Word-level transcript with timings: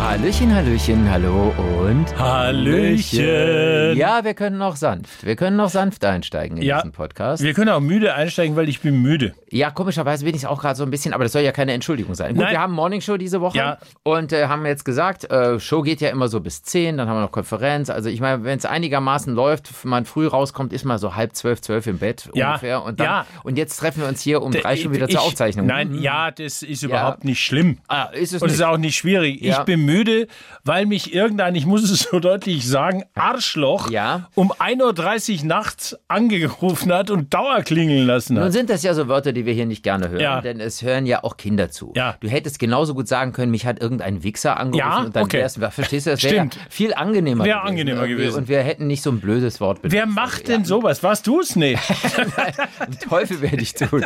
Hallöchen, 0.00 0.54
Hallöchen, 0.54 1.10
hallo 1.10 1.52
und 1.84 2.16
Hallöchen. 2.18 3.96
Ja, 3.96 4.24
wir 4.24 4.32
können 4.34 4.56
noch 4.56 4.76
sanft. 4.76 5.26
Wir 5.26 5.34
können 5.34 5.56
noch 5.56 5.68
sanft 5.70 6.04
einsteigen 6.04 6.56
in 6.56 6.62
Ja. 6.62 6.76
diesen 6.78 6.92
Podcast. 6.92 7.42
Wir 7.42 7.52
können 7.52 7.68
auch 7.70 7.80
müde 7.80 8.14
einsteigen, 8.14 8.54
weil 8.56 8.68
ich 8.68 8.80
bin 8.80 9.02
müde. 9.02 9.34
Ja, 9.50 9.70
komischerweise 9.70 10.24
bin 10.24 10.34
ich 10.36 10.46
auch 10.46 10.60
gerade 10.60 10.76
so 10.76 10.84
ein 10.84 10.90
bisschen, 10.90 11.12
aber 11.12 11.24
das 11.24 11.32
soll 11.32 11.42
ja 11.42 11.50
keine 11.52 11.72
Entschuldigung 11.72 12.14
sein. 12.14 12.34
Gut, 12.34 12.44
Nein. 12.44 12.52
wir 12.52 12.60
haben 12.60 12.72
Morning 12.74 13.00
Show 13.00 13.16
diese 13.16 13.40
Woche 13.40 13.58
Ja. 13.58 13.78
und 14.04 14.32
äh, 14.32 14.46
haben 14.46 14.64
jetzt 14.66 14.84
gesagt, 14.84 15.30
äh, 15.30 15.58
Show 15.58 15.82
geht 15.82 16.00
ja 16.00 16.10
immer 16.10 16.28
so 16.28 16.40
bis 16.40 16.62
10, 16.62 16.96
dann 16.96 17.08
haben 17.08 17.16
wir 17.16 17.22
noch 17.22 17.32
Konferenz. 17.32 17.90
Also 17.90 18.08
ich 18.08 18.20
meine, 18.20 18.44
wenn 18.44 18.56
es 18.56 18.64
einigermaßen 18.66 19.34
läuft, 19.34 19.84
man 19.84 20.04
früh 20.04 20.26
rauskommt, 20.28 20.72
ist 20.72 20.84
man 20.84 20.98
so 20.98 21.16
halb 21.16 21.34
zwölf, 21.34 21.60
zwölf 21.60 21.86
im 21.88 21.98
Bett 21.98 22.30
Ja. 22.34 22.50
ungefähr. 22.50 22.82
Und, 22.84 23.00
dann, 23.00 23.06
Ja. 23.06 23.26
und 23.42 23.58
jetzt 23.58 23.76
treffen 23.78 24.02
wir 24.02 24.08
uns 24.08 24.22
hier 24.22 24.42
um 24.42 24.52
drei 24.52 24.76
Stunden 24.76 24.94
wieder 24.96 25.08
zur 25.08 25.20
Ich- 25.20 25.26
Aufzeichnung. 25.26 25.66
Nein, 25.66 25.92
Mhm. 25.92 26.02
ja, 26.02 26.30
das 26.30 26.62
ist 26.62 26.82
überhaupt 26.84 27.24
nicht 27.24 27.40
schlimm. 27.42 27.78
Ah, 27.88 28.04
ist 28.12 28.32
es 28.32 28.40
Und 28.42 28.48
es 28.48 28.54
ist 28.54 28.62
auch 28.62 28.78
nicht 28.78 28.96
schwierig. 28.96 29.42
Ich 29.42 29.58
bin 29.60 29.87
müde, 29.88 30.26
weil 30.64 30.84
mich 30.86 31.14
irgendein, 31.14 31.54
ich 31.54 31.64
muss 31.64 31.82
es 31.90 32.00
so 32.10 32.20
deutlich 32.20 32.68
sagen, 32.68 33.04
Arschloch 33.14 33.90
Ja. 33.90 34.28
um 34.34 34.52
1.30 34.52 35.40
Uhr 35.40 35.46
nachts 35.46 35.96
angerufen 36.08 36.92
hat 36.92 37.10
und 37.10 37.32
Dauer 37.32 37.62
klingeln 37.62 38.06
lassen 38.06 38.34
Nun 38.34 38.44
hat. 38.44 38.52
sind 38.52 38.68
das 38.68 38.82
ja 38.82 38.92
so 38.92 39.08
Wörter, 39.08 39.32
die 39.32 39.46
wir 39.46 39.54
hier 39.54 39.64
nicht 39.66 39.82
gerne 39.82 40.10
hören, 40.10 40.20
Ja. 40.20 40.40
denn 40.42 40.60
es 40.60 40.82
hören 40.82 41.06
ja 41.06 41.24
auch 41.24 41.38
Kinder 41.38 41.70
zu. 41.70 41.92
Ja. 41.96 42.16
Du 42.20 42.28
hättest 42.28 42.58
genauso 42.58 42.94
gut 42.94 43.08
sagen 43.08 43.32
können, 43.32 43.50
mich 43.50 43.64
hat 43.64 43.80
irgendein 43.80 44.22
Wichser 44.22 44.58
angerufen 44.58 44.78
Ja, 44.90 44.98
und 45.04 45.16
dann 45.16 45.24
okay. 45.24 45.38
wär's, 45.38 45.58
verstehst 45.70 46.06
du, 46.06 46.10
das 46.10 46.22
wäre 46.22 46.48
viel 46.68 46.92
angenehmer 46.92 47.44
Wäre 47.44 47.58
gewesen. 47.60 47.68
angenehmer 47.70 48.06
gewesen. 48.06 48.36
Und 48.38 48.48
wir 48.48 48.60
hätten 48.62 48.86
nicht 48.86 49.02
so 49.02 49.10
ein 49.10 49.20
blödes 49.20 49.60
Wort 49.60 49.80
benutzt. 49.80 49.94
Wer 49.96 50.06
macht 50.06 50.48
denn 50.48 50.64
sowas? 50.66 51.02
Warst 51.02 51.26
du 51.26 51.40
es 51.40 51.56
nicht? 51.56 51.80
Teufel 53.08 53.40
werde 53.40 53.62
ich 53.62 53.74
tun. 53.74 54.04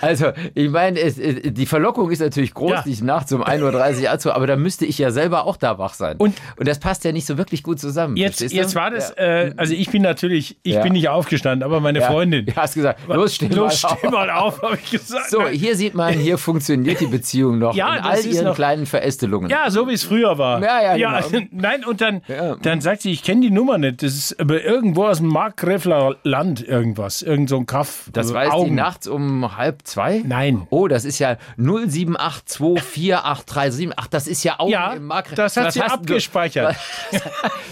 also, 0.00 0.32
ich 0.54 0.68
meine, 0.70 1.00
die 1.12 1.66
Verlockung 1.66 2.10
ist 2.10 2.20
natürlich 2.20 2.54
groß, 2.54 2.84
dich 2.84 3.02
nachts 3.02 3.32
um 3.32 3.42
1.30 3.42 4.02
Uhr 4.04 4.10
anzu, 4.10 4.32
aber 4.32 4.46
da 4.46 4.56
müsste 4.62 4.86
ich 4.86 4.98
ja 4.98 5.10
selber 5.10 5.44
auch 5.46 5.56
da 5.56 5.78
wach 5.78 5.94
sein. 5.94 6.16
Und- 6.18 6.34
und 6.56 6.68
das 6.68 6.78
passt 6.78 7.04
ja 7.04 7.12
nicht 7.12 7.26
so 7.26 7.38
wirklich 7.38 7.62
gut 7.62 7.80
zusammen. 7.80 8.16
Jetzt, 8.16 8.40
du? 8.40 8.46
jetzt 8.46 8.74
war 8.74 8.90
das, 8.90 9.10
äh, 9.16 9.52
also 9.56 9.74
ich 9.74 9.90
bin 9.90 10.02
natürlich, 10.02 10.58
ich 10.62 10.74
Ja. 10.74 10.82
bin 10.82 10.92
nicht 10.92 11.08
aufgestanden, 11.08 11.64
aber 11.64 11.80
meine 11.80 12.00
ja. 12.00 12.10
Freundin. 12.10 12.46
Ja, 12.46 12.56
hast 12.56 12.74
gesagt, 12.74 13.00
los, 13.08 13.34
steh 13.34 13.48
Los, 13.48 13.82
mal 13.82 13.90
auf. 13.90 13.98
steh 13.98 14.08
mal 14.08 14.30
auf, 14.30 14.62
habe 14.62 14.78
ich 14.82 14.90
gesagt. 14.90 15.30
So, 15.30 15.46
hier 15.48 15.76
sieht 15.76 15.94
man, 15.94 16.14
hier 16.14 16.38
funktioniert 16.38 17.00
die 17.00 17.06
Beziehung 17.06 17.58
noch 17.58 17.74
Ja, 17.74 17.94
in 17.96 18.02
all 18.04 18.24
ihren 18.24 18.44
noch- 18.46 18.54
kleinen 18.54 18.86
Verästelungen. 18.86 19.50
Ja, 19.50 19.70
so 19.70 19.88
wie 19.88 19.94
es 19.94 20.04
früher 20.04 20.38
war. 20.38 20.62
Ja, 20.62 20.94
ja, 20.96 21.20
genau. 21.20 21.46
Nein, 21.52 21.84
und 21.84 22.00
dann, 22.00 22.22
Ja. 22.28 22.56
dann 22.56 22.80
sagt 22.80 23.02
sie, 23.02 23.10
ich 23.12 23.22
kenne 23.22 23.40
die 23.42 23.50
Nummer 23.50 23.78
nicht. 23.78 24.02
Das 24.02 24.14
ist 24.14 24.38
aber 24.40 24.62
irgendwo 24.62 25.04
aus 25.06 25.18
dem 25.18 25.28
Markgräfler 25.28 26.16
Land 26.22 26.66
irgendwas. 26.66 27.22
Irgend 27.22 27.48
so 27.48 27.56
ein 27.58 27.66
Kaff. 27.66 28.08
Das 28.12 28.26
Also 28.26 28.34
weiß 28.34 28.48
die 28.50 28.54
Augen. 28.54 28.74
nachts 28.74 29.08
um 29.08 29.56
halb 29.56 29.80
zwei? 29.86 30.22
Nein. 30.24 30.66
Oh, 30.70 30.88
das 30.88 31.04
ist 31.04 31.18
ja 31.18 31.36
078248337. 31.58 33.92
Ach, 33.96 34.06
das 34.08 34.26
ist 34.26 34.44
ja 34.44 34.49
auch 34.58 34.68
Ja, 34.68 34.92
im 34.94 35.06
Makro. 35.06 35.34
das 35.34 35.56
hat 35.56 35.66
Was 35.66 35.74
sie 35.74 35.82
abgespeichert. 35.82 36.76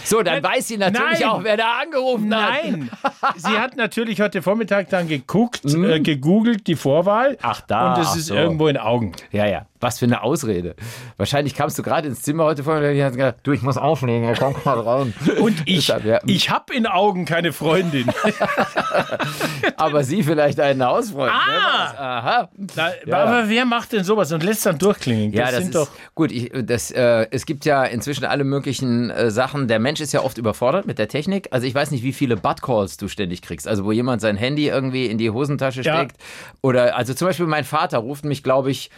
So, 0.04 0.22
dann 0.22 0.42
weiß 0.42 0.68
sie 0.68 0.76
natürlich 0.78 1.20
Nein. 1.20 1.28
auch, 1.28 1.44
wer 1.44 1.56
da 1.56 1.78
angerufen 1.82 2.34
hat. 2.34 2.50
Nein, 2.64 2.90
sie 3.36 3.58
hat 3.58 3.76
natürlich 3.76 4.20
heute 4.20 4.40
Vormittag 4.42 4.88
dann 4.90 5.08
geguckt, 5.08 5.64
äh, 5.64 6.00
gegoogelt, 6.00 6.66
die 6.66 6.76
Vorwahl. 6.76 7.32
Mhm. 7.32 7.36
Ach, 7.42 7.60
da, 7.62 7.94
Und 7.94 8.04
ach 8.06 8.16
ist 8.16 8.26
so. 8.26 8.34
irgendwo 8.34 8.68
in 8.68 8.76
Augen. 8.78 9.12
Ja, 9.32 9.46
ja. 9.46 9.66
Was 9.80 9.98
für 9.98 10.06
eine 10.06 10.22
Ausrede. 10.22 10.74
Wahrscheinlich 11.16 11.54
kamst 11.54 11.78
du 11.78 11.82
gerade 11.82 12.08
ins 12.08 12.22
Zimmer 12.22 12.44
heute 12.44 12.64
vorher 12.64 12.90
und 12.92 13.00
hast 13.02 13.14
gesagt, 13.16 13.40
du, 13.46 13.52
ich 13.52 13.62
muss 13.62 13.76
auflegen, 13.76 14.24
ja, 14.24 14.34
komm 14.34 14.54
mal 14.64 14.80
rein. 14.80 15.14
Und 15.40 15.62
ich, 15.66 15.86
Deshalb, 15.86 16.04
ja. 16.04 16.18
ich 16.26 16.50
habe 16.50 16.74
in 16.74 16.86
Augen 16.86 17.24
keine 17.24 17.52
Freundin. 17.52 18.06
Aber 19.76 20.04
sie 20.04 20.22
vielleicht 20.22 20.60
einen 20.60 20.84
Hausfreund. 20.84 21.32
Ah! 21.32 22.18
Aha. 22.18 22.48
Na, 22.76 22.90
Aber 23.14 23.48
wer 23.48 23.64
macht 23.64 23.92
denn 23.92 24.04
sowas 24.04 24.32
und 24.32 24.42
lässt 24.42 24.66
dann 24.66 24.78
durchklingen? 24.78 25.32
Ja, 25.32 25.44
das, 25.44 25.52
das 25.52 25.62
sind 25.62 25.74
ist 25.74 25.80
doch. 25.80 25.88
gut. 26.14 26.32
Ich, 26.32 26.50
das, 26.64 26.90
äh, 26.90 27.26
es 27.30 27.46
gibt 27.46 27.64
ja 27.64 27.84
inzwischen 27.84 28.24
alle 28.24 28.44
möglichen 28.44 29.10
äh, 29.10 29.30
Sachen. 29.30 29.68
Der 29.68 29.78
Mensch 29.78 30.00
ist 30.00 30.12
ja 30.12 30.22
oft 30.22 30.38
überfordert 30.38 30.86
mit 30.86 30.98
der 30.98 31.08
Technik. 31.08 31.48
Also 31.50 31.66
ich 31.66 31.74
weiß 31.74 31.90
nicht, 31.90 32.02
wie 32.02 32.12
viele 32.12 32.36
Butt-Calls 32.36 32.96
du 32.96 33.08
ständig 33.08 33.42
kriegst. 33.42 33.68
Also 33.68 33.84
wo 33.84 33.92
jemand 33.92 34.20
sein 34.20 34.36
Handy 34.36 34.68
irgendwie 34.68 35.06
in 35.06 35.18
die 35.18 35.30
Hosentasche 35.30 35.82
Ja. 35.82 35.94
steckt. 35.96 36.16
Oder 36.62 36.96
also 36.96 37.14
zum 37.14 37.28
Beispiel 37.28 37.46
mein 37.46 37.64
Vater 37.64 37.98
ruft 37.98 38.24
mich, 38.24 38.42
glaube 38.42 38.70
ich, 38.70 38.90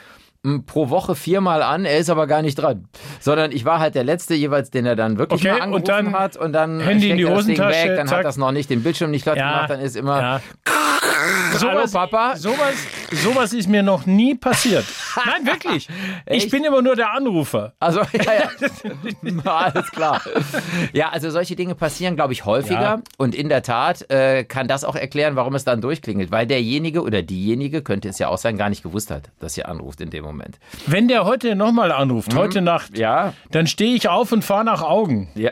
pro 0.67 0.89
Woche 0.89 1.15
viermal 1.15 1.63
an, 1.63 1.85
er 1.85 1.99
ist 1.99 2.09
aber 2.11 2.27
gar 2.27 2.43
nicht 2.43 2.57
dran. 2.57 2.89
Sondern 3.21 3.53
ich 3.53 3.65
war 3.65 3.79
halt 3.79 3.95
der 3.95 4.05
Letzte 4.05 4.35
jeweils, 4.35 4.71
den 4.71 4.87
er 4.87 4.97
dann 4.97 5.19
wirklich 5.19 5.41
Okay, 5.41 5.51
mal 5.51 5.57
und 5.57 5.63
angerufen 5.91 6.13
dann 6.13 6.13
hat 6.19 6.37
und 6.37 6.53
dann 6.53 6.81
Handy 6.81 7.11
in 7.11 7.17
die 7.19 7.25
er 7.25 7.35
das 7.35 7.47
Ding 7.47 7.59
Hosentasche, 7.59 7.89
weg, 7.89 7.97
dann 7.97 8.09
zack. 8.09 8.19
hat 8.19 8.25
das 8.25 8.37
noch 8.37 8.53
nicht 8.53 8.71
den 8.71 8.83
Bildschirm 8.83 9.11
nicht 9.11 9.25
glatt 9.25 9.37
Ja, 9.37 9.51
gemacht, 9.53 9.71
dann 9.71 9.81
ist 9.81 9.97
immer 9.97 10.21
ja. 10.21 10.41
Hallo 11.63 11.85
Papa. 11.93 12.37
Sowas, 12.37 12.75
sowas 13.11 13.53
ist 13.53 13.69
mir 13.69 13.83
noch 13.83 14.07
nie 14.07 14.35
passiert. 14.35 14.85
Nein, 15.27 15.47
wirklich. 15.47 15.89
Ich 16.27 16.45
Echt? 16.45 16.51
bin 16.51 16.65
immer 16.65 16.81
nur 16.83 16.95
der 16.97 17.13
Anrufer. 17.13 17.73
Also, 17.81 18.01
ja, 18.13 18.33
ja. 18.35 18.51
Alles 19.45 19.91
klar. 19.91 20.21
Ja, 20.93 21.09
also 21.11 21.31
solche 21.31 21.57
Dinge 21.57 21.75
passieren, 21.75 22.15
glaube 22.15 22.33
ich, 22.33 22.45
häufiger. 22.45 22.81
Ja. 22.81 23.03
Und 23.19 23.35
in 23.35 23.49
der 23.49 23.63
Tat 23.63 24.09
äh, 24.11 24.45
kann 24.45 24.69
das 24.69 24.85
auch 24.85 24.95
erklären, 24.97 25.35
warum 25.37 25.55
es 25.55 25.65
dann 25.65 25.81
durchklingelt. 25.81 26.31
Weil 26.31 26.47
derjenige 26.47 27.03
oder 27.03 27.23
diejenige, 27.23 27.83
könnte 27.83 28.09
es 28.09 28.19
ja 28.19 28.29
auch 28.29 28.39
sein, 28.39 28.57
gar 28.57 28.69
nicht 28.69 28.83
gewusst 28.83 29.11
hat, 29.11 29.31
dass 29.41 29.57
ihr 29.57 29.69
anruft 29.69 30.01
in 30.01 30.11
dem 30.11 30.25
Moment. 30.25 30.30
Wenn 30.87 31.09
der 31.09 31.25
heute 31.25 31.55
nochmal 31.57 31.93
anruft, 31.93 32.35
heute 32.35 32.61
Nacht, 32.61 32.93
Mhm. 32.93 32.97
Ja. 32.99 33.33
dann 33.51 33.67
stehe 33.67 33.95
ich 33.95 34.09
auf 34.09 34.33
und 34.33 34.45
fahre 34.45 34.65
nach 34.65 34.83
Augen. 34.83 35.29
Ja. 35.35 35.51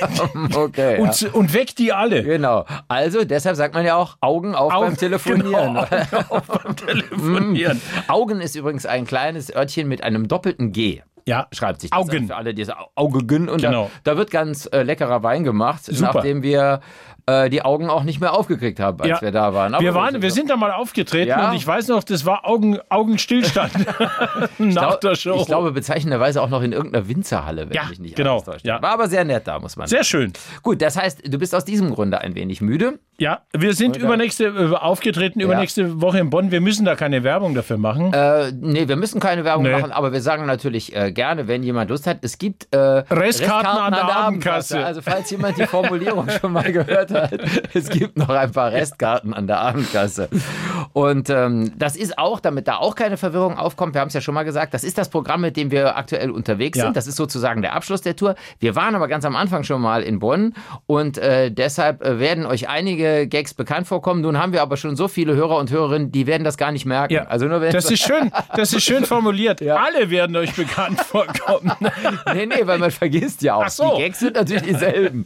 okay. 0.54 0.98
Und, 1.00 1.20
ja. 1.20 1.30
und 1.32 1.52
weck 1.54 1.76
die 1.76 1.92
alle. 1.92 2.22
Genau. 2.22 2.64
Also, 2.88 3.24
deshalb 3.24 3.56
sagt 3.56 3.74
man 3.74 3.84
ja 3.84 3.96
auch 3.96 4.16
Augen 4.20 4.54
auf 4.54 4.72
Augen- 4.72 4.86
beim 4.86 4.96
Telefonieren. 4.96 5.74
Genau, 5.74 5.80
Augen 5.80 6.26
auf 6.30 6.46
beim 6.46 6.76
Telefonieren. 6.86 7.80
Augen 8.08 8.40
ist 8.40 8.54
übrigens 8.56 8.86
ein 8.86 9.06
kleines 9.06 9.54
Örtchen 9.54 9.88
mit 9.88 10.02
einem 10.02 10.28
doppelten 10.28 10.72
G. 10.72 11.02
Ja, 11.26 11.46
schreibt 11.52 11.80
sich 11.80 11.90
das 11.90 11.98
Augen. 11.98 12.26
für 12.26 12.36
alle, 12.36 12.52
die 12.54 12.62
es 12.62 12.70
Augen 12.96 13.48
und 13.48 13.62
Genau. 13.62 13.90
da, 14.04 14.12
da 14.12 14.18
wird 14.18 14.30
ganz 14.30 14.66
äh, 14.72 14.82
leckerer 14.82 15.22
Wein 15.22 15.42
gemacht, 15.44 15.84
Super. 15.84 16.12
nachdem 16.14 16.42
wir 16.42 16.80
äh, 17.26 17.48
die 17.48 17.62
Augen 17.62 17.88
auch 17.88 18.02
nicht 18.02 18.20
mehr 18.20 18.34
aufgekriegt 18.34 18.78
haben, 18.78 19.00
als 19.00 19.08
Ja. 19.08 19.22
wir 19.22 19.30
da 19.32 19.54
waren. 19.54 19.72
Aber 19.74 19.82
Wir, 19.82 19.94
waren, 19.94 20.20
wir 20.20 20.30
sind 20.30 20.50
da 20.50 20.56
mal 20.56 20.72
aufgetreten 20.72 21.30
Ja. 21.30 21.48
und 21.50 21.56
ich 21.56 21.66
weiß 21.66 21.88
noch, 21.88 22.04
das 22.04 22.26
war 22.26 22.46
Augen, 22.46 22.78
Augenstillstand 22.90 23.72
nach 24.58 24.96
der 24.96 25.14
Show. 25.14 25.36
Ich 25.40 25.46
glaube 25.46 25.72
bezeichnenderweise 25.72 26.42
auch 26.42 26.50
noch 26.50 26.60
in 26.62 26.72
irgendeiner 26.72 27.08
Winzerhalle, 27.08 27.68
wenn 27.70 27.74
Ja, 27.74 27.84
mich 27.88 27.98
nicht 27.98 28.16
genau, 28.16 28.42
ja. 28.62 28.82
War 28.82 28.90
aber 28.92 29.08
sehr 29.08 29.24
nett 29.24 29.46
da, 29.46 29.58
muss 29.58 29.76
man 29.76 29.86
Sehr 29.86 30.04
schön. 30.04 30.32
Gut, 30.62 30.82
das 30.82 30.96
heißt, 30.98 31.22
du 31.26 31.38
bist 31.38 31.54
aus 31.54 31.64
diesem 31.64 31.90
Grunde 31.94 32.20
ein 32.20 32.34
wenig 32.34 32.60
müde. 32.60 32.98
Ja, 33.16 33.42
wir 33.56 33.74
sind 33.74 33.96
Oder? 33.96 34.06
übernächste, 34.06 34.46
äh, 34.46 34.74
aufgetreten 34.76 35.40
übernächste 35.40 36.00
Woche 36.02 36.18
in 36.18 36.30
Bonn. 36.30 36.50
Wir 36.50 36.60
müssen 36.60 36.84
da 36.84 36.94
keine 36.96 37.22
Werbung 37.22 37.54
dafür 37.54 37.78
machen. 37.78 38.12
Äh, 38.12 38.52
nee, 38.60 38.88
wir 38.88 38.96
müssen 38.96 39.20
keine 39.20 39.44
Werbung 39.44 39.62
Nee. 39.64 39.70
machen, 39.72 39.92
aber 39.92 40.12
wir 40.12 40.20
sagen 40.20 40.46
natürlich 40.46 40.94
äh, 40.94 41.12
gerne, 41.14 41.48
wenn 41.48 41.62
jemand 41.62 41.90
Lust 41.90 42.06
hat, 42.06 42.18
es 42.22 42.38
gibt 42.38 42.68
äh, 42.72 42.76
Restkarten 42.78 43.66
an 43.66 43.92
der 43.92 44.04
Abendkasse. 44.04 44.84
Also 44.84 45.00
falls 45.00 45.30
jemand 45.30 45.58
die 45.58 45.66
Formulierung 45.66 46.28
schon 46.40 46.52
mal 46.52 46.70
gehört 46.72 47.10
hat, 47.12 47.32
es 47.72 47.88
gibt 47.88 48.18
noch 48.18 48.28
ein 48.28 48.52
paar 48.52 48.72
Restkarten 48.72 49.32
an 49.32 49.46
der 49.46 49.60
Abendkasse. 49.60 50.28
Und 50.94 51.28
ähm, 51.28 51.72
das 51.76 51.96
ist 51.96 52.18
auch, 52.18 52.38
damit 52.38 52.68
da 52.68 52.76
auch 52.76 52.94
keine 52.94 53.16
Verwirrung 53.16 53.58
aufkommt, 53.58 53.94
wir 53.94 54.00
haben 54.00 54.08
es 54.08 54.14
ja 54.14 54.20
schon 54.20 54.32
mal 54.32 54.44
gesagt, 54.44 54.72
das 54.74 54.84
ist 54.84 54.96
das 54.96 55.08
Programm, 55.08 55.40
mit 55.40 55.56
dem 55.56 55.72
wir 55.72 55.96
aktuell 55.96 56.30
unterwegs 56.30 56.78
Ja. 56.78 56.84
sind. 56.84 56.96
Das 56.96 57.08
ist 57.08 57.16
sozusagen 57.16 57.62
der 57.62 57.74
Abschluss 57.74 58.00
der 58.00 58.14
Tour. 58.14 58.36
Wir 58.60 58.76
waren 58.76 58.94
aber 58.94 59.08
ganz 59.08 59.24
am 59.24 59.34
Anfang 59.34 59.64
schon 59.64 59.80
mal 59.82 60.04
in 60.04 60.20
Bonn 60.20 60.54
und 60.86 61.18
äh, 61.18 61.50
deshalb 61.50 62.00
äh, 62.04 62.20
werden 62.20 62.46
euch 62.46 62.68
einige 62.68 63.26
Gags 63.26 63.54
bekannt 63.54 63.88
vorkommen. 63.88 64.20
Nun 64.20 64.38
haben 64.38 64.52
wir 64.52 64.62
aber 64.62 64.76
schon 64.76 64.94
so 64.94 65.08
viele 65.08 65.34
Hörer 65.34 65.56
und 65.58 65.72
Hörerinnen, 65.72 66.12
die 66.12 66.28
werden 66.28 66.44
das 66.44 66.56
gar 66.56 66.70
nicht 66.70 66.86
merken. 66.86 67.12
Ja, 67.12 67.24
Also 67.24 67.46
nur 67.46 67.60
wenn 67.60 67.72
das 67.72 67.90
ist 67.90 68.00
schön, 68.04 68.30
das 68.54 68.72
ist 68.72 68.84
schön 68.84 69.04
formuliert. 69.04 69.60
Ja. 69.64 69.76
Alle 69.82 70.10
werden 70.10 70.36
euch 70.36 70.54
bekannt 70.54 71.00
vorkommen. 71.00 71.72
Nee, 72.34 72.46
nee, 72.46 72.62
weil 72.66 72.78
man 72.78 72.90
vergisst 72.90 73.42
ja 73.42 73.54
auch. 73.56 73.64
Ach 73.66 73.70
so. 73.70 73.94
Die 73.96 74.02
Gags 74.02 74.20
sind 74.20 74.36
natürlich 74.36 74.62
dieselben. 74.62 75.24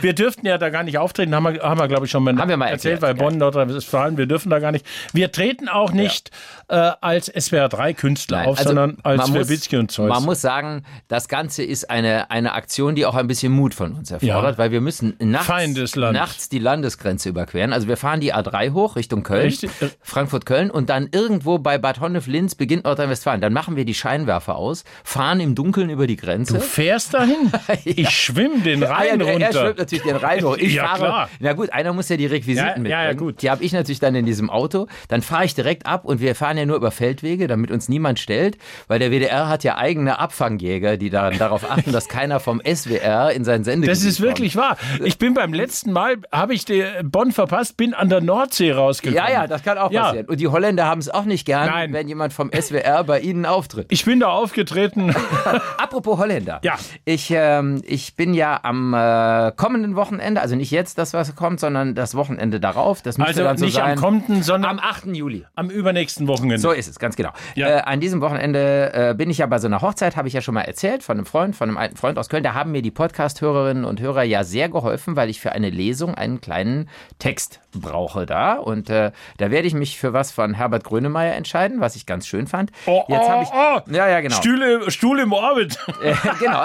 Wir 0.00 0.12
dürften 0.14 0.46
ja 0.46 0.58
da 0.58 0.70
gar 0.70 0.82
nicht 0.82 0.96
auftreten, 0.98 1.34
haben 1.34 1.44
wir, 1.54 1.62
haben 1.62 1.78
wir 1.78 1.88
glaube 1.88 2.06
ich, 2.06 2.10
schon 2.10 2.22
mal, 2.22 2.36
Haben 2.36 2.48
wir 2.48 2.56
mal 2.56 2.66
erzählt, 2.68 3.02
erklärt, 3.02 3.18
weil 3.20 3.28
Bonn, 3.30 3.38
Nordrhein-Westfalen, 3.38 4.16
wir 4.16 4.26
dürfen 4.26 4.48
da 4.50 4.58
gar 4.58 4.72
nicht. 4.72 4.86
Wir 5.12 5.32
treten 5.32 5.68
auch 5.68 5.92
nicht 5.92 6.30
äh, 6.70 6.92
als 7.00 7.32
SWR3-Künstler 7.32 8.38
Nein, 8.38 8.48
auf, 8.48 8.58
also 8.58 8.68
sondern 8.70 8.96
als 9.02 9.32
Werbitzki 9.32 9.76
und 9.76 9.90
Zeus. 9.90 10.08
Man 10.08 10.24
muss 10.24 10.40
sagen, 10.40 10.84
das 11.08 11.28
Ganze 11.28 11.62
ist 11.62 11.90
eine, 11.90 12.30
eine 12.30 12.52
Aktion, 12.52 12.94
die 12.94 13.06
auch 13.06 13.14
ein 13.14 13.26
bisschen 13.26 13.52
Mut 13.52 13.74
von 13.74 13.92
uns 13.94 14.10
erfordert, 14.10 14.52
Ja. 14.52 14.58
weil 14.58 14.70
wir 14.70 14.80
müssen 14.80 15.14
nachts, 15.18 15.96
nachts 15.96 16.48
die 16.48 16.58
Landesgrenze 16.58 17.28
überqueren. 17.28 17.72
Also 17.72 17.88
wir 17.88 17.96
fahren 17.96 18.20
die 18.20 18.34
A3 18.34 18.72
hoch 18.72 18.96
Richtung 18.96 19.22
Köln, 19.22 19.42
Richtig. 19.46 19.70
Frankfurt-Köln 20.00 20.70
und 20.70 20.90
dann 20.90 21.08
irgendwo 21.12 21.58
bei 21.58 21.78
Bad 21.78 22.00
Honnef-Linz 22.00 22.54
beginnt 22.54 22.84
Nordrhein-Westfalen. 22.84 23.40
Dann 23.40 23.52
machen 23.52 23.76
wir 23.76 23.84
die 23.84 23.94
Scheinwerfer 23.94 24.56
aus, 24.56 24.84
fahren 25.04 25.40
im 25.40 25.54
Dunkeln 25.54 25.90
über 25.90 26.06
die 26.06 26.16
Grenze. 26.16 26.54
du 26.54 26.60
fährst 26.60 27.14
dahin? 27.14 27.52
Ich 27.84 28.10
schwimme 28.10 28.60
den 28.60 28.82
Ah, 28.84 28.86
ja, 29.04 29.10
Rhein 29.14 29.20
er, 29.20 29.32
runter. 29.32 29.52
schwimmt 29.52 29.78
natürlich 29.78 30.04
den 30.04 30.16
Rhein 30.16 30.44
hoch. 30.44 30.56
Ich 30.56 30.74
Ja, 30.80 30.86
fahre, 30.88 30.98
klar. 30.98 31.28
Na 31.40 31.52
gut, 31.52 31.72
einer 31.72 31.92
muss 31.92 32.08
ja 32.08 32.16
die 32.16 32.26
Requisiten 32.26 32.84
Ja, 32.84 32.90
ja, 32.90 33.02
ja, 33.02 33.08
mitbringen. 33.08 33.18
gut. 33.34 33.42
Die 33.42 33.50
habe 33.50 33.62
ich 33.64 33.72
natürlich 33.72 34.00
dann 34.00 34.14
in 34.14 34.26
diesem 34.26 34.50
Auto. 34.50 34.86
dann 35.08 35.22
fahre 35.22 35.44
ich 35.44 35.54
direkt 35.54 35.86
ab 35.86 36.04
und 36.04 36.20
wir 36.20 36.34
fahren 36.34 36.56
ja 36.60 36.66
nur 36.66 36.76
über 36.76 36.90
Feldwege, 36.90 37.48
damit 37.48 37.70
uns 37.70 37.88
niemand 37.88 38.18
stellt, 38.18 38.56
weil 38.88 38.98
der 38.98 39.10
WDR 39.10 39.48
hat 39.48 39.64
ja 39.64 39.76
eigene 39.76 40.18
Abfangjäger, 40.18 40.96
die 40.96 41.10
daran, 41.10 41.38
darauf 41.38 41.70
achten, 41.70 41.92
dass 41.92 42.08
keiner 42.08 42.38
vom 42.40 42.60
SWR 42.64 43.32
in 43.32 43.44
sein 43.44 43.64
Sendegebiet 43.64 43.96
Das 43.96 44.04
ist 44.04 44.20
wirklich 44.20 44.56
wahr. 44.56 44.76
Ich 45.04 45.18
bin 45.18 45.34
beim 45.34 45.52
letzten 45.52 45.92
Mal, 45.92 46.16
habe 46.32 46.54
ich 46.54 46.64
Bonn 47.02 47.32
verpasst, 47.32 47.76
bin 47.76 47.94
an 47.94 48.08
der 48.08 48.20
Nordsee 48.20 48.72
rausgekommen. 48.72 49.16
Ja, 49.26 49.32
ja, 49.32 49.46
das 49.46 49.62
kann 49.62 49.78
auch 49.78 49.90
Ja. 49.90 50.04
passieren. 50.04 50.26
Und 50.26 50.38
die 50.40 50.48
Holländer 50.48 50.86
haben 50.86 51.00
es 51.00 51.08
auch 51.08 51.24
nicht 51.24 51.44
gern, 51.46 51.66
Nein. 51.68 51.92
wenn 51.92 52.06
jemand 52.08 52.32
vom 52.32 52.50
SWR 52.52 53.02
bei 53.04 53.20
ihnen 53.20 53.46
auftritt. 53.46 53.86
Ich 53.90 54.04
bin 54.04 54.20
da 54.20 54.28
aufgetreten. 54.28 55.14
Apropos 55.78 56.18
Holländer. 56.18 56.60
Ja. 56.62 56.74
Ich, 57.04 57.30
ähm, 57.34 57.82
ich 57.86 58.14
bin 58.16 58.34
ja 58.34 58.60
am 58.62 58.94
äh, 58.94 59.52
kommenden 59.56 59.96
Wochenende, 59.96 60.40
also 60.40 60.56
nicht 60.56 60.70
jetzt 60.70 60.98
das, 60.98 61.12
was 61.14 61.34
kommt, 61.34 61.60
sondern 61.60 61.94
das 61.94 62.14
Wochenende 62.14 62.60
darauf. 62.60 63.02
Das 63.02 63.18
müsste 63.18 63.30
Also 63.30 63.42
dann 63.44 63.56
so 63.58 63.64
nicht 63.64 63.74
sein. 63.74 63.92
am 63.92 63.98
kommenden, 63.98 64.42
sondern 64.42 64.72
am 64.72 64.78
8. 64.78 65.06
Juli. 65.14 65.44
am 65.54 65.70
übernächsten 65.70 66.28
Wochenende. 66.28 66.49
So 66.58 66.72
ist 66.72 66.88
es, 66.88 66.98
ganz 66.98 67.16
genau. 67.16 67.30
Ja. 67.54 67.68
Äh, 67.68 67.80
an 67.82 68.00
diesem 68.00 68.20
Wochenende 68.20 68.92
äh, 68.92 69.14
bin 69.14 69.30
ich 69.30 69.38
ja 69.38 69.46
bei 69.46 69.58
so 69.58 69.66
einer 69.66 69.80
Hochzeit, 69.82 70.16
habe 70.16 70.28
ich 70.28 70.34
ja 70.34 70.40
schon 70.40 70.54
mal 70.54 70.62
erzählt, 70.62 71.02
von 71.02 71.18
einem 71.18 71.26
Freund, 71.26 71.56
von 71.56 71.68
einem 71.68 71.78
alten 71.78 71.96
Freund 71.96 72.18
aus 72.18 72.28
Köln. 72.28 72.42
Da 72.42 72.54
haben 72.54 72.72
mir 72.72 72.82
die 72.82 72.90
Podcast-Hörerinnen 72.90 73.84
und 73.84 74.00
Hörer 74.00 74.22
ja 74.22 74.44
sehr 74.44 74.68
geholfen, 74.68 75.16
weil 75.16 75.30
ich 75.30 75.40
für 75.40 75.52
eine 75.52 75.70
Lesung 75.70 76.14
einen 76.14 76.40
kleinen 76.40 76.88
Text 77.18 77.60
brauche 77.72 78.26
da. 78.26 78.54
Und 78.54 78.90
äh, 78.90 79.12
da 79.38 79.50
werde 79.50 79.66
ich 79.66 79.74
mich 79.74 79.98
für 79.98 80.12
was 80.12 80.32
von 80.32 80.54
Herbert 80.54 80.84
Grönemeyer 80.84 81.34
entscheiden, 81.34 81.80
was 81.80 81.96
ich 81.96 82.06
ganz 82.06 82.26
schön 82.26 82.46
fand. 82.46 82.70
Oh, 82.86 83.04
Jetzt 83.08 83.20
oh, 83.20 83.28
habe 83.28 83.42
ich. 83.42 83.48
oh. 83.52 83.94
Ja, 83.94 84.08
ja, 84.08 84.20
genau. 84.20 84.36
Stühle, 84.36 84.90
Stuhl 84.90 85.20
im 85.20 85.32
Orbit. 85.32 85.78
Äh, 86.02 86.14
genau. 86.38 86.64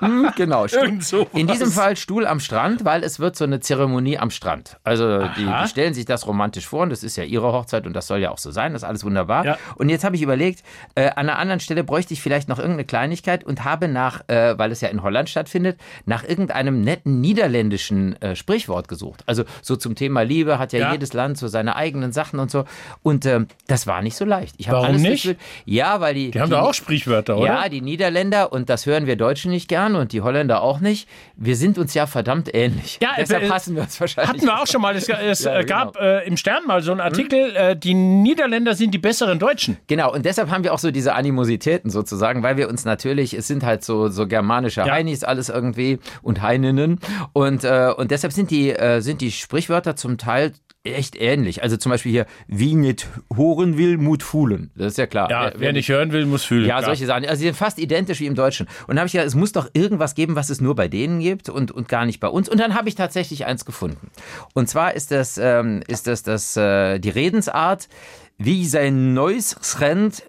Hm, 0.00 0.30
genau. 0.34 0.64
In 1.32 1.46
diesem 1.46 1.70
Fall 1.70 1.96
Stuhl 1.96 2.26
am 2.26 2.40
Strand, 2.40 2.84
weil 2.84 3.04
es 3.04 3.20
wird 3.20 3.36
so 3.36 3.44
eine 3.44 3.60
Zeremonie 3.60 4.18
am 4.18 4.30
Strand. 4.30 4.78
Also 4.82 5.28
die, 5.36 5.44
die 5.44 5.68
stellen 5.68 5.94
sich 5.94 6.06
das 6.06 6.26
romantisch 6.26 6.66
vor 6.66 6.82
und 6.82 6.90
das 6.90 7.04
ist 7.04 7.16
ja 7.16 7.22
ihre 7.22 7.52
Hochzeit 7.52 7.86
und 7.86 7.92
das 7.92 8.08
soll 8.08 8.18
ja 8.18 8.30
auch 8.30 8.38
so 8.38 8.50
sein. 8.50 8.72
Das 8.72 8.82
ist 8.82 8.88
alles 8.98 9.04
wunderbar. 9.04 9.44
Ja. 9.44 9.58
Und 9.76 9.88
jetzt 9.88 10.04
habe 10.04 10.16
ich 10.16 10.22
überlegt, 10.22 10.62
äh, 10.94 11.06
an 11.10 11.28
einer 11.28 11.38
anderen 11.38 11.60
Stelle 11.60 11.84
bräuchte 11.84 12.12
ich 12.14 12.20
vielleicht 12.22 12.48
noch 12.48 12.58
irgendeine 12.58 12.84
Kleinigkeit 12.84 13.44
und 13.44 13.64
habe 13.64 13.88
nach, 13.88 14.28
äh, 14.28 14.58
weil 14.58 14.72
es 14.72 14.80
ja 14.80 14.88
in 14.88 15.02
Holland 15.02 15.28
stattfindet, 15.30 15.78
nach 16.06 16.24
irgendeinem 16.24 16.80
netten 16.82 17.20
niederländischen 17.20 18.20
äh, 18.22 18.36
Sprichwort 18.36 18.88
gesucht. 18.88 19.22
Also 19.26 19.44
so 19.62 19.76
zum 19.76 19.94
Thema 19.94 20.22
Liebe 20.22 20.58
hat 20.58 20.72
ja, 20.72 20.78
Ja. 20.80 20.92
jedes 20.92 21.12
Land 21.12 21.38
so 21.38 21.48
seine 21.48 21.76
eigenen 21.76 22.12
Sachen 22.12 22.38
und 22.40 22.50
so. 22.50 22.64
Und 23.02 23.26
ähm, 23.26 23.46
das 23.66 23.86
war 23.86 24.02
nicht 24.02 24.16
so 24.16 24.24
leicht. 24.24 24.54
Ich 24.58 24.68
habe 24.68 24.78
Warum 24.78 24.88
alles 24.90 25.02
nicht? 25.02 25.24
durchwühlt. 25.24 25.38
Ja, 25.64 26.00
weil 26.00 26.14
die. 26.14 26.30
Die 26.30 26.40
haben 26.40 26.50
doch 26.50 26.62
auch 26.62 26.74
Sprichwörter, 26.74 27.36
oder? 27.38 27.46
Ja, 27.46 27.68
die 27.68 27.80
Niederländer, 27.80 28.52
und 28.52 28.68
das 28.68 28.86
hören 28.86 29.06
wir 29.06 29.16
Deutschen 29.16 29.50
nicht 29.50 29.68
gern 29.68 29.94
und 29.96 30.12
die 30.12 30.20
Holländer 30.22 30.62
auch 30.62 30.80
nicht, 30.80 31.08
wir 31.36 31.56
sind 31.56 31.78
uns 31.78 31.94
ja 31.94 32.06
verdammt 32.06 32.52
ähnlich. 32.54 32.98
Ja, 33.00 33.10
Deshalb 33.18 33.44
äh, 33.44 33.48
passen 33.48 33.74
wir 33.76 33.82
uns 33.82 34.00
wahrscheinlich. 34.00 34.32
Hatten 34.32 34.46
wir 34.46 34.60
auch 34.60 34.66
schon 34.66 34.80
mal. 34.82 34.94
Es, 34.96 35.08
es 35.08 35.44
Ja, 35.48 35.60
äh, 35.60 35.64
gab 35.64 35.96
äh, 35.96 36.26
im 36.26 36.36
Stern 36.36 36.64
mal 36.66 36.82
so 36.82 36.90
einen 36.92 37.00
Artikel, 37.00 37.54
äh, 37.56 37.76
die 37.76 37.94
Niederländer 37.94 38.74
sind 38.78 38.94
die 38.94 38.98
besseren 38.98 39.38
Deutschen. 39.38 39.76
Genau, 39.86 40.12
und 40.12 40.24
deshalb 40.24 40.50
haben 40.50 40.64
wir 40.64 40.72
auch 40.72 40.78
so 40.78 40.90
diese 40.90 41.14
Animositäten 41.14 41.90
sozusagen, 41.90 42.42
weil 42.42 42.56
wir 42.56 42.68
uns 42.68 42.84
natürlich, 42.84 43.34
es 43.34 43.46
sind 43.46 43.62
halt 43.64 43.84
so, 43.84 44.08
so 44.08 44.26
germanische 44.26 44.80
Ja. 44.80 44.90
Heinis 44.92 45.24
alles 45.24 45.48
irgendwie 45.48 45.98
und 46.22 46.40
Heininnen 46.42 46.98
und, 47.32 47.64
äh, 47.64 47.92
und 47.96 48.10
deshalb 48.10 48.32
sind 48.32 48.50
die, 48.50 48.70
äh, 48.70 49.00
sind 49.00 49.20
die 49.20 49.30
Sprichwörter 49.32 49.96
zum 49.96 50.18
Teil 50.18 50.52
echt 50.84 51.20
ähnlich. 51.20 51.62
Also 51.62 51.76
zum 51.76 51.90
Beispiel 51.90 52.12
hier, 52.12 52.26
wie 52.46 52.74
nicht 52.74 53.06
horen 53.36 53.76
will, 53.76 53.98
Mut 53.98 54.22
fühlen. 54.22 54.70
Das 54.74 54.92
ist 54.92 54.96
ja 54.96 55.06
klar. 55.06 55.28
Ja, 55.30 55.52
Wer- 55.56 55.72
nicht 55.74 55.88
hören 55.90 56.12
will, 56.12 56.24
muss 56.24 56.44
fühlen. 56.44 56.64
Ja, 56.66 56.76
klar. 56.78 56.84
solche 56.86 57.04
Sachen. 57.04 57.24
Also 57.26 57.40
die 57.40 57.46
sind 57.48 57.56
fast 57.56 57.78
identisch 57.78 58.20
wie 58.20 58.26
im 58.26 58.34
Deutschen. 58.36 58.66
Und 58.86 58.90
dann 58.90 58.98
habe 59.00 59.06
ich 59.06 59.12
gedacht, 59.12 59.26
es 59.26 59.34
muss 59.34 59.52
doch 59.52 59.68
irgendwas 59.74 60.14
geben, 60.14 60.34
was 60.34 60.48
es 60.48 60.60
nur 60.62 60.74
bei 60.76 60.88
denen 60.88 61.20
gibt 61.20 61.50
und, 61.50 61.72
und 61.72 61.88
gar 61.88 62.06
nicht 62.06 62.20
bei 62.20 62.28
uns. 62.28 62.48
Und 62.48 62.58
dann 62.58 62.74
habe 62.74 62.88
ich 62.88 62.94
tatsächlich 62.94 63.44
eins 63.44 63.66
gefunden. 63.66 64.10
Und 64.54 64.68
zwar 64.70 64.94
ist 64.94 65.10
das, 65.10 65.36
ähm, 65.36 65.82
ist 65.88 66.06
das, 66.06 66.22
das 66.22 66.56
äh, 66.56 66.98
die 67.00 67.10
Redensart, 67.10 67.88
wie 68.38 68.66
sein 68.66 69.14
neues 69.14 69.50
Trend. 69.60 70.22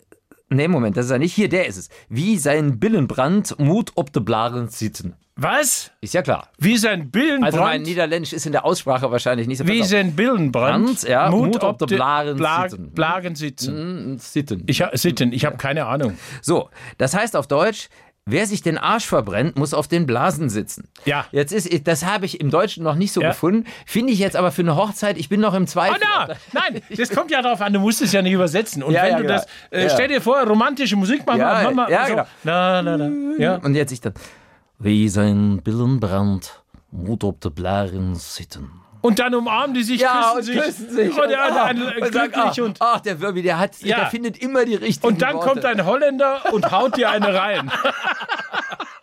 Nee, 0.49 0.67
Moment, 0.67 0.97
das 0.97 1.05
ist 1.05 1.11
er 1.11 1.19
nicht. 1.19 1.33
Hier, 1.33 1.47
der 1.47 1.67
ist 1.67 1.77
es. 1.77 1.89
Wie 2.09 2.37
sein 2.37 2.79
Billenbrand 2.79 3.57
Mut 3.59 3.91
ob 3.95 4.11
de 4.13 4.21
Blaren 4.23 4.67
sitzen. 4.67 5.15
Was? 5.35 5.91
Ist 6.01 6.13
ja 6.15 6.21
klar. 6.21 6.49
Wie 6.57 6.75
sein 6.77 7.11
Billenbrand. 7.11 7.45
Also 7.53 7.59
mein 7.59 7.83
Niederländisch 7.83 8.33
ist 8.33 8.45
in 8.45 8.51
der 8.51 8.65
Aussprache 8.65 9.09
wahrscheinlich 9.09 9.47
nicht 9.47 9.59
so 9.59 9.67
wie 9.67 9.83
sein 9.83 10.13
Billenbrand. 10.15 10.85
Brand, 10.85 11.03
ja, 11.03 11.29
Mut 11.31 11.63
ob 11.63 11.77
de 11.77 11.87
de 11.87 11.95
Blaren 11.97 12.37
Blag- 12.37 12.71
sitzen. 12.71 12.91
Blagen 12.91 13.35
sitzen. 13.35 14.13
Mm, 14.15 14.17
Sitten. 14.17 14.63
Ich, 14.67 14.81
ha- 14.81 14.91
sitten, 14.95 15.31
ich 15.31 15.45
habe 15.45 15.55
keine 15.55 15.85
Ahnung. 15.85 16.17
So, 16.41 16.69
das 16.97 17.13
heißt 17.13 17.37
auf 17.37 17.47
Deutsch, 17.47 17.87
wer 18.31 18.45
sich 18.47 18.61
den 18.61 18.77
Arsch 18.77 19.05
verbrennt, 19.05 19.57
muss 19.57 19.73
auf 19.73 19.87
den 19.87 20.05
Blasen 20.05 20.49
sitzen. 20.49 20.87
Ja. 21.05 21.25
Jetzt 21.31 21.51
ist, 21.51 21.87
das 21.87 22.05
habe 22.05 22.25
ich 22.25 22.39
im 22.39 22.49
Deutschen 22.51 22.83
noch 22.83 22.95
nicht 22.95 23.11
so 23.11 23.21
Ja. 23.21 23.29
gefunden. 23.29 23.65
Finde 23.85 24.13
ich 24.13 24.19
jetzt 24.19 24.35
aber 24.35 24.51
für 24.51 24.61
eine 24.61 24.75
Hochzeit, 24.75 25.17
ich 25.17 25.29
bin 25.29 25.39
noch 25.41 25.53
im 25.53 25.63
Oh, 25.63 25.65
Zweifel. 25.65 25.99
na, 26.01 26.35
nein, 26.53 26.81
das 26.95 27.09
kommt 27.09 27.31
ja 27.31 27.41
darauf 27.41 27.61
an, 27.61 27.73
du 27.73 27.79
musst 27.79 28.01
es 28.01 28.11
ja 28.11 28.21
nicht 28.21 28.33
übersetzen. 28.33 28.83
Und 28.83 28.93
Ja, 28.93 29.03
wenn 29.03 29.11
ja, 29.11 29.17
du 29.17 29.23
genau. 29.23 29.33
das, 29.35 29.45
äh, 29.71 29.89
stell 29.89 30.07
dir 30.07 30.21
vor, 30.21 30.41
romantische 30.43 30.95
Musik 30.95 31.25
machen 31.25 31.39
Ja, 31.39 31.61
wir, 31.61 31.71
Mama, 31.71 31.89
ja, 31.89 32.05
so, 32.05 32.11
genau. 32.15 32.25
na, 32.43 32.81
na, 32.81 32.97
na, 32.97 33.09
ja. 33.37 33.55
Und 33.55 33.75
jetzt 33.75 33.91
ich 33.91 34.01
dann, 34.01 34.13
wie 34.79 35.09
sein 35.09 35.61
Billenbrand, 35.63 36.61
Mut 36.91 37.23
ob 37.23 37.39
de 37.41 37.51
Blaren 37.51 38.15
sitten. 38.15 38.69
Und 39.01 39.19
dann 39.19 39.33
umarmen 39.33 39.73
die 39.73 39.83
sich, 39.83 40.01
Ja, 40.01 40.33
küssen 40.33 40.37
und 40.37 40.43
sich. 40.43 40.59
küssen 40.61 40.89
sich. 40.89 41.17
Und, 41.17 41.29
der, 41.29 41.41
ah, 41.41 41.63
ein, 41.65 41.81
und 41.81 42.11
glücklich 42.11 42.31
ach, 42.35 42.57
und, 42.57 42.77
ach, 42.81 42.99
der 42.99 43.21
Wirbi, 43.21 43.41
der, 43.41 43.57
hat, 43.57 43.79
Ja. 43.81 43.97
der 43.97 44.07
findet 44.07 44.37
immer 44.39 44.65
die 44.65 44.75
richtigen 44.75 45.07
und 45.07 45.21
dann 45.21 45.35
Worte. 45.35 45.47
kommt 45.49 45.65
ein 45.65 45.85
Holländer 45.85 46.51
und 46.51 46.69
haut 46.71 46.97
dir 46.97 47.09
eine 47.09 47.33
rein. 47.33 47.71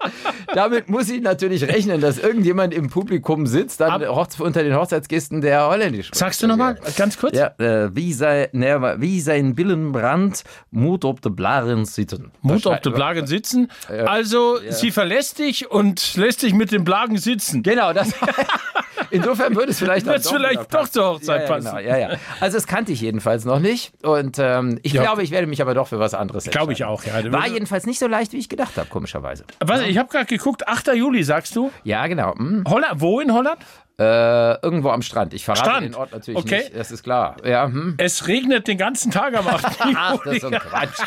Damit 0.55 0.89
muss 0.89 1.09
ich 1.09 1.21
natürlich 1.23 1.67
rechnen, 1.67 2.01
dass 2.01 2.19
irgendjemand 2.19 2.73
im 2.75 2.89
Publikum 2.91 3.47
sitzt, 3.47 3.81
dann 3.81 4.03
Hochze- 4.03 4.43
unter 4.43 4.63
den 4.63 4.75
Hochzeitsgästen, 4.75 5.41
der 5.41 5.69
Holländisch. 5.69 6.11
Sagst 6.13 6.43
du 6.43 6.47
nochmal, 6.47 6.79
ganz 6.97 7.19
kurz? 7.19 7.37
Ja, 7.37 7.49
äh, 7.59 7.95
wie, 7.95 8.13
sei, 8.13 8.49
ne, 8.53 8.97
wie 8.99 9.21
sein 9.21 9.55
Billenbrand, 9.55 10.45
Mut 10.71 11.05
ob 11.05 11.21
de 11.23 11.33
Blaren 11.33 11.85
sitten. 11.85 12.31
Mut 12.43 12.67
auf 12.67 12.81
den 12.81 12.93
Blagen 12.93 13.27
sitzen. 13.27 13.71
Also, 14.07 14.59
sie 14.71 14.91
verlässt 14.91 15.39
dich 15.39 15.71
und 15.71 16.17
lässt 16.17 16.43
dich 16.43 16.53
mit 16.55 16.73
den 16.73 16.85
Blagen 16.85 17.17
sitzen. 17.19 17.63
Genau, 17.63 17.93
das. 17.93 18.13
Insofern 19.11 19.55
würde 19.55 19.71
es 19.71 19.79
vielleicht, 19.79 20.07
Wird's 20.07 20.29
vielleicht 20.31 20.73
doch 20.75 20.89
zur 20.89 21.07
Hochzeit 21.07 21.43
ja, 21.43 21.47
ja, 21.47 21.55
passen. 21.55 21.77
Genau, 21.77 21.79
ja, 21.89 21.97
ja. 21.97 22.11
Also, 22.41 22.57
das 22.57 22.67
kannte 22.67 22.93
ich 22.93 23.01
jedenfalls 23.01 23.45
noch 23.45 23.61
nicht. 23.61 23.93
Und 24.03 24.39
ähm, 24.39 24.79
ich 24.83 24.93
Ja. 24.95 25.03
glaube, 25.03 25.23
ich 25.23 25.31
werde 25.31 25.47
mich 25.47 25.63
aber 25.63 25.75
doch 25.75 25.89
für 25.89 25.99
was 25.99 26.15
anderes 26.15 26.45
Glaube 26.45 26.73
ich 26.73 26.81
entscheiden. 26.81 27.15
auch, 27.17 27.25
ja. 27.25 27.33
War 27.33 27.47
jedenfalls 27.49 27.87
nicht 27.87 27.99
so 27.99 28.07
leicht, 28.07 28.33
wie 28.33 28.39
ich 28.39 28.49
gedacht 28.49 28.77
habe, 28.77 28.89
komischerweise. 28.89 29.45
Was, 29.61 29.81
ich 29.89 29.99
habe 29.99 30.09
gerade 30.09 30.27
geguckt, 30.27 30.67
8. 30.67 30.89
Juli, 30.95 31.23
sagst 31.23 31.57
du? 31.57 31.71
Ja, 31.85 32.07
genau. 32.07 32.35
Hm. 32.35 32.65
Holland, 32.67 33.01
wo 33.01 33.21
in 33.21 33.33
Holland? 33.33 33.59
Äh, 33.99 34.61
irgendwo 34.61 34.91
am 34.91 35.01
Strand. 35.01 35.33
Ich 35.33 35.47
verrate 35.47 35.65
Strand. 35.71 35.87
den 35.87 35.95
Ort 35.95 36.13
natürlich 36.13 36.39
Okay. 36.41 36.59
nicht. 36.59 36.77
Das 36.77 36.91
ist 36.91 37.03
klar. 37.03 37.37
Ja, 37.47 37.65
hm. 37.65 37.95
Es 37.97 38.27
regnet 38.29 38.69
den 38.69 38.77
ganzen 38.77 39.11
Tag 39.11 39.35
am 39.35 39.49
8. 39.49 39.65
Ach, 39.97 40.19
das 40.23 40.35
ist 40.35 40.41
so 40.43 40.49
ein 40.49 40.59
Quatsch. 40.59 40.99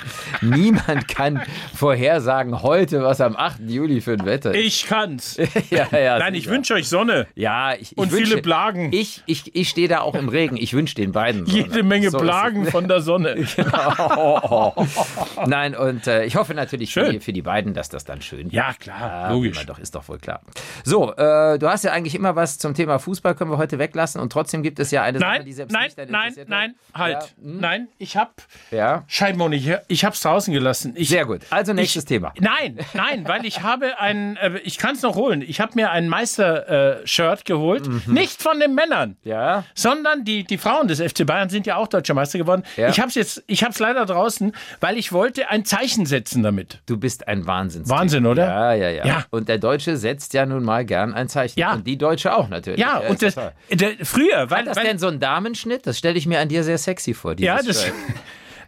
Niemand 0.42 1.08
kann 1.08 1.40
vorhersagen 1.76 2.64
heute, 2.64 3.04
was 3.04 3.22
am 3.22 3.36
8. 3.36 3.60
Juli 3.68 4.02
für 4.02 4.14
ein 4.14 4.26
Wetter 4.26 4.56
ist. 4.56 4.66
Ich 4.66 4.88
kann's. 4.88 5.38
ja, 5.70 5.86
ja, 5.96 6.18
Nein, 6.18 6.34
ich 6.34 6.46
sicher. 6.46 6.56
wünsche 6.56 6.74
euch 6.74 6.90
Sonne. 6.90 7.28
Ja, 7.36 7.74
ich, 7.76 7.92
ich 7.92 7.98
Und 8.00 8.12
wünsche, 8.12 8.26
viele 8.32 8.42
Blagen. 8.42 8.92
Ich, 8.92 9.22
ich, 9.28 9.56
ich 9.56 9.70
stehe 9.70 9.88
da 9.88 10.00
auch 10.02 10.16
im 10.16 10.28
Regen. 10.28 10.58
Ich 10.58 10.74
wünsche 10.74 10.96
den 10.96 11.12
beiden. 11.12 11.46
Sonne. 11.46 11.60
Jede 11.60 11.84
Menge 11.84 12.10
So. 12.10 12.18
Blagen 12.18 12.66
von 12.66 12.88
der 12.88 13.02
Sonne. 13.02 13.36
Nein, 15.46 15.76
und 15.76 16.08
äh, 16.08 16.26
ich 16.26 16.36
hoffe 16.36 16.56
natürlich 16.56 16.92
für 16.94 17.02
Schön. 17.06 17.12
die, 17.14 17.20
für 17.20 17.34
die 17.34 17.44
beiden, 17.44 17.76
dass 17.76 17.90
das 17.90 18.04
dann 18.04 18.22
schön 18.24 18.50
Ja, 18.50 18.74
klar, 18.74 19.00
Ja, 19.00 19.32
logisch. 19.32 19.58
immer 19.58 19.66
Doch, 19.66 19.78
ist 19.78 19.94
doch 19.94 20.08
wohl 20.10 20.18
klar. 20.18 20.42
So, 20.84 21.14
äh, 21.16 21.60
du 21.60 21.68
hast 21.70 21.84
ja 21.84 21.92
eigentlich 21.92 22.16
immer 22.16 22.36
was 22.36 22.58
zum 22.58 22.74
Thema 22.74 22.79
Fußball, 23.00 23.36
können 23.36 23.52
wir 23.52 23.58
heute 23.58 23.78
weglassen. 23.80 24.22
Und 24.22 24.32
trotzdem 24.32 24.64
gibt 24.64 24.80
es 24.80 24.92
ja 24.92 25.04
eine 25.04 25.20
Sache, 25.20 25.30
Nein, 25.32 25.46
die 25.46 25.54
selbst 25.54 25.74
nein, 25.74 25.84
mich 25.86 25.96
dann 25.96 26.10
nein, 26.10 26.34
nein, 26.48 26.76
hat. 26.94 27.00
halt. 27.00 27.14
Ja, 27.16 27.44
hm, 27.44 27.60
Nein, 27.60 27.88
ich 27.98 28.16
hab 28.18 28.42
ja, 28.72 29.04
Scheibenmond, 29.08 29.54
ich, 29.56 29.72
ich 29.88 30.06
hab's 30.06 30.22
draußen 30.22 30.54
gelassen. 30.54 30.94
Ich, 30.96 31.10
sehr 31.10 31.26
gut. 31.26 31.42
Also 31.50 31.74
nächstes 31.74 32.06
Thema. 32.06 32.34
Nein, 32.40 32.78
nein, 32.94 33.28
weil 33.28 33.46
ich 33.46 33.62
habe 33.64 34.00
ein, 34.00 34.38
äh, 34.38 34.60
ich 34.64 34.78
kann 34.78 34.96
es 34.96 35.02
noch 35.02 35.16
holen. 35.16 35.42
Ich 35.46 35.60
habe 35.60 35.72
mir 35.76 35.92
ein 35.92 36.08
Meister-Shirt 36.10 37.46
geholt, 37.46 37.88
Mhm. 37.88 38.14
nicht 38.14 38.42
von 38.42 38.60
den 38.60 38.76
Männern, 38.76 39.18
Ja, 39.24 39.64
sondern 39.76 40.24
die, 40.26 40.44
die 40.44 40.58
Frauen 40.58 40.88
des 40.88 41.00
FC 41.02 41.26
Bayern 41.26 41.50
sind 41.50 41.66
ja 41.66 41.76
auch 41.78 41.88
deutscher 41.88 42.14
Meister 42.14 42.38
geworden. 42.38 42.64
Ja. 42.78 42.90
Ich 42.90 43.00
habe 43.00 43.10
es 43.10 43.16
jetzt, 43.16 43.44
ich 43.48 43.64
habe 43.64 43.72
es 43.72 43.80
leider 43.80 44.06
draußen, 44.06 44.54
weil 44.80 44.98
ich 44.98 45.12
wollte 45.12 45.50
ein 45.50 45.66
Zeichen 45.66 46.06
setzen 46.06 46.44
damit. 46.44 46.80
du 46.86 46.98
bist 46.98 47.28
ein 47.28 47.46
Wahnsinn. 47.48 47.88
Wahnsinn, 47.90 48.26
oder? 48.26 48.46
Ja, 48.48 48.74
ja, 48.74 48.90
ja, 48.90 49.06
Ja. 49.06 49.26
Und 49.30 49.50
der 49.50 49.58
Deutsche 49.58 49.98
setzt 49.98 50.34
ja 50.34 50.46
nun 50.46 50.64
mal 50.64 50.86
gern 50.86 51.14
ein 51.14 51.28
Zeichen. 51.30 51.60
Ja. 51.60 51.74
Und 51.74 51.88
die 51.88 51.98
Deutsche 51.98 52.36
auch 52.36 52.48
natürlich. 52.50 52.69
Ja, 52.78 53.00
und 53.00 53.22
das, 53.22 53.36
der, 53.36 53.94
früher, 54.04 54.50
weil, 54.50 54.60
Hat 54.60 54.68
das 54.68 54.78
weil 54.78 54.86
denn 54.86 55.00
so 55.00 55.08
ein 55.08 55.20
Damenschnitt? 55.20 55.88
Das 55.88 55.98
stelle 55.98 56.18
ich 56.18 56.26
mir 56.26 56.40
an 56.40 56.50
dir 56.50 56.64
sehr 56.64 56.78
sexy 56.78 57.14
vor. 57.14 57.40
ja, 57.40 57.62
das. 57.62 57.86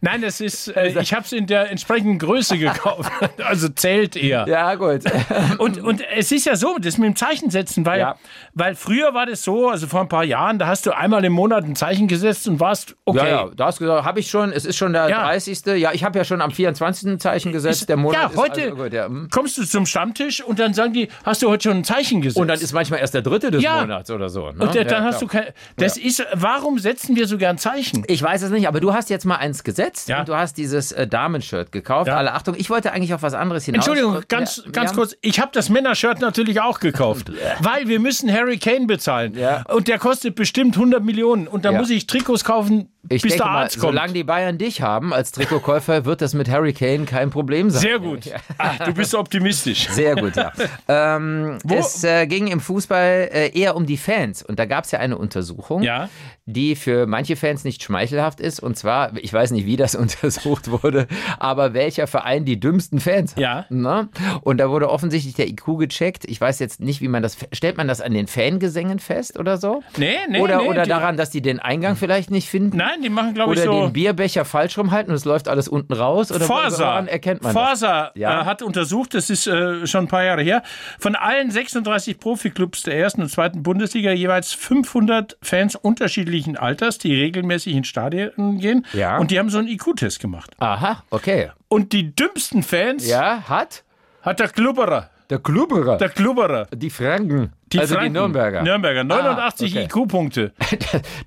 Nein, 0.03 0.21
das 0.23 0.41
ist, 0.41 0.67
äh, 0.75 0.99
ich 0.99 1.13
habe 1.13 1.23
es 1.25 1.31
in 1.31 1.45
der 1.45 1.69
entsprechenden 1.69 2.17
Größe 2.19 2.57
gekauft. 2.57 3.11
Also 3.43 3.69
zählt 3.69 4.15
eher. 4.15 4.45
Ja, 4.47 4.75
gut. 4.75 5.01
Und, 5.57 5.79
und 5.83 6.01
es 6.15 6.31
ist 6.31 6.45
ja 6.45 6.55
so, 6.55 6.77
das 6.79 6.97
mit 6.97 7.07
dem 7.07 7.15
Zeichensetzen, 7.15 7.85
weil, 7.85 7.99
Ja. 7.99 8.15
weil 8.53 8.75
früher 8.75 9.13
war 9.13 9.25
das 9.25 9.43
so, 9.43 9.69
also 9.69 9.87
vor 9.87 10.01
ein 10.01 10.07
paar 10.09 10.23
Jahren, 10.23 10.57
da 10.59 10.67
hast 10.67 10.85
du 10.85 10.91
einmal 10.95 11.23
im 11.25 11.33
Monat 11.33 11.65
ein 11.65 11.75
Zeichen 11.75 12.07
gesetzt 12.07 12.47
und 12.47 12.59
warst 12.59 12.95
okay. 13.05 13.17
Ja, 13.19 13.27
ja, 13.27 13.49
da 13.55 13.65
hast 13.65 13.79
du 13.79 13.85
gesagt, 13.85 14.05
habe 14.05 14.19
ich 14.19 14.29
schon, 14.29 14.51
es 14.51 14.65
ist 14.65 14.77
schon 14.77 14.93
der 14.93 15.09
Ja. 15.09 15.23
30. 15.23 15.65
Ja, 15.77 15.91
ich 15.91 16.03
habe 16.03 16.17
ja 16.17 16.23
schon 16.25 16.41
am 16.41 16.51
24. 16.51 17.09
ein 17.09 17.19
Zeichen 17.19 17.51
gesetzt. 17.51 17.89
Der 17.89 17.97
Monat 17.97 18.21
ja, 18.21 18.27
ist 18.29 18.37
heute 18.37 18.61
also 18.63 18.75
gut, 18.75 18.93
ja. 18.93 19.05
hm. 19.05 19.27
kommst 19.31 19.57
du 19.57 19.65
zum 19.65 19.85
Stammtisch 19.85 20.41
und 20.43 20.59
dann 20.59 20.73
sagen 20.73 20.93
die, 20.93 21.09
hast 21.25 21.41
du 21.43 21.49
heute 21.49 21.63
schon 21.69 21.77
ein 21.77 21.83
Zeichen 21.83 22.21
gesetzt? 22.21 22.39
Und 22.39 22.47
dann 22.47 22.59
ist 22.59 22.73
manchmal 22.73 22.99
erst 23.01 23.13
der 23.13 23.21
dritte 23.21 23.51
des. 23.51 23.63
Monats 23.63 24.09
oder 24.09 24.29
so. 24.29 24.51
Ne? 24.51 24.63
Und 24.65 24.75
dann 24.75 24.87
Ja, 24.87 25.03
hast 25.03 25.21
du 25.21 25.27
klar. 25.27 25.43
kein. 25.45 25.53
Das 25.77 25.97
ist, 25.97 26.25
warum 26.33 26.79
setzen 26.79 27.15
wir 27.15 27.27
so 27.27 27.37
gern 27.37 27.57
Zeichen? 27.57 28.03
Ich 28.07 28.21
weiß 28.21 28.41
es 28.43 28.51
nicht, 28.51 28.67
aber 28.67 28.79
du 28.79 28.93
hast 28.93 29.09
jetzt 29.09 29.25
mal 29.25 29.35
eins 29.35 29.63
gesetzt 29.63 29.90
Ja. 30.07 30.19
und 30.21 30.29
du 30.29 30.35
hast 30.35 30.57
dieses 30.57 30.91
äh, 30.91 31.07
Damenshirt 31.07 31.71
gekauft. 31.71 32.07
Ja. 32.07 32.17
Alle 32.17 32.33
Achtung, 32.33 32.55
ich 32.57 32.69
wollte 32.69 32.91
eigentlich 32.91 33.13
auf 33.13 33.21
was 33.21 33.33
anderes 33.33 33.65
hinaus. 33.65 33.77
Entschuldigung, 33.87 34.15
Und 34.17 34.29
ganz, 34.29 34.63
wir 34.65 34.71
ganz 34.71 34.93
kurz. 34.93 35.15
Ich 35.21 35.39
habe 35.39 35.51
das 35.53 35.69
Männershirt 35.69 36.19
natürlich 36.21 36.61
auch 36.61 36.79
gekauft, 36.79 37.31
weil 37.59 37.87
wir 37.87 37.99
müssen 37.99 38.31
Harry 38.31 38.57
Kane 38.57 38.85
bezahlen. 38.87 39.35
Ja. 39.35 39.63
Und 39.69 39.87
der 39.87 39.99
kostet 39.99 40.35
bestimmt 40.35 40.75
100 40.75 41.03
Millionen. 41.03 41.47
Und 41.47 41.65
da 41.65 41.71
Ja. 41.71 41.79
muss 41.79 41.89
ich 41.89 42.07
Trikots 42.07 42.43
kaufen, 42.43 42.89
Ich 43.09 43.23
bis 43.23 43.31
denke 43.31 43.37
der 43.37 43.45
mal, 43.51 43.63
Arzt 43.63 43.79
kommt. 43.79 43.93
solange 43.93 44.13
die 44.13 44.23
Bayern 44.23 44.57
dich 44.57 44.81
haben 44.81 45.11
als 45.13 45.31
Trikotkäufer, 45.31 46.05
wird 46.05 46.21
das 46.21 46.33
mit 46.33 46.49
Harry 46.49 46.71
Kane 46.73 47.05
kein 47.05 47.29
Problem 47.31 47.69
sein. 47.69 47.81
Sehr 47.81 47.99
gut. 47.99 48.29
Ach, 48.57 48.77
du 48.79 48.93
bist 48.93 49.15
optimistisch. 49.15 49.89
Sehr 49.89 50.15
gut, 50.15 50.35
ja. 50.35 50.51
ähm, 50.87 51.57
es 51.67 52.03
äh, 52.03 52.27
ging 52.27 52.47
im 52.47 52.59
Fußball 52.59 53.29
äh, 53.33 53.57
eher 53.59 53.75
um 53.75 53.85
die 53.85 53.97
Fans. 53.97 54.43
Und 54.43 54.59
da 54.59 54.65
gab 54.65 54.83
es 54.85 54.91
ja 54.91 54.99
eine 54.99 55.17
Untersuchung, 55.17 55.81
Ja. 55.81 56.09
die 56.45 56.75
für 56.75 57.07
manche 57.07 57.35
Fans 57.35 57.63
nicht 57.63 57.81
schmeichelhaft 57.83 58.39
ist. 58.39 58.59
Und 58.59 58.77
zwar, 58.77 59.11
ich 59.17 59.33
weiß 59.33 59.51
nicht, 59.51 59.65
wie 59.65 59.77
das 59.77 59.95
untersucht 60.01 60.69
wurde, 60.69 61.07
aber 61.39 61.73
welcher 61.73 62.05
Verein 62.07 62.45
die 62.45 62.59
dümmsten 62.59 62.99
Fans 62.99 63.31
hat. 63.31 63.39
Ja. 63.39 63.65
Ne? 63.69 64.09
Und 64.41 64.57
da 64.59 64.69
wurde 64.69 64.89
offensichtlich 64.89 65.33
der 65.33 65.47
IQ 65.47 65.79
gecheckt. 65.79 66.25
Ich 66.25 66.39
weiß 66.39 66.59
jetzt 66.59 66.79
nicht, 66.79 67.01
wie 67.01 67.07
man 67.07 67.23
das. 67.23 67.37
Stellt 67.51 67.77
man 67.77 67.87
das 67.87 67.99
an 67.99 68.13
den 68.13 68.27
Fangesängen 68.27 68.99
fest 68.99 69.39
oder 69.39 69.57
so? 69.57 69.81
Nee, 69.97 70.13
nee, 70.29 70.39
oder 70.39 70.61
nee, 70.61 70.67
oder 70.67 70.85
daran, 70.85 71.17
dass 71.17 71.31
die 71.31 71.41
den 71.41 71.59
Eingang 71.59 71.95
vielleicht 71.95 72.29
nicht 72.29 72.47
finden? 72.49 72.77
Nein, 72.77 72.90
die 73.01 73.09
machen, 73.09 73.33
glaube 73.35 73.53
ich, 73.53 73.61
Oder 73.61 73.71
so. 73.71 73.81
den 73.83 73.93
Bierbecher 73.93 74.43
falsch 74.43 74.77
rumhalten 74.77 75.11
und 75.11 75.15
es 75.17 75.25
läuft 75.25 75.47
alles 75.47 75.67
unten 75.67 75.93
raus? 75.93 76.31
Oder 76.31 76.45
Forsa, 76.45 76.99
erkennt 77.01 77.43
man? 77.43 77.53
Forsa 77.53 78.11
Ja. 78.15 78.41
äh, 78.41 78.45
hat 78.45 78.61
untersucht, 78.63 79.13
das 79.13 79.29
ist 79.29 79.45
äh, 79.45 79.85
schon 79.85 80.05
ein 80.05 80.07
paar 80.07 80.23
Jahre 80.23 80.41
her, 80.41 80.63
von 80.99 81.15
allen 81.15 81.51
36 81.51 82.19
Profiklubs 82.19 82.83
der 82.83 82.97
ersten 82.97 83.21
und 83.21 83.29
zweiten 83.29 83.61
Bundesliga 83.63 84.11
jeweils 84.11 84.53
500 84.53 85.37
Fans 85.41 85.75
unterschiedlichen 85.75 86.57
Alters, 86.57 86.97
die 86.97 87.13
regelmäßig 87.13 87.75
in 87.75 87.83
Stadien 87.83 88.59
gehen. 88.59 88.85
Ja. 88.93 89.17
Und 89.19 89.31
die 89.31 89.37
haben 89.39 89.49
so 89.49 89.59
einen 89.59 89.67
IQ-Test 89.67 90.19
gemacht. 90.19 90.51
Aha, 90.59 91.03
okay. 91.11 91.51
Und 91.67 91.93
die 91.93 92.15
dümmsten 92.15 92.63
Fans 92.63 93.07
Ja, 93.07 93.43
hat 93.47 93.83
hat 94.23 94.39
der 94.39 94.49
Klubberer. 94.49 95.09
der 95.29 95.39
Klubberer. 95.39 95.97
Der 95.97 96.09
Klubberer. 96.09 96.67
die 96.73 96.89
Franken. 96.89 97.53
Die 97.73 97.79
also 97.79 97.95
Franken. 97.95 98.13
die 98.13 98.19
Nürnberger. 98.19 98.63
Nürnberger. 98.63 99.03
89 99.03 99.75
Ah, 99.77 99.79
okay. 99.79 99.85
IQ-Punkte. 99.85 100.51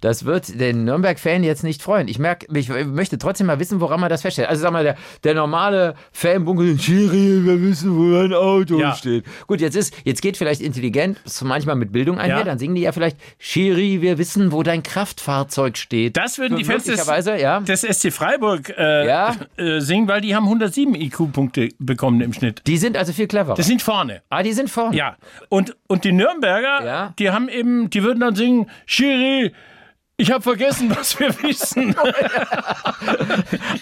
Das 0.01 0.25
wird 0.25 0.61
den 0.61 0.85
Nürnberg-Fan 0.85 1.43
jetzt 1.45 1.65
nicht 1.65 1.83
freuen. 1.83 2.09
Ich 2.09 2.19
merke, 2.19 2.47
ich 2.55 2.69
möchte 2.69 3.17
trotzdem 3.19 3.47
mal 3.47 3.59
wissen, 3.59 3.81
woran 3.81 4.01
man 4.01 4.09
das 4.11 4.23
feststellt. 4.23 4.49
Also 4.49 4.63
sag 4.63 4.73
mal, 4.73 4.85
der, 4.85 4.97
der 5.23 5.35
normale 5.35 5.95
Fan 6.13 6.45
bunkelt, 6.45 6.83
Schiri, 6.83 7.45
wir 7.45 7.61
wissen, 7.63 7.97
wo 7.97 8.17
ein 8.23 8.33
Auto 8.35 8.79
Ja. 8.79 8.95
steht. 8.95 9.25
Gut, 9.47 9.61
jetzt 9.61 9.77
ist, 9.77 9.95
jetzt 10.05 10.21
geht 10.23 10.37
vielleicht 10.37 10.61
intelligent, 10.61 11.19
manchmal 11.43 11.77
mit 11.77 11.93
Bildung 11.93 12.19
einher, 12.19 12.39
Ja. 12.39 12.45
dann 12.45 12.59
singen 12.59 12.75
die 12.75 12.83
ja 12.83 12.93
vielleicht, 12.93 13.17
Schiri, 13.39 14.01
wir 14.03 14.19
wissen, 14.19 14.53
wo 14.53 14.63
dein 14.63 14.83
Kraftfahrzeug 14.83 15.77
steht. 15.79 16.17
Das 16.17 16.39
würden 16.39 16.57
die 16.59 16.65
Fans 16.65 16.85
des, 16.85 17.07
ja. 17.41 17.61
des 17.61 17.83
SC 17.83 18.13
Freiburg 18.13 18.71
äh, 18.77 19.07
Ja. 19.07 19.35
äh, 19.57 19.81
singen, 19.81 20.09
weil 20.09 20.21
die 20.21 20.35
haben 20.35 20.45
107 20.45 20.95
IQ-Punkte 20.95 21.69
bekommen 21.79 22.21
im 22.21 22.33
Schnitt. 22.33 22.63
Die 22.67 22.77
sind 22.77 22.97
also 22.97 23.13
viel 23.13 23.27
cleverer. 23.27 23.55
Das 23.55 23.67
sind 23.67 23.83
vorne. 23.83 24.23
ah, 24.31 24.43
die 24.43 24.53
sind 24.53 24.69
vorne. 24.71 24.97
Ja, 24.97 25.17
und, 25.49 25.77
und 25.87 26.05
die 26.05 26.13
Nürnberger, 26.13 26.34
Ja. 26.85 27.15
die 27.19 27.31
haben 27.31 27.49
eben, 27.49 27.91
die 27.91 28.03
würden 28.03 28.21
dann 28.21 28.35
singen, 28.35 28.71
Schiri, 28.87 29.53
ich 30.17 30.31
habe 30.31 30.43
vergessen, 30.43 30.95
was 30.95 31.19
wir 31.19 31.29
wissen. 31.43 31.95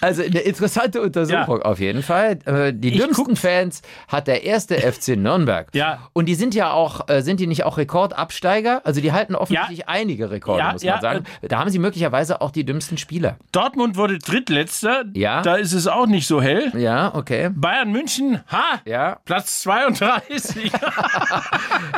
Also 0.00 0.22
eine 0.22 0.40
interessante 0.40 1.00
Untersuchung 1.02 1.62
auf 1.62 1.78
jeden 1.78 2.02
Fall. 2.02 2.38
Äh, 2.46 2.72
Die 2.74 2.88
Ich 2.94 2.98
dümmsten 3.00 3.36
Fans 3.36 3.82
hat 4.08 4.26
der 4.26 4.44
erste 4.44 4.76
FC 4.78 5.16
Nürnberg. 5.16 5.68
Ja. 5.74 6.08
Und 6.12 6.26
die 6.26 6.34
sind 6.34 6.54
ja 6.54 6.70
auch, 6.72 7.08
äh, 7.08 7.22
sind 7.22 7.38
die 7.40 7.46
nicht 7.46 7.64
auch 7.64 7.76
Rekordabsteiger? 7.78 8.80
Also 8.84 9.00
die 9.00 9.12
halten 9.12 9.34
offensichtlich 9.34 9.88
einige 9.88 10.30
Rekorde, 10.30 10.60
Ja, 10.60 10.72
muss 10.72 10.82
ja, 10.82 10.92
man 10.94 11.00
sagen. 11.02 11.24
Da 11.42 11.58
haben 11.58 11.70
sie 11.70 11.78
möglicherweise 11.78 12.40
auch 12.40 12.50
die 12.50 12.64
dümmsten 12.64 12.96
Spieler. 12.98 13.36
Dortmund 13.52 13.96
wurde 13.96 14.18
drittletzter, 14.18 15.04
Ja. 15.14 15.42
da 15.42 15.56
ist 15.56 15.72
es 15.72 15.86
auch 15.86 16.06
nicht 16.06 16.26
so 16.26 16.40
hell. 16.40 16.72
Ja, 16.76 17.14
okay. 17.14 17.50
Bayern 17.54 17.90
München, 17.92 18.40
ha, 18.50 18.80
Ja. 18.84 19.18
Platz 19.24 19.60
32. 19.62 20.72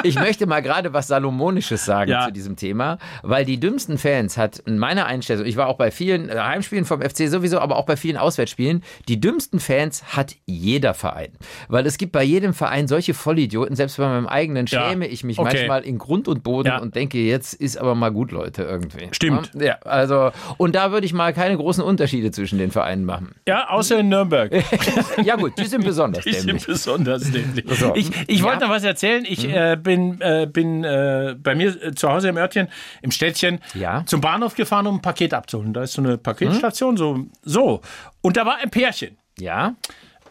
Ich 0.03 0.17
möchte 0.19 0.47
mal 0.47 0.61
gerade 0.61 0.93
was 0.93 1.07
Salomonisches 1.09 1.85
sagen 1.85 2.11
Ja. 2.11 2.26
zu 2.26 2.33
diesem 2.33 2.57
Thema, 2.57 2.99
weil 3.23 3.45
die 3.45 3.59
dümmsten 3.59 3.97
Fans 3.99 4.24
hat 4.37 4.59
in 4.61 4.78
meiner 4.78 5.07
Einstellung, 5.07 5.45
ich 5.47 5.57
war 5.57 5.69
auch 5.69 5.76
bei 5.76 5.90
vielen 5.90 6.28
äh, 6.28 6.35
Heimspielen 6.38 6.85
vom 6.85 7.00
FC 7.02 7.28
sowieso, 7.28 7.59
aber 7.59 7.76
auch 7.76 7.87
bei 7.87 7.97
vielen 7.97 8.16
Auswärtsspielen, 8.16 8.83
die 9.09 9.21
dümmsten 9.21 9.61
Fans 9.61 10.16
hat 10.16 10.35
jeder 10.47 10.95
Verein. 10.95 11.33
Weil 11.69 11.87
es 11.87 11.99
gibt 11.99 12.12
bei 12.12 12.23
jedem 12.25 12.54
Verein 12.54 12.88
solche 12.88 13.14
Vollidioten, 13.14 13.76
selbst 13.76 13.97
bei 13.99 14.09
meinem 14.09 14.26
eigenen 14.26 14.66
Ja. 14.66 14.88
schäme 14.90 15.07
ich 15.07 15.25
mich 15.25 15.38
Okay. 15.38 15.54
manchmal 15.57 15.83
in 15.85 15.99
Grund 15.99 16.28
und 16.28 16.43
Boden 16.43 16.69
Ja. 16.69 16.78
und 16.78 16.95
denke, 16.95 17.19
jetzt 17.19 17.54
ist 17.54 17.76
aber 17.76 17.95
mal 17.95 18.11
gut, 18.11 18.33
Leute, 18.33 18.62
irgendwie. 18.62 19.09
Stimmt. 19.12 19.50
Ja, 19.59 19.78
also, 19.85 20.31
und 20.57 20.75
da 20.75 20.90
würde 20.93 21.07
ich 21.07 21.12
mal 21.12 21.33
keine 21.33 21.57
großen 21.57 21.83
Unterschiede 21.85 22.31
zwischen 22.31 22.59
den 22.59 22.71
Vereinen 22.71 23.04
machen. 23.04 23.35
ja, 23.47 23.69
außer 23.69 23.99
in 24.00 24.09
Nürnberg. 24.09 24.50
Ja 25.25 25.37
gut, 25.37 25.52
die 25.59 25.64
sind 25.66 25.85
besonders 25.85 26.25
Die 26.25 26.33
sind 26.33 26.47
dämlich. 26.49 26.66
besonders 26.66 27.31
dämlich. 27.31 27.64
So. 27.78 27.95
Ich, 27.95 28.11
ich 28.26 28.43
wollte 28.43 28.61
Ja. 28.61 28.66
Mhm. 28.66 28.71
noch 28.71 28.76
was 28.76 28.85
erzählen. 28.85 29.25
Ich 29.28 29.49
äh, 29.49 29.76
bin, 29.81 30.21
äh, 30.21 30.47
bin 30.50 30.85
äh, 30.85 31.35
bei 31.40 31.54
mir 31.54 31.69
äh, 31.83 31.95
zu 31.95 32.09
Hause 32.11 32.28
im 32.28 32.37
Örtchen, 32.37 32.69
im 33.02 33.11
Städtchen, 33.11 33.61
Ja. 33.75 34.04
Zum 34.14 34.21
Bahnhof 34.21 34.54
gefahren, 34.54 34.87
um 34.87 34.99
ein 34.99 35.02
Paket 35.02 35.35
abzuholen. 35.35 35.73
Da 35.73 35.83
ist 35.83 35.94
so 35.94 36.00
eine 36.00 36.16
Paketstation, 36.18 36.97
so, 36.97 37.26
so. 37.42 37.80
Und 38.23 38.37
da 38.37 38.47
war 38.47 38.59
ein 38.59 38.71
Pärchen. 38.71 39.18
Ja, 39.40 39.75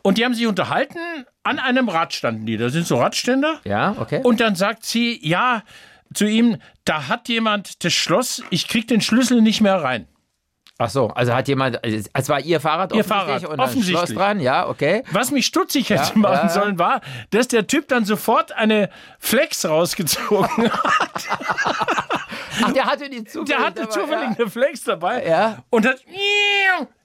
Und 0.03 0.17
die 0.17 0.23
haben 0.23 0.33
sich 0.33 0.47
unterhalten, 0.47 0.97
an 1.43 1.59
einem 1.59 1.89
Rad 1.89 2.13
standen 2.13 2.45
die. 2.45 2.55
Da 2.55 2.69
sind 2.69 2.87
so 2.87 2.95
Radständer. 2.95 3.59
ja, 3.65 3.93
okay. 3.99 4.21
Und 4.23 4.39
dann 4.39 4.55
sagt 4.55 4.85
sie, 4.85 5.19
ja, 5.21 5.63
zu 6.13 6.23
ihm, 6.25 6.59
da 6.85 7.09
hat 7.09 7.27
jemand 7.27 7.83
das 7.83 7.91
Schloss, 7.91 8.41
ich 8.51 8.69
krieg 8.69 8.87
den 8.87 9.01
Schlüssel 9.01 9.41
nicht 9.41 9.59
mehr 9.59 9.75
rein. 9.83 10.07
Ach 10.79 10.89
so, 10.89 11.07
also 11.09 11.33
hat 11.33 11.47
jemand, 11.47 11.79
es 11.83 12.29
war 12.29 12.39
ihr 12.39 12.59
Fahrrad 12.59 12.91
Ihr 12.93 13.01
offensichtlich 13.01 13.41
Fahrrad, 13.41 13.45
und 13.45 13.59
offensichtlich. 13.59 13.95
Schloss 13.97 14.13
dran, 14.15 14.39
ja, 14.39 14.67
okay. 14.67 15.03
Was 15.11 15.29
mich 15.31 15.45
stutzig 15.45 15.89
hätte 15.91 16.11
Ja, 16.15 16.19
machen 16.19 16.33
ja, 16.33 16.41
ja. 16.43 16.49
sollen, 16.49 16.79
war, 16.79 17.01
dass 17.29 17.47
der 17.47 17.67
Typ 17.67 17.87
dann 17.87 18.05
sofort 18.05 18.51
eine 18.53 18.89
Flex 19.19 19.65
rausgezogen 19.65 20.71
hat. 20.71 21.27
Ach, 22.63 22.71
der 22.71 22.85
hatte 22.85 23.09
die 23.09 23.23
zufällig 23.23 23.47
Der 23.49 23.59
hatte 23.59 23.81
dabei, 23.81 23.91
zufällig 23.91 24.39
eine 24.39 24.49
Flex 24.49 24.83
dabei. 24.83 25.25
Ja. 25.27 25.57
Und 25.69 25.85
hat. 25.85 25.97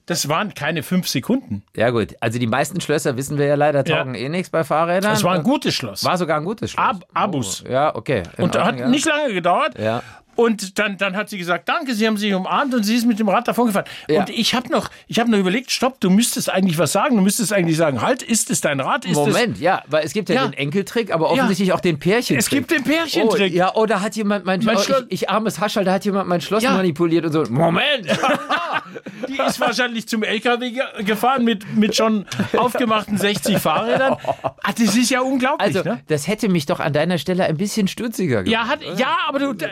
Das 0.07 0.27
waren 0.27 0.55
keine 0.55 0.81
fünf 0.81 1.07
Sekunden. 1.07 1.63
Ja. 1.75 1.85
ja 1.85 1.89
gut, 1.91 2.15
also 2.19 2.39
die 2.39 2.47
meisten 2.47 2.81
Schlösser, 2.81 3.15
wissen 3.17 3.37
wir 3.37 3.45
ja 3.45 3.53
leider, 3.55 3.85
Ja. 3.85 3.97
taugen 3.97 4.15
eh 4.15 4.29
nichts 4.29 4.49
bei 4.49 4.63
Fahrrädern. 4.63 5.11
Das 5.11 5.23
war 5.23 5.35
ein 5.35 5.43
gutes 5.43 5.75
Schloss. 5.75 6.03
War 6.03 6.17
sogar 6.17 6.37
ein 6.37 6.45
gutes 6.45 6.71
Schloss. 6.71 6.83
Ab- 6.85 7.05
Abus. 7.13 7.63
Oh, 7.67 7.71
ja, 7.71 7.95
okay. 7.95 8.23
In 8.37 8.45
Und 8.45 8.55
hat 8.57 8.65
Ordnung, 8.65 8.81
ja. 8.81 8.87
nicht 8.89 9.05
lange 9.05 9.31
gedauert. 9.33 9.77
Ja. 9.77 10.01
Und 10.39 10.79
dann, 10.79 10.97
dann 10.97 11.17
hat 11.17 11.29
sie 11.29 11.37
gesagt, 11.37 11.67
danke, 11.67 11.93
Sie 11.93 12.07
haben 12.07 12.15
sich 12.15 12.33
umarmt 12.33 12.73
und 12.73 12.83
sie 12.83 12.95
ist 12.95 13.05
mit 13.05 13.19
dem 13.19 13.27
Rad 13.27 13.47
davon 13.49 13.67
gefahren. 13.67 13.83
Ja. 14.07 14.21
Und 14.21 14.29
ich 14.29 14.53
habe 14.55 14.69
noch, 14.69 14.89
ich 15.07 15.19
habe 15.19 15.29
noch 15.29 15.37
überlegt, 15.37 15.69
stopp, 15.69 15.99
du 15.99 16.09
müsstest 16.09 16.49
eigentlich 16.49 16.77
was 16.77 16.93
sagen. 16.93 17.17
Du 17.17 17.21
müsstest 17.21 17.51
eigentlich 17.51 17.75
sagen, 17.75 18.01
halt, 18.01 18.21
ist 18.23 18.49
es 18.49 18.61
dein 18.61 18.79
Rad? 18.79 19.03
Ist 19.03 19.15
Moment, 19.15 19.59
ja, 19.59 19.83
weil 19.87 20.05
es 20.05 20.13
gibt 20.13 20.29
ja, 20.29 20.35
Ja. 20.35 20.47
den 20.47 20.53
Enkeltrick, 20.53 21.11
aber 21.13 21.29
offensichtlich 21.29 21.73
auch 21.73 21.81
den 21.81 21.99
Pärchentrick. 21.99 22.39
Es 22.39 22.49
gibt 22.49 22.71
den 22.71 22.83
Pärchentrick. 22.85 23.51
Oh, 23.53 23.55
ja, 23.57 23.75
oder 23.75 24.01
hat 24.01 24.15
jemand 24.15 24.45
mein, 24.45 24.63
Mein 24.63 24.77
oh, 24.77 24.79
Schloss- 24.81 25.03
ich, 25.09 25.23
ich 25.23 25.29
armes 25.29 25.59
Haschall, 25.59 25.83
da 25.83 25.91
hat 25.91 26.05
jemand 26.05 26.29
mein 26.29 26.39
Schloss 26.39 26.63
Ja. 26.63 26.71
manipuliert 26.71 27.25
und 27.25 27.33
so. 27.33 27.43
Moment! 27.49 28.05
es? 28.07 28.17
Die 29.27 29.37
ist 29.39 29.59
wahrscheinlich 29.59 30.07
zum 30.07 30.23
LKW 30.23 30.71
ge- 30.71 31.03
gefahren 31.03 31.43
mit, 31.43 31.75
mit 31.75 31.95
schon 31.95 32.25
aufgemachten 32.57 33.17
60 33.17 33.57
Fahrrädern. 33.57 34.15
Ah, 34.63 34.71
das 34.71 34.95
ist 34.95 35.09
ja 35.09 35.21
unglaublich. 35.21 35.75
Also, 35.75 35.83
ne? 35.87 36.01
das 36.07 36.27
hätte 36.27 36.49
mich 36.49 36.65
doch 36.65 36.79
an 36.79 36.93
deiner 36.93 37.17
Stelle 37.17 37.43
ein 37.45 37.57
bisschen 37.57 37.87
stutziger 37.87 38.43
gemacht. 38.43 38.51
Ja, 38.51 38.67
hat, 38.67 38.79
ja, 38.99 39.17
aber 39.27 39.39
du, 39.39 39.53
d- 39.53 39.67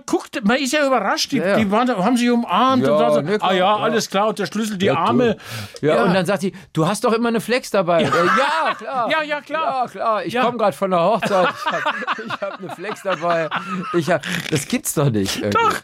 man 0.00 0.06
guckt, 0.06 0.40
man 0.44 0.56
ist 0.56 0.72
ja 0.72 0.86
überrascht. 0.86 1.32
Die, 1.32 1.36
Ja, 1.38 1.48
ja. 1.48 1.56
die 1.56 1.70
waren, 1.70 1.88
haben 1.88 2.16
sich 2.16 2.30
umarmt 2.30 2.84
Ja, 2.86 2.92
und 2.92 3.00
dann 3.00 3.12
so, 3.12 3.20
ne, 3.20 3.38
klar, 3.38 3.50
ah 3.50 3.54
ja, 3.54 3.76
alles 3.76 4.08
klar, 4.10 4.28
und 4.28 4.38
der 4.38 4.46
Schlüssel, 4.46 4.78
die 4.78 4.90
Arme. 4.90 5.36
Ja, 5.80 6.04
und 6.04 6.14
dann 6.14 6.26
sagt 6.26 6.42
sie, 6.42 6.52
du 6.72 6.86
hast 6.86 7.04
doch 7.04 7.12
immer 7.12 7.28
eine 7.28 7.40
Flex 7.40 7.70
dabei. 7.70 8.02
Ja, 8.02 8.08
ja 8.08 8.74
klar. 8.74 9.10
Ja, 9.10 9.22
ja, 9.22 9.40
klar. 9.40 9.82
Ja, 9.84 9.88
klar. 9.90 10.24
Ich 10.24 10.36
komme 10.36 10.58
gerade 10.58 10.76
von 10.76 10.90
der 10.90 11.00
Hochzeit. 11.02 11.48
Ich 11.50 12.32
habe 12.32 12.40
hab 12.40 12.58
eine 12.60 12.70
Flex 12.70 13.02
dabei. 13.02 13.48
Ich 13.96 14.10
hab, 14.10 14.22
das 14.50 14.66
gibt's 14.68 14.94
doch 14.94 15.10
nicht. 15.10 15.36
irgendwie. 15.42 15.50
Doch. 15.58 15.74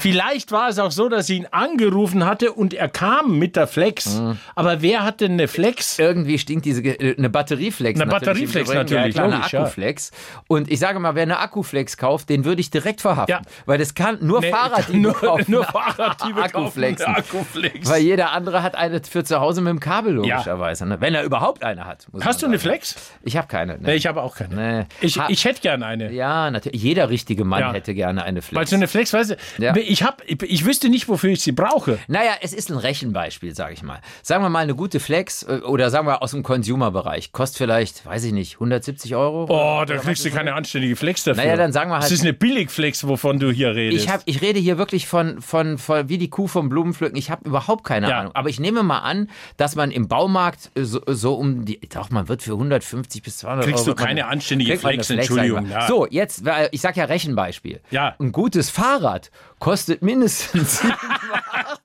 Vielleicht 0.00 0.52
war 0.52 0.68
es 0.68 0.78
auch 0.78 0.90
so, 0.90 1.08
dass 1.08 1.26
sie 1.26 1.36
ihn 1.38 1.46
angerufen 1.50 2.24
hatte 2.24 2.52
und 2.52 2.74
er 2.74 2.88
kam 2.88 3.38
mit 3.38 3.56
der 3.56 3.66
Flex. 3.66 4.06
Mhm. 4.18 4.38
Aber 4.54 4.82
wer 4.82 5.04
hat 5.04 5.20
denn 5.20 5.32
eine 5.32 5.48
Flex? 5.48 5.98
Irgendwie 5.98 6.38
stinkt 6.38 6.64
diese 6.64 6.82
äh, 6.82 7.16
eine 7.16 7.28
Batterieflex. 7.30 8.00
Eine 8.00 8.10
natürlich 8.10 8.26
Batterieflex 8.52 8.68
Übrigen. 8.70 8.78
natürlich, 8.78 9.16
ja, 9.16 9.22
klar, 9.26 9.42
eine. 9.50 9.62
Akkuflex. 9.62 10.10
Und 10.46 10.70
ich 10.70 10.78
sage 10.78 10.98
mal, 11.00 11.14
wer 11.14 11.22
eine 11.24 11.38
Akkuflex 11.38 11.96
kauft, 11.96 12.28
den 12.28 12.44
würde 12.44 12.60
ich 12.60 12.70
direkt 12.70 13.00
verhaften, 13.00 13.32
Ja. 13.32 13.40
Weil 13.66 13.78
das 13.78 13.94
kann 13.94 14.18
nur 14.20 14.40
Nee, 14.40 14.50
Fahrraddiebe 14.50 14.98
nur, 15.02 15.14
kaufen. 15.14 15.44
nur 15.50 15.64
Fahrraddiebe 15.64 16.42
Akkuflexen. 16.42 17.06
kaufen 17.14 17.18
Akkuflex. 17.38 17.88
Weil 17.88 18.02
jeder 18.02 18.32
andere 18.32 18.62
hat 18.62 18.76
eine 18.76 19.00
für 19.02 19.24
zu 19.24 19.40
Hause 19.40 19.60
mit 19.60 19.70
dem 19.70 19.80
Kabel 19.80 20.14
logischerweise, 20.14 20.86
ne? 20.86 21.00
wenn 21.00 21.14
er 21.14 21.22
überhaupt 21.24 21.62
eine 21.64 21.84
hat. 21.86 22.06
Hast 22.20 22.42
du 22.42 22.46
eine. 22.46 22.58
Flex? 22.58 22.96
Ich 23.22 23.36
habe 23.36 23.46
keine. 23.48 23.78
Nee, 23.78 23.86
Ne? 23.88 23.94
ich 23.94 24.06
habe 24.06 24.22
auch 24.22 24.34
keine. 24.36 24.54
Nee. 24.80 24.86
Ich, 25.00 25.18
ich 25.28 25.44
hätte 25.44 25.60
gerne 25.60 25.86
eine. 25.86 26.10
Ja, 26.12 26.50
natürlich. 26.50 26.82
Jeder 26.82 27.08
richtige 27.08 27.44
Mann 27.44 27.60
Ja. 27.60 27.72
hätte 27.72 27.94
gerne 27.94 28.22
eine 28.24 28.42
Flex. 28.42 28.56
Weil 28.58 28.66
so 28.66 28.76
eine 28.76 28.88
Flex, 28.88 29.12
weißt 29.12 29.30
du, 29.30 29.36
Ja. 29.58 29.74
ich, 29.76 30.02
hab, 30.02 30.22
ich, 30.26 30.42
ich 30.42 30.64
wüsste 30.64 30.88
nicht, 30.88 31.08
wofür 31.08 31.30
ich 31.30 31.40
sie 31.42 31.52
brauche. 31.52 31.98
Naja, 32.08 32.32
es 32.42 32.52
ist 32.52 32.70
ein 32.70 32.78
Rechenbeispiel, 32.78 33.54
sage 33.54 33.74
ich 33.74 33.82
mal. 33.82 34.00
Sagen 34.22 34.42
wir 34.42 34.48
mal, 34.48 34.60
eine 34.60 34.74
gute 34.74 34.98
Flex 35.00 35.42
äh, 35.44 35.60
oder 35.60 35.90
sagen 35.90 36.06
wir 36.06 36.22
aus 36.22 36.32
dem 36.32 36.42
Consumer-Bereich 36.42 37.32
kostet 37.32 37.58
vielleicht, 37.58 38.04
weiß 38.06 38.24
ich 38.24 38.32
nicht, 38.32 38.54
170 38.54 39.14
Euro. 39.14 39.46
Oh, 39.48 39.84
da 39.84 39.96
kriegst 39.96 40.24
du 40.24 40.30
keine 40.30 40.54
anständige 40.54 40.96
Flex 40.96 41.24
dafür. 41.24 41.42
Naja, 41.44 41.56
dann 41.56 41.72
sagen 41.72 41.90
wir 41.90 41.94
halt- 41.94 42.04
Das 42.04 42.12
ist 42.12 42.22
eine 42.22 42.32
Billigflex, 42.32 43.06
wovon 43.06 43.38
du 43.38 43.47
hier 43.52 43.74
redest. 43.74 44.04
Ich, 44.04 44.10
hab, 44.12 44.22
ich 44.24 44.40
rede 44.42 44.58
hier 44.58 44.78
wirklich 44.78 45.06
von, 45.06 45.40
von, 45.42 45.78
von 45.78 46.08
wie 46.08 46.18
die 46.18 46.30
Kuh 46.30 46.46
vom 46.46 46.68
Blumenpflücken. 46.68 47.16
Ich 47.18 47.30
habe 47.30 47.48
überhaupt 47.48 47.84
keine 47.84 48.08
Ja. 48.10 48.20
Ahnung. 48.20 48.32
Aber 48.34 48.48
ich 48.48 48.60
nehme 48.60 48.82
mal 48.82 48.98
an, 49.00 49.28
dass 49.56 49.76
man 49.76 49.90
im 49.90 50.08
Baumarkt 50.08 50.70
äh, 50.74 50.84
so, 50.84 51.00
so 51.06 51.34
um 51.34 51.64
die, 51.64 51.78
ich 51.82 51.90
sag, 51.92 52.10
man 52.10 52.28
wird 52.28 52.42
für 52.42 52.52
150 52.52 53.22
bis 53.22 53.38
200 53.38 53.64
Kriegst 53.64 53.78
Euro. 53.80 53.84
du 53.84 53.88
wird 53.90 53.98
man- 54.00 54.06
keine 54.08 54.26
anständige 54.26 54.76
Flex, 54.78 55.10
ich 55.10 55.18
Entschuldigung, 55.18 55.68
ja. 55.70 55.86
So, 55.88 56.06
jetzt, 56.08 56.44
weil 56.44 56.68
ich 56.72 56.80
sag 56.80 56.96
ja 56.96 57.04
Rechenbeispiel. 57.04 57.80
Ja. 57.90 58.14
Ein 58.18 58.32
gutes 58.32 58.70
Fahrrad 58.70 59.30
kostet 59.58 60.02
mindestens 60.02 60.80
700, 60.80 60.98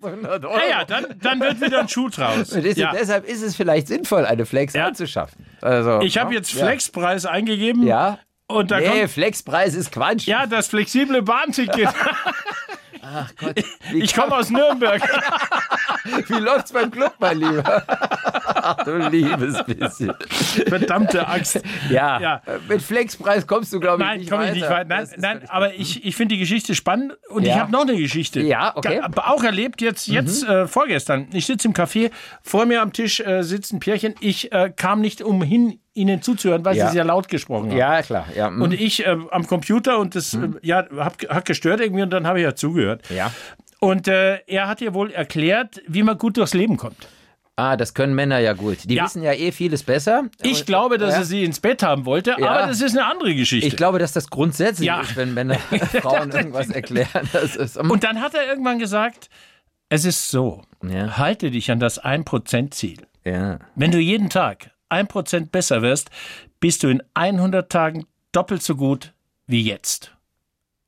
800 0.01 0.45
Euro. 0.45 0.55
ja, 0.57 0.69
ja, 0.79 0.85
dann, 0.85 1.05
dann 1.21 1.39
wird 1.39 1.61
wieder 1.61 1.79
ein 1.81 1.89
Schuh 1.89 2.09
draus. 2.09 2.51
Ist, 2.51 2.77
Ja. 2.77 2.91
Deshalb 2.93 3.27
ist 3.27 3.41
es 3.41 3.55
vielleicht 3.55 3.87
sinnvoll, 3.87 4.25
eine 4.25 4.45
Flex 4.45 4.75
anzuschaffen. 4.75 5.45
Also, 5.61 6.01
Ich 6.01 6.17
habe 6.17 6.31
ja. 6.33 6.39
jetzt 6.39 6.51
Flexpreis 6.51 7.25
eingegeben. 7.25 7.83
Ja. 7.87 8.19
Und 8.53 8.69
da 8.71 8.79
Nee, 8.79 8.87
kommt 8.99 9.11
Flexpreis 9.11 9.73
ist 9.73 9.91
Quatsch. 9.91 10.27
ja 10.27 10.45
das 10.45 10.67
flexible 10.67 11.21
Bahnticket. 11.23 11.89
Wie, 13.91 13.99
Ich 14.03 14.13
komme 14.15 14.35
aus 14.35 14.49
Nürnberg. 14.49 15.01
wie 16.27 16.33
läuft's 16.39 16.71
beim 16.71 16.89
Club, 16.89 17.13
mein 17.19 17.39
Lieber? 17.39 17.83
Ach, 18.63 18.83
du 18.85 18.97
liebes 19.09 19.61
bisschen. 19.65 20.13
Verdammte 20.67 21.27
Axt. 21.27 21.61
Ja, 21.89 22.19
Ja. 22.19 22.41
mit 22.69 22.81
Flexpreis 22.81 23.45
kommst 23.45 23.73
du, 23.73 23.79
glaube 23.79 24.01
ich, 24.01 24.07
Nein, 24.07 24.19
nicht 24.19 24.29
komme 24.31 24.43
ich 24.45 24.49
weiter. 24.49 24.55
nicht 24.55 24.69
weit. 24.69 24.87
Nein, 24.87 25.07
nein 25.17 25.41
aber 25.49 25.73
ich, 25.73 26.05
ich 26.05 26.15
finde 26.15 26.35
die 26.35 26.39
Geschichte 26.39 26.75
spannend 26.75 27.13
und 27.29 27.43
ich 27.43 27.49
Ja. 27.49 27.59
habe 27.59 27.71
noch 27.71 27.81
eine 27.81 27.95
Geschichte. 27.97 28.41
Ja, 28.41 28.71
okay. 28.75 29.01
Mhm. 29.05 29.13
Auch 29.17 29.43
erlebt 29.43 29.81
jetzt, 29.81 30.07
jetzt 30.07 30.43
äh, 30.47 30.67
vorgestern. 30.67 31.27
Ich 31.33 31.45
sitze 31.45 31.67
im 31.67 31.73
Café, 31.73 32.11
vor 32.41 32.65
mir 32.65 32.81
am 32.81 32.93
Tisch 32.93 33.19
äh, 33.19 33.43
sitzt 33.43 33.73
ein 33.73 33.79
Pärchen. 33.79 34.15
Ich 34.21 34.51
äh, 34.51 34.71
kam 34.75 35.01
nicht 35.01 35.21
umhin, 35.21 35.79
ihnen 35.93 36.21
zuzuhören, 36.21 36.65
weil 36.65 36.75
Ja. 36.75 36.87
sie 36.87 36.93
sehr 36.93 37.03
laut 37.03 37.27
gesprochen 37.27 37.69
haben. 37.69 37.77
Ja, 37.77 38.01
klar. 38.01 38.25
Ja, 38.35 38.49
mm. 38.49 38.61
Und 38.61 38.73
ich 38.73 39.05
äh, 39.05 39.15
am 39.31 39.45
Computer 39.45 39.99
und 39.99 40.15
das 40.15 40.33
äh, 40.33 40.39
ja, 40.61 40.85
hab, 40.97 41.17
hat 41.29 41.45
gestört 41.45 41.81
irgendwie 41.81 42.01
und 42.03 42.09
dann 42.09 42.25
habe 42.25 42.39
ich 42.39 42.43
ja 42.43 42.55
zugehört. 42.55 43.03
ja. 43.09 43.31
Und 43.79 44.07
äh, 44.07 44.37
er 44.47 44.69
hat 44.69 44.79
ihr 44.79 44.93
wohl 44.93 45.11
erklärt, 45.11 45.81
wie 45.87 46.03
man 46.03 46.17
gut 46.17 46.37
durchs 46.37 46.53
Leben 46.53 46.77
kommt. 46.77 46.95
Ah, 47.55 47.77
das 47.77 47.93
können 47.93 48.15
Männer 48.15 48.39
ja 48.39 48.53
gut. 48.53 48.89
Die 48.89 48.95
Ja. 48.95 49.03
wissen 49.05 49.21
ja 49.21 49.31
eh 49.33 49.51
vieles 49.51 49.83
besser. 49.83 50.23
Ich 50.41 50.65
glaube, 50.65 50.97
dass 50.97 51.11
ja. 51.13 51.19
er 51.19 51.25
sie 51.25 51.43
ins 51.43 51.59
Bett 51.59 51.83
haben 51.83 52.05
wollte, 52.05 52.35
Ja. 52.39 52.49
aber 52.49 52.67
das 52.67 52.81
ist 52.81 52.97
eine 52.97 53.05
andere 53.05 53.35
Geschichte. 53.35 53.67
Ich 53.67 53.75
glaube, 53.75 53.99
dass 53.99 54.11
das 54.11 54.29
grundsätzlich 54.31 54.87
Ja. 54.87 55.01
ist, 55.01 55.15
wenn 55.15 55.33
Männer 55.35 55.55
Frauen 56.01 56.31
irgendwas 56.31 56.69
erklären. 56.69 57.29
Das 57.31 57.55
ist, 57.55 57.77
und 57.77 58.03
dann 58.03 58.21
hat 58.21 58.33
er 58.33 58.47
irgendwann 58.47 58.79
gesagt, 58.79 59.29
es 59.89 60.03
ist 60.05 60.29
so, 60.29 60.63
halte 60.83 61.51
dich 61.51 61.69
an 61.69 61.79
das 61.79 62.03
1%-Ziel. 62.03 63.05
ja. 63.23 63.59
Wenn 63.75 63.91
du 63.91 63.99
jeden 63.99 64.29
Tag 64.29 64.71
1% 64.89 65.51
besser 65.51 65.83
wirst, 65.83 66.09
bist 66.59 66.81
du 66.81 66.87
in 66.87 67.03
100 67.13 67.71
Tagen 67.71 68.05
doppelt 68.31 68.63
so 68.63 68.75
gut 68.75 69.13
wie 69.45 69.61
jetzt. 69.61 70.12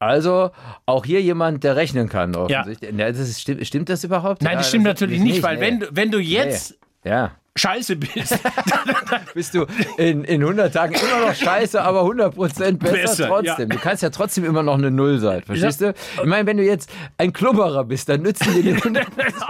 Also 0.06 0.52
auch 0.86 1.06
hier 1.06 1.22
jemand, 1.22 1.64
der 1.64 1.76
rechnen 1.76 2.10
kann, 2.10 2.36
offensichtlich. 2.36 2.92
Ja. 2.98 3.08
Das 3.08 3.20
ist, 3.20 3.42
stimmt, 3.42 3.66
stimmt 3.68 3.90
das 3.90 4.04
überhaupt? 4.04 4.42
Nein, 4.42 4.54
ja, 4.54 4.58
das 4.60 4.70
stimmt 4.70 4.86
natürlich 4.86 5.20
nicht, 5.22 5.44
weil 5.44 5.56
nee. 5.56 5.62
wenn, 5.62 5.80
du, 5.80 5.88
wenn 5.92 6.12
du 6.12 6.20
jetzt 6.20 6.76
Ja. 7.04 7.32
scheiße 7.56 7.96
bist, 7.96 8.38
Bist 9.34 9.54
du 9.54 9.66
in, 9.98 10.24
in 10.24 10.42
100 10.42 10.74
Tagen 10.74 10.96
immer 10.96 11.28
noch 11.28 11.36
scheiße, 11.36 11.82
aber 11.82 12.04
100% 12.04 12.78
besser, 12.78 12.94
Besser, 12.94 13.28
trotzdem. 13.28 13.70
Du 13.70 13.78
kannst 13.78 14.02
ja 14.04 14.10
trotzdem 14.10 14.46
immer 14.46 14.64
noch 14.64 14.76
eine 14.76 14.92
Null 14.92 15.20
sein, 15.20 15.42
verstehst 15.42 15.82
du? 15.82 15.94
Ich 16.18 16.26
meine, 16.26 16.48
wenn 16.48 16.58
du 16.58 16.64
jetzt 16.64 16.90
ein 17.18 17.34
Klubberer 17.34 17.84
bist, 17.84 18.08
dann 18.10 18.22
nützen 18.22 18.54
dir 18.62 18.64
die 18.64 18.76
100% 18.76 19.06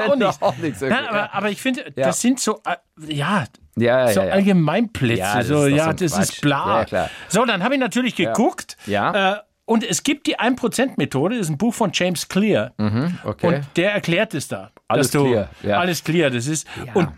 auch 0.09 0.15
nichts. 0.15 0.41
auch 0.41 0.57
nichts. 0.57 0.81
Nein, 0.81 1.05
aber, 1.07 1.33
aber 1.33 1.49
ich 1.49 1.61
finde, 1.61 1.83
Ja. 1.95 2.07
das 2.07 2.21
sind 2.21 2.39
so, 2.39 2.61
äh, 2.65 2.75
ja, 3.13 3.45
ja, 3.75 4.07
so 4.07 4.21
ja, 4.21 4.25
ja. 4.27 4.33
Allgemeinplätze. 4.33 5.19
Ja, 5.19 5.37
das 5.37 5.47
so, 5.47 5.65
ist 5.65 5.75
ja, 5.75 5.85
so 5.85 5.91
das 5.93 6.17
ist 6.17 6.41
bla. 6.41 6.79
Ja, 6.79 6.85
klar. 6.85 7.09
So, 7.27 7.45
dann 7.45 7.63
habe 7.63 7.75
ich 7.75 7.79
natürlich 7.79 8.15
geguckt. 8.15 8.77
Ja. 8.85 9.33
Äh, 9.33 9.37
und 9.65 9.83
es 9.83 10.03
gibt 10.03 10.27
die 10.27 10.37
1%-Methode, 10.37 11.37
das 11.37 11.47
ist 11.47 11.51
ein 11.51 11.57
Buch 11.57 11.73
von 11.73 11.91
James 11.93 12.27
Clear. 12.27 12.73
okay. 13.23 13.47
Und 13.47 13.65
der 13.75 13.93
erklärt 13.93 14.33
es 14.33 14.47
da. 14.47 14.71
Alles 14.87 15.11
du, 15.11 15.23
clear, 15.23 15.49
ja. 15.63 15.77
Alles 15.77 16.03
clear, 16.03 16.29
das 16.29 16.47
ist. 16.47 16.67
Und 16.93 17.09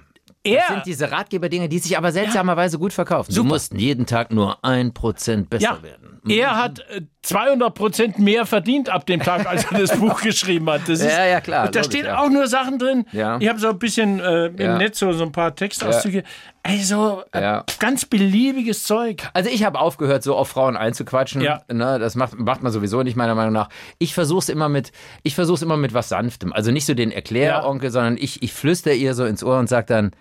er. 0.44 0.60
Das 0.60 0.68
sind 0.70 0.86
diese 0.86 1.12
Ratgeberdinge, 1.12 1.68
die 1.68 1.80
sich 1.80 1.98
aber 1.98 2.12
seltsamerweise 2.12 2.80
gut 2.80 2.94
verkaufen. 2.94 3.34
Du 3.34 3.44
musst 3.44 3.74
jeden 3.74 4.06
Tag 4.06 4.32
nur 4.32 4.64
1% 4.64 5.48
besser 5.48 5.64
ja, 5.64 5.84
werden. 5.84 6.17
Er 6.30 6.56
hat 6.56 6.80
äh, 6.90 7.02
200 7.22 7.74
Prozent 7.74 8.20
mehr 8.20 8.46
verdient 8.46 8.90
ab 8.90 9.06
dem 9.06 9.20
Tag, 9.22 9.46
als 9.48 9.66
er 9.72 9.80
das 9.80 9.98
Buch 10.00 10.22
geschrieben 10.22 10.70
hat. 10.70 10.82
Das 10.88 11.00
ist, 11.02 11.12
Ja, 11.12 11.26
ja, 11.26 11.42
klar, 11.42 11.66
Und 11.68 11.76
da 11.76 11.84
stehen 11.84 12.06
ja. 12.06 12.20
auch 12.20 12.30
nur 12.30 12.48
Sachen 12.48 12.80
drin. 12.80 13.06
Ja. 13.12 13.38
Ich 13.40 13.48
habe 13.50 13.60
so 13.60 13.70
ein 13.70 13.80
bisschen 13.80 14.20
äh, 14.20 14.48
im 14.48 14.60
Ja. 14.60 14.78
Netz 14.78 15.00
so, 15.00 15.12
so 15.12 15.24
ein 15.24 15.32
paar 15.32 15.54
Textauszüge. 15.56 16.24
Also 16.64 17.24
äh, 17.32 17.62
ganz 17.80 18.06
beliebiges 18.06 18.84
Zeug. 18.84 19.24
Also 19.34 19.50
ich 19.50 19.64
habe 19.64 19.80
aufgehört, 19.80 20.24
so 20.24 20.36
auf 20.36 20.50
Frauen 20.50 20.76
einzuquatschen. 20.78 21.42
Ja. 21.42 21.62
Ne, 21.72 22.00
das 22.00 22.16
macht, 22.16 22.38
macht 22.38 22.64
man 22.64 22.72
sowieso 22.72 23.04
nicht, 23.04 23.16
meiner 23.16 23.36
Meinung 23.36 23.54
nach. 23.54 23.70
Ich 24.00 24.14
versuche 24.14 24.40
es 24.40 24.50
immer 24.50 24.70
mit, 24.70 24.92
ich 25.24 25.36
versuche 25.36 25.64
immer 25.64 25.78
mit 25.78 25.94
was 25.94 26.10
Sanftem. 26.10 26.52
Also 26.54 26.72
nicht 26.72 26.86
so 26.86 26.94
den 26.94 27.12
Erkläronkel, 27.12 27.90
sondern 27.92 28.18
ich, 28.18 28.44
ich 28.44 28.54
flüster 28.54 28.94
ihr 28.94 29.14
so 29.14 29.26
ins 29.26 29.44
Ohr 29.44 29.60
und 29.60 29.68
sag 29.70 29.88
dann, 29.88 30.12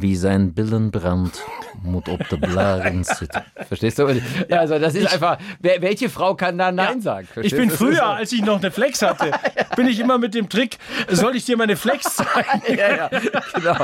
wie 0.00 0.16
sein 0.16 0.54
Billen 0.54 0.90
brandt, 0.90 1.42
mut 1.82 2.08
ob 2.08 2.26
der 2.28 2.36
Blaren 2.36 3.04
sitter. 3.04 3.44
Verstehst 3.68 3.98
du? 3.98 4.08
Ja, 4.48 4.60
also 4.60 4.78
das 4.78 4.94
ist 4.94 5.12
einfach, 5.12 5.38
wer, 5.60 5.82
welche 5.82 6.08
Frau 6.08 6.34
kann 6.34 6.58
da 6.58 6.72
Nein 6.72 7.00
sagen? 7.00 7.26
Ich 7.28 7.32
Verstehst 7.32 7.56
bin 7.56 7.68
du? 7.68 7.74
Das 7.74 7.78
früher, 7.78 8.06
als 8.06 8.32
ich 8.32 8.42
noch 8.42 8.58
eine 8.58 8.70
Flex 8.70 9.02
hatte, 9.02 9.32
bin 9.76 9.86
ich 9.86 10.00
immer 10.00 10.18
mit 10.18 10.34
dem 10.34 10.48
Trick, 10.48 10.78
soll 11.08 11.36
ich 11.36 11.44
dir 11.44 11.56
meine 11.56 11.76
Flex 11.76 12.16
zeigen? 12.16 12.62
Ja, 12.72 12.96
ja, 12.96 13.10
genau. 13.54 13.76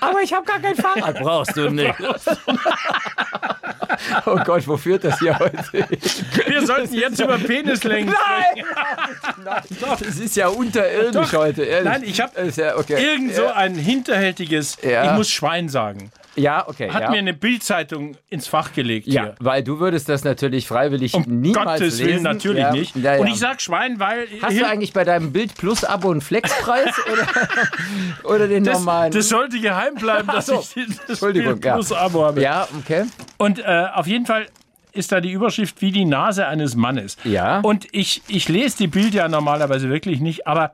Aber 0.00 0.20
ich 0.22 0.32
habe 0.32 0.44
gar 0.44 0.60
kein 0.60 0.76
Fahrrad. 0.76 1.18
Brauchst 1.18 1.56
du 1.56 1.70
nicht. 1.70 1.94
Oh 4.26 4.36
Gott, 4.44 4.66
wo 4.66 4.76
führt 4.76 5.04
das 5.04 5.18
hier 5.18 5.38
heute? 5.38 5.62
Wir 6.46 6.66
sollten 6.66 6.94
jetzt 6.94 7.20
über 7.20 7.38
Penislängen 7.38 8.14
sprechen. 8.14 8.66
Nein! 9.44 9.62
Das 9.80 10.00
ist 10.18 10.36
ja 10.36 10.48
unterirdisch 10.48 11.30
Doch. 11.30 11.38
heute, 11.38 11.62
ehrlich. 11.64 11.92
Nein, 11.92 12.02
ich 12.04 12.20
habe 12.20 12.32
ja, 12.56 12.76
okay. 12.76 13.02
irgend 13.02 13.34
so 13.34 13.46
ein 13.46 13.74
hinterhältiges, 13.74 14.78
Ja. 14.82 15.04
ich 15.04 15.12
muss 15.12 15.30
Schwein 15.30 15.68
sagen, 15.68 16.10
Ja, 16.36 16.68
okay. 16.68 16.90
hat 16.90 17.02
ja. 17.02 17.10
mir 17.10 17.18
eine 17.18 17.34
Bildzeitung 17.34 18.16
ins 18.28 18.46
Fach 18.46 18.72
gelegt 18.72 19.06
ja, 19.06 19.22
hier. 19.22 19.34
weil 19.40 19.62
du 19.62 19.78
würdest 19.80 20.08
das 20.08 20.24
natürlich 20.24 20.66
freiwillig 20.66 21.14
Um 21.14 21.24
niemals 21.26 21.80
Gottes 21.80 21.98
lesen. 21.98 22.06
Willen 22.06 22.22
natürlich 22.22 22.62
ja. 22.62 22.72
nicht. 22.72 22.96
Ja. 22.96 23.16
Und 23.16 23.26
ich 23.26 23.38
sag 23.38 23.60
Schwein, 23.60 23.98
weil 23.98 24.26
Hast 24.42 24.58
du 24.58 24.66
eigentlich 24.66 24.92
bei 24.92 25.04
deinem 25.04 25.32
Bild 25.32 25.54
Plus 25.56 25.84
Abo 25.84 26.10
einen 26.10 26.20
Flexpreis 26.20 26.94
oder, 27.12 28.34
oder 28.34 28.48
den 28.48 28.64
das, 28.64 28.78
normalen? 28.78 29.12
das 29.12 29.28
sollte 29.28 29.58
geheim 29.60 29.94
bleiben, 29.94 30.28
dass 30.28 30.46
so. 30.46 30.60
ich 30.74 30.86
das 31.08 31.20
Bild. 31.20 31.60
Plus 31.60 31.92
Abo 31.92 32.24
habe. 32.24 32.40
ja, 32.40 32.68
okay. 32.78 33.04
Und 33.38 33.58
äh, 33.58 33.86
auf 33.94 34.06
jeden 34.06 34.26
Fall 34.26 34.46
ist 34.92 35.12
da 35.12 35.20
die 35.20 35.30
Überschrift 35.30 35.80
wie 35.82 35.92
die 35.92 36.04
Nase 36.04 36.46
eines 36.46 36.74
Mannes. 36.74 37.16
Ja. 37.24 37.60
Und 37.60 37.86
ich, 37.92 38.22
ich 38.28 38.48
lese 38.48 38.78
die 38.78 38.86
Bild 38.86 39.14
ja 39.14 39.28
normalerweise 39.28 39.88
wirklich 39.90 40.20
nicht, 40.20 40.46
aber 40.46 40.72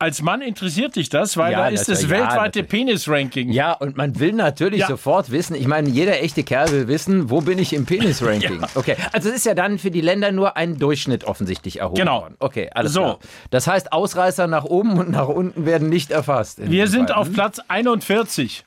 als 0.00 0.22
Mann 0.22 0.40
interessiert 0.40 0.96
dich 0.96 1.08
das, 1.10 1.36
weil 1.36 1.52
Ja, 1.52 1.58
da 1.60 1.68
ist 1.68 1.88
das. 1.88 2.02
Ja, 2.02 2.08
weltweite. 2.10 2.64
Penis-Ranking. 2.64 3.50
Ja, 3.50 3.72
und 3.72 3.96
man 3.96 4.18
will 4.18 4.32
natürlich 4.32 4.80
Ja. 4.80 4.86
sofort 4.88 5.30
wissen, 5.30 5.54
ich 5.54 5.66
meine, 5.68 5.88
jeder 5.88 6.20
echte 6.22 6.42
Kerl 6.42 6.70
will 6.72 6.88
wissen, 6.88 7.30
wo 7.30 7.40
bin 7.42 7.58
ich 7.58 7.72
im 7.72 7.86
Penis-Ranking? 7.86 8.60
Okay, 8.74 8.96
also 9.12 9.28
es 9.28 9.36
ist 9.36 9.46
ja 9.46 9.54
dann 9.54 9.78
für 9.78 9.90
die 9.90 10.00
Länder 10.00 10.32
nur 10.32 10.56
ein 10.56 10.78
Durchschnitt 10.78 11.24
offensichtlich 11.24 11.80
erhoben 11.80 11.96
Genau. 11.98 12.22
worden. 12.22 12.34
Okay, 12.38 12.70
alles 12.74 12.92
So. 12.94 13.00
klar. 13.02 13.18
Das 13.50 13.66
heißt, 13.66 13.92
Ausreißer 13.92 14.46
nach 14.46 14.64
oben 14.64 14.98
und 14.98 15.10
nach 15.10 15.28
unten 15.28 15.66
werden 15.66 15.88
nicht 15.88 16.10
erfasst. 16.10 16.58
Wir 16.70 16.86
sind 16.88 17.10
Fall. 17.10 17.18
auf 17.18 17.32
Platz 17.32 17.60
41. 17.68 18.64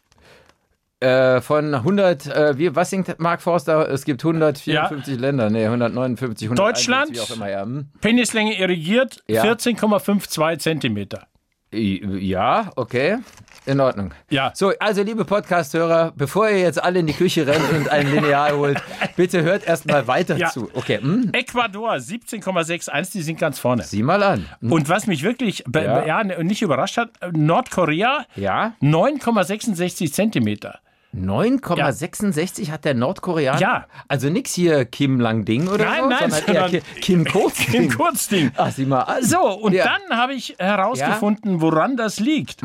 Äh, 1.04 1.42
von 1.42 1.74
100, 1.76 2.28
äh, 2.28 2.58
wie, 2.58 2.74
was 2.76 2.90
singt 2.90 3.20
Mark 3.20 3.42
Forster? 3.42 3.90
Es 3.90 4.06
gibt 4.06 4.24
154 4.24 5.20
Länder, 5.20 5.50
nee, 5.50 5.66
159, 5.66 6.48
151, 6.50 6.56
Deutschland? 6.56 7.12
wie 7.16 7.20
auch 7.20 7.36
immer, 7.36 7.50
ja. 7.50 7.64
Hm. 7.64 7.88
Penislänge 8.00 8.58
irrigiert 8.58 9.22
Ja. 9.28 9.44
14,52 9.44 10.60
Zentimeter. 10.60 11.28
Ja, 11.74 12.70
okay. 12.76 13.18
In 13.66 13.80
Ordnung. 13.80 14.14
Ja. 14.30 14.52
So, 14.54 14.74
also 14.80 15.02
liebe 15.04 15.26
Podcast-Hörer, 15.26 16.14
bevor 16.16 16.50
ihr 16.50 16.60
jetzt 16.60 16.84
alle 16.84 17.00
in 17.00 17.08
die 17.08 17.14
Küche 17.14 17.48
rennt 17.48 17.64
und 17.72 17.90
ein 17.90 18.12
Lineal 18.12 18.56
holt, 18.58 18.82
bitte 19.16 19.42
hört 19.42 19.66
erst 19.66 19.88
mal 19.88 20.06
weiter 20.08 20.38
Ja. 20.38 20.50
zu. 20.50 20.70
Okay, 20.74 21.00
hm? 21.02 21.30
Ecuador 21.34 21.94
17,61, 21.94 23.12
die 23.14 23.22
sind 23.24 23.40
ganz 23.40 23.58
vorne. 23.60 23.84
sieh 23.84 24.04
mal 24.04 24.22
an. 24.22 24.46
Hm? 24.60 24.72
Und 24.72 24.88
was 24.90 25.08
mich 25.08 25.24
wirklich 25.24 25.64
Ja. 25.74 26.06
ja. 26.06 26.24
nicht 26.44 26.62
überrascht 26.62 26.98
hat, 26.98 27.10
Nordkorea 27.32 28.26
Ja, 28.36 28.74
9,66 28.82 30.12
Zentimeter. 30.12 30.80
9,66 31.16 32.70
hat 32.72 32.86
der 32.86 32.94
Nordkoreaner. 32.94 33.60
Ja. 33.60 33.86
Also 34.08 34.30
nix 34.30 34.54
hier 34.54 34.86
Kim 34.86 35.20
Lang-Ding 35.20 35.68
oder 35.68 35.86
Nein, 35.86 36.02
so, 36.04 36.10
nein, 36.10 36.20
sondern 36.32 36.46
sondern 36.46 36.72
Ki- 36.72 36.82
Kim 37.02 37.26
Kurzding. 37.26 37.74
Im 37.84 37.90
Kurzding. 37.96 38.52
Ach, 38.56 38.72
sieh 38.72 38.86
mal 38.86 39.02
an. 39.02 39.24
So, 39.24 39.40
und 39.42 39.74
Ja. 39.74 39.86
dann 39.86 40.18
habe 40.18 40.34
ich 40.34 40.56
herausgefunden, 40.60 41.62
woran 41.62 41.98
das 41.98 42.20
liegt. 42.20 42.62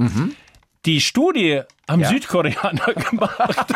Die 0.87 1.01
Studie 1.01 1.63
haben 1.89 2.01
Ja. 2.01 2.09
Südkoreaner 2.09 2.93
gemacht. 3.11 3.75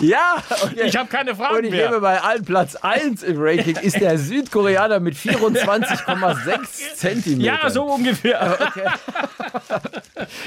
Ja, 0.00 0.36
okay. 0.62 0.82
Ich 0.86 0.96
habe 0.96 1.08
keine 1.08 1.34
Fragen 1.34 1.56
Und 1.58 1.64
ich 1.64 1.70
mehr. 1.70 1.88
nehme 1.90 2.00
bei 2.00 2.20
allen 2.20 2.44
Platz 2.44 2.74
1 2.76 3.22
im 3.22 3.36
Ranking 3.40 3.76
ist 3.76 4.00
der 4.00 4.18
Südkoreaner 4.18 4.98
mit 5.00 5.14
24,6 5.14 6.94
Zentimeter. 6.96 7.58
Ja, 7.62 7.70
so 7.70 7.84
ungefähr. 7.84 8.56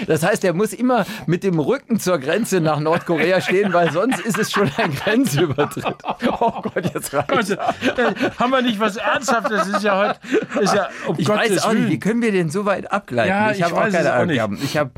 Das 0.08 0.24
heißt, 0.24 0.44
er 0.44 0.54
muss 0.54 0.74
immer 0.74 1.06
mit 1.28 1.44
dem 1.44 1.60
Rücken 1.60 2.00
zur 2.00 2.18
Grenze 2.20 2.60
nach 2.60 2.80
Nordkorea 2.80 3.40
stehen, 3.42 3.72
weil 3.74 3.92
sonst 3.92 4.20
ist 4.20 4.38
es 4.38 4.52
schon 4.52 4.70
ein 4.78 4.94
Grenzübertritt. 4.96 5.86
Oh 6.40 6.62
Gott, 6.62 6.94
jetzt 6.94 7.14
reicht's. 7.14 7.50
Gott, 7.56 7.98
äh, 7.98 8.14
haben 8.38 8.52
wir 8.52 8.62
nicht 8.62 8.80
was 8.80 8.98
Ernsthaftes? 8.98 9.60
Das 9.60 9.68
ist 9.68 9.84
ja 9.84 9.98
heute. 9.98 10.20
Ist 10.62 10.74
ja, 10.74 10.90
um 11.08 11.16
Ich 11.18 11.26
Gottes 11.26 11.52
weiß 11.58 11.64
auch 11.66 11.74
nicht, 11.74 11.90
wie 11.90 12.00
können 12.00 12.22
wir 12.22 12.32
den 12.32 12.50
so 12.50 12.66
weit 12.66 12.92
abgleiten? 12.92 13.30
Ja, 13.30 13.52
ich 13.52 13.64
habe 13.64 13.76
weiß 13.76 13.94
es 13.94 14.06
auch 14.20 14.44
Ahnung 14.44 14.52
nicht. 14.52 14.64
Ich 14.64 14.78
habe, 14.78 14.92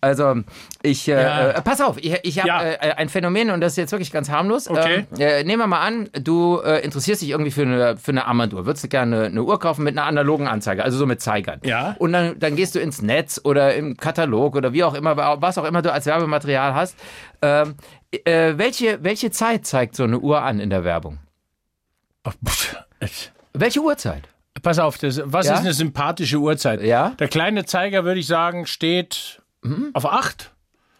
also, 0.00 0.34
ich, 0.82 1.08
äh, 1.08 1.12
Ja. 1.22 1.48
äh, 1.50 1.62
pass 1.62 1.80
auf, 1.80 1.96
ich, 1.98 2.14
ich 2.22 2.38
habe 2.38 2.48
Ja. 2.48 2.62
äh, 2.62 2.92
ein 2.96 3.08
Phänomen 3.08 3.50
und 3.50 3.60
das 3.60 3.72
ist 3.72 3.76
jetzt 3.76 3.92
wirklich 3.92 4.12
ganz 4.12 4.30
harmlos. 4.30 4.68
Okay. 4.68 5.06
Ähm, 5.14 5.20
äh, 5.20 5.44
nehmen 5.44 5.60
wir 5.62 5.66
mal 5.66 5.80
an, 5.80 6.08
du 6.12 6.60
äh, 6.60 6.80
interessierst 6.84 7.22
dich 7.22 7.30
irgendwie 7.30 7.50
für 7.50 7.62
eine, 7.62 7.96
für 7.96 8.10
eine 8.12 8.26
Armbanduhr. 8.26 8.66
Würdest 8.66 8.84
du 8.84 8.88
gerne 8.88 9.24
eine 9.24 9.42
Uhr 9.42 9.58
kaufen 9.58 9.84
mit 9.84 9.96
einer 9.96 10.06
analogen 10.06 10.46
Anzeige, 10.48 10.84
also 10.84 10.98
so 10.98 11.06
mit 11.06 11.20
Zeigern. 11.20 11.60
Ja. 11.64 11.96
Und 11.98 12.12
dann, 12.12 12.38
dann 12.38 12.56
gehst 12.56 12.74
du 12.74 12.78
ins 12.80 13.02
Netz 13.02 13.40
oder 13.42 13.74
im 13.74 13.96
Katalog 13.96 14.54
oder 14.56 14.72
wie 14.72 14.84
auch 14.84 14.94
immer, 14.94 15.16
was 15.40 15.58
auch 15.58 15.64
immer 15.64 15.82
du 15.82 15.92
als 15.92 16.06
Werbematerial 16.06 16.74
hast. 16.74 16.96
Ähm, 17.42 17.74
äh, 18.12 18.54
welche, 18.56 19.02
welche 19.04 19.30
Zeit 19.30 19.66
zeigt 19.66 19.96
so 19.96 20.04
eine 20.04 20.18
Uhr 20.18 20.42
an 20.42 20.60
in 20.60 20.70
der 20.70 20.84
Werbung? 20.84 21.18
Ich- 23.00 23.30
Welche 23.54 23.80
Uhrzeit? 23.80 24.22
Pass 24.62 24.78
auf, 24.78 24.98
das, 24.98 25.20
was 25.24 25.46
Ja? 25.46 25.54
ist 25.54 25.60
eine 25.60 25.72
sympathische 25.72 26.38
Uhrzeit? 26.38 26.82
Ja. 26.82 27.10
Der 27.18 27.28
kleine 27.28 27.64
Zeiger, 27.64 28.04
würde 28.04 28.20
ich 28.20 28.26
sagen, 28.26 28.66
steht 28.66 29.40
Mhm. 29.62 29.90
auf 29.92 30.06
8. 30.06 30.52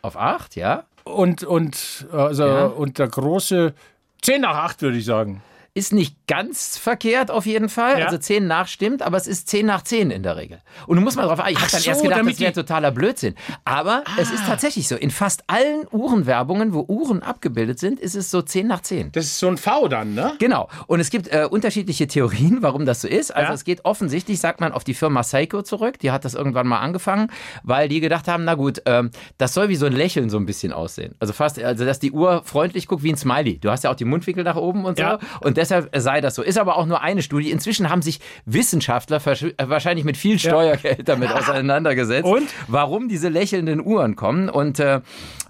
Auf 0.03 0.16
acht, 0.16 0.57
ja? 0.57 0.85
Und, 1.05 1.42
und, 1.44 2.07
also, 2.12 2.47
Ja. 2.47 2.66
und 2.66 2.99
der 2.99 3.09
große 3.09 3.75
10 4.23 4.40
nach 4.42 4.57
8, 4.57 4.83
würde 4.83 4.99
ich 4.99 5.05
sagen. 5.05 5.42
Ist 5.79 5.93
nicht 5.93 6.17
ganz 6.27 6.77
verkehrt 6.77 7.31
auf 7.31 7.47
jeden 7.47 7.69
Fall. 7.69 8.01
Ja. 8.01 8.07
Also 8.07 8.19
10 8.19 8.47
nach 8.47 8.67
stimmt, 8.67 9.03
aber 9.03 9.17
es 9.17 9.27
ist 9.27 9.49
10 9.49 9.64
nach 9.67 9.83
10 9.83 10.11
in 10.11 10.23
der 10.23 10.37
Regel. 10.37 10.59
Und 10.87 10.97
du 10.97 11.03
musst 11.03 11.17
mal 11.17 11.27
drauf 11.27 11.38
achten. 11.38 11.53
Ich 11.53 11.59
habe 11.61 11.71
dann 11.71 11.81
so, 11.81 11.88
erst 11.91 12.03
gedacht, 12.03 12.21
das 12.27 12.41
wäre 12.41 12.51
Ah. 12.51 12.55
totaler 12.55 12.91
Blödsinn. 12.91 13.35
Aber 13.64 14.03
es 14.19 14.31
ist 14.31 14.45
tatsächlich 14.47 14.88
so. 14.88 14.97
In 14.97 15.11
fast 15.11 15.45
allen 15.47 15.87
Uhrenwerbungen, 15.93 16.73
wo 16.75 16.85
Uhren 16.88 17.23
abgebildet 17.23 17.79
sind, 17.79 18.01
ist 18.01 18.14
es 18.17 18.31
so 18.31 18.43
10 18.43 18.67
nach 18.67 18.81
10. 18.81 19.12
Das 19.12 19.25
ist 19.27 19.38
so 19.38 19.49
ein 19.49 19.57
V 19.57 19.88
dann, 19.88 20.14
ne? 20.14 20.33
Genau. 20.38 20.69
Und 20.87 21.01
es 21.01 21.11
gibt 21.11 21.29
äh, 21.29 21.47
unterschiedliche 21.49 22.07
Theorien, 22.09 22.59
warum 22.62 22.87
das 22.87 23.03
so 23.03 23.09
ist. 23.09 23.31
Also 23.35 23.49
Ja. 23.51 23.55
es 23.55 23.64
geht 23.64 23.85
offensichtlich, 23.85 24.41
sagt 24.41 24.61
man, 24.61 24.73
auf 24.73 24.85
die 24.85 24.95
Firma 24.95 25.23
Seiko 25.23 25.62
zurück. 25.62 25.99
Die 26.01 26.11
hat 26.11 26.25
das 26.25 26.35
irgendwann 26.35 26.67
mal 26.67 26.79
angefangen, 26.81 27.31
weil 27.62 27.88
die 27.88 28.01
gedacht 28.01 28.27
haben, 28.29 28.45
na 28.45 28.55
gut, 28.55 28.83
ähm, 28.87 29.11
das 29.37 29.55
soll 29.55 29.69
wie 29.69 29.77
so 29.77 29.87
ein 29.87 29.93
Lächeln 29.93 30.31
so 30.31 30.38
ein 30.38 30.47
bisschen 30.47 30.73
aussehen. 30.73 31.14
Also 31.21 31.33
fast, 31.33 31.59
also 31.62 31.85
dass 31.85 31.99
die 32.01 32.11
Uhr 32.12 32.43
freundlich 32.45 32.87
guckt 32.88 33.03
wie 33.03 33.12
ein 33.12 33.17
Smiley. 33.17 33.59
Du 33.59 33.71
hast 33.71 33.85
ja 33.85 33.91
auch 33.91 33.95
die 33.97 34.05
Mundwinkel 34.07 34.45
nach 34.45 34.57
oben 34.57 34.85
und 34.85 34.97
so. 34.97 35.03
Ja. 35.05 35.19
Und 35.41 35.57
deshalb 35.68 35.90
sei 35.96 36.20
das 36.20 36.35
so. 36.35 36.42
Ist 36.42 36.59
aber 36.59 36.76
auch 36.76 36.87
nur 36.87 37.02
eine 37.02 37.22
Studie. 37.22 37.50
Inzwischen 37.50 37.90
haben 37.90 38.02
sich 38.02 38.20
Wissenschaftler 38.44 39.20
äh, 39.26 39.52
wahrscheinlich 39.64 40.04
mit 40.04 40.16
viel 40.16 40.38
Steuergeld 40.38 41.09
damit 41.09 41.31
auseinandergesetzt, 41.33 42.24
Und? 42.24 42.48
warum 42.66 43.09
diese 43.09 43.28
lächelnden 43.28 43.85
Uhren 43.85 44.16
kommen. 44.16 44.48
Und 44.48 44.81
äh, 44.81 45.00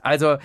also 0.08 0.38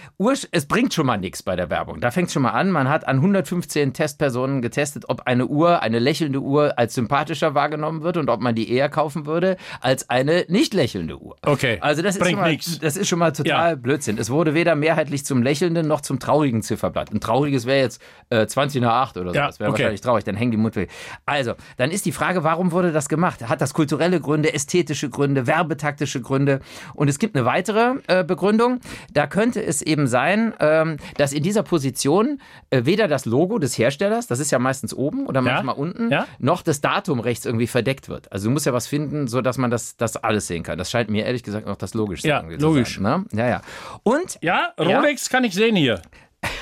es 0.52 0.65
bringt 0.65 0.93
schon 0.93 1.06
mal 1.06 1.17
nichts 1.17 1.41
bei 1.41 1.56
der 1.56 1.69
Werbung. 1.69 2.02
Da 2.02 2.12
fängt 2.12 2.28
es 2.28 2.34
schon 2.34 2.43
mal 2.43 2.52
an. 2.52 2.69
Man 2.69 2.89
hat 2.89 3.08
an 3.08 3.17
115 3.17 3.93
Testpersonen 3.93 4.62
getestet, 4.62 5.06
ob 5.08 5.21
eine 5.21 5.47
Uhr, 5.47 5.82
eine 5.82 5.99
lächelnde 5.99 6.39
Uhr 6.39 6.78
als 6.78 6.93
sympathischer 6.95 7.56
wahrgenommen 7.56 8.04
wird 8.04 8.17
und 8.17 8.30
ob 8.30 8.41
man 8.41 8.56
die 8.56 8.69
eher 8.69 8.89
kaufen 8.89 9.26
würde 9.26 9.56
als 9.80 10.10
eine 10.10 10.45
nicht 10.49 10.73
lächelnde 10.73 11.17
Uhr. 11.17 11.38
Okay. 11.43 11.78
Also 11.80 12.02
das 12.02 12.15
ist, 12.15 12.21
Bringt 12.21 12.34
schon 12.34 12.41
mal, 12.41 12.52
nix. 12.52 12.80
das 12.80 12.97
ist 12.97 13.08
schon 13.08 13.19
mal 13.19 13.32
total 13.32 13.69
Ja. 13.71 13.76
Blödsinn. 13.76 14.17
Es 14.17 14.30
wurde 14.30 14.54
weder 14.54 14.76
mehrheitlich 14.76 15.26
zum 15.26 15.41
lächelnden 15.41 15.88
noch 15.88 16.02
zum 16.02 16.19
traurigen 16.19 16.62
Zifferblatt. 16.62 17.12
Ein 17.13 17.21
trauriges 17.21 17.65
wäre 17.65 17.80
jetzt 17.80 18.02
äh, 18.30 18.45
20 18.45 18.82
nach 18.82 18.93
8 18.93 19.17
oder 19.17 19.30
so. 19.30 19.36
Ja, 19.36 19.47
das 19.47 19.60
wäre 19.60 19.69
okay. 19.69 19.80
wahrscheinlich 19.84 20.02
traurig. 20.02 20.23
Dann 20.26 20.36
hängen 20.36 20.52
die 20.52 20.58
Mund 20.58 20.76
weg. 20.76 20.89
Also, 21.26 21.54
dann 21.78 21.91
ist 21.91 22.06
die 22.06 22.12
Frage, 22.12 22.43
warum 22.43 22.71
wurde 22.71 22.91
das 22.91 23.08
gemacht? 23.08 23.47
Hat 23.47 23.62
das 23.62 23.73
kulturelle 23.73 24.19
Gründe, 24.19 24.54
ästhetische 24.54 25.10
Gründe, 25.10 25.47
werbetaktische 25.47 26.21
Gründe? 26.21 26.60
Und 26.93 27.08
es 27.08 27.17
gibt 27.19 27.36
eine 27.36 27.45
weitere 27.45 27.95
äh, 28.08 28.23
Begründung. 28.23 28.80
Da 29.13 29.28
könnte 29.28 29.53
es 29.62 29.82
eben 29.82 30.08
sein, 30.08 30.54
ähm, 30.60 30.98
dass 31.18 31.34
in 31.34 31.44
dieser 31.44 31.63
Position 31.63 32.42
äh, 32.70 32.82
weder 32.86 33.08
das 33.08 33.26
Logo 33.26 33.60
des 33.60 33.78
Herstellers, 33.78 34.28
das 34.28 34.39
ist 34.39 34.52
ja 34.52 34.60
meistens 34.60 34.94
oben 34.94 35.26
oder 35.28 35.42
manchmal 35.42 35.76
unten, 35.76 36.12
Ja. 36.12 36.26
noch 36.39 36.62
das 36.62 36.82
Datum 36.82 37.20
rechts 37.20 37.46
irgendwie 37.46 37.68
verdeckt 37.68 38.10
wird. 38.10 38.32
Also 38.32 38.48
du 38.48 38.52
musst 38.52 38.66
ja 38.66 38.74
was 38.74 38.88
finden, 38.88 39.28
so 39.28 39.42
dass 39.42 39.58
man 39.58 39.70
das, 39.72 39.98
das 39.98 40.18
alles 40.18 40.48
sehen 40.48 40.63
kann. 40.63 40.78
Das 40.78 40.89
scheint 40.92 41.10
mir 41.10 41.26
ehrlich 41.26 41.44
gesagt 41.44 41.66
noch 41.68 41.76
das 41.76 41.94
Logischste 41.94 42.28
Ja, 42.28 42.38
irgendwie 42.39 42.58
zu 42.58 42.66
logisch. 42.68 42.96
Sein, 42.96 43.26
ne? 43.32 43.42
Ja, 43.44 43.48
ja. 43.50 43.62
Und 44.04 44.38
Ja, 44.42 44.74
Rolex 44.80 45.30
kann 45.30 45.44
ich 45.44 45.54
sehen 45.54 45.76
hier. 45.76 46.02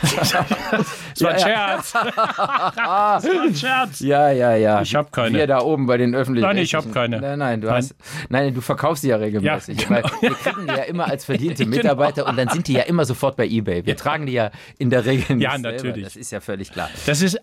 Das 0.01 0.33
war 0.33 1.31
ein 1.31 1.39
Ja, 1.39 1.39
Scherz. 1.39 1.91
das 1.93 2.05
war 2.37 3.21
ein 3.43 3.55
Scherz. 3.55 3.99
Ja, 3.99 4.31
ja, 4.31 4.55
ja. 4.55 4.81
Ich 4.81 4.95
hab 4.95 5.11
keine. 5.11 5.37
Wir 5.37 5.47
da 5.47 5.59
oben 5.61 5.85
bei 5.87 5.97
den 5.97 6.15
öffentlichen. 6.15 6.47
Nein, 6.47 6.57
ich 6.57 6.73
hab 6.73 6.91
keine. 6.93 7.19
Nein, 7.21 7.39
nein, 7.39 7.61
du 7.61 7.67
Nein. 7.67 7.77
hast. 7.77 7.95
Nein, 8.29 8.53
du 8.53 8.61
verkaufst 8.61 9.01
sie 9.03 9.09
ja 9.09 9.17
regelmäßig. 9.17 9.81
Ja, 9.81 9.87
genau. 10.01 10.09
wir 10.21 10.29
kriegen 10.35 10.67
die 10.67 10.73
ja 10.73 10.83
immer 10.83 11.07
als 11.07 11.25
verdiente 11.25 11.63
Genau. 11.71 11.75
Mitarbeiter 11.77 12.27
und 12.27 12.37
dann 12.37 12.49
sind 12.49 12.67
die 12.67 12.73
ja 12.73 12.83
immer 12.83 13.05
sofort 13.05 13.35
bei 13.37 13.45
eBay. 13.45 13.85
Wir 13.85 13.95
tragen 13.95 14.25
die 14.25 14.33
ja 14.33 14.51
in 14.77 14.89
der 14.89 15.05
Regel 15.05 15.35
nicht 15.35 15.43
Ja, 15.43 15.51
selber. 15.51 15.71
natürlich. 15.71 16.03
Das 16.03 16.15
ist 16.15 16.31
ja 16.31 16.39
völlig 16.39 16.71
klar. 16.71 16.89
Das 17.05 17.21
ist, 17.21 17.39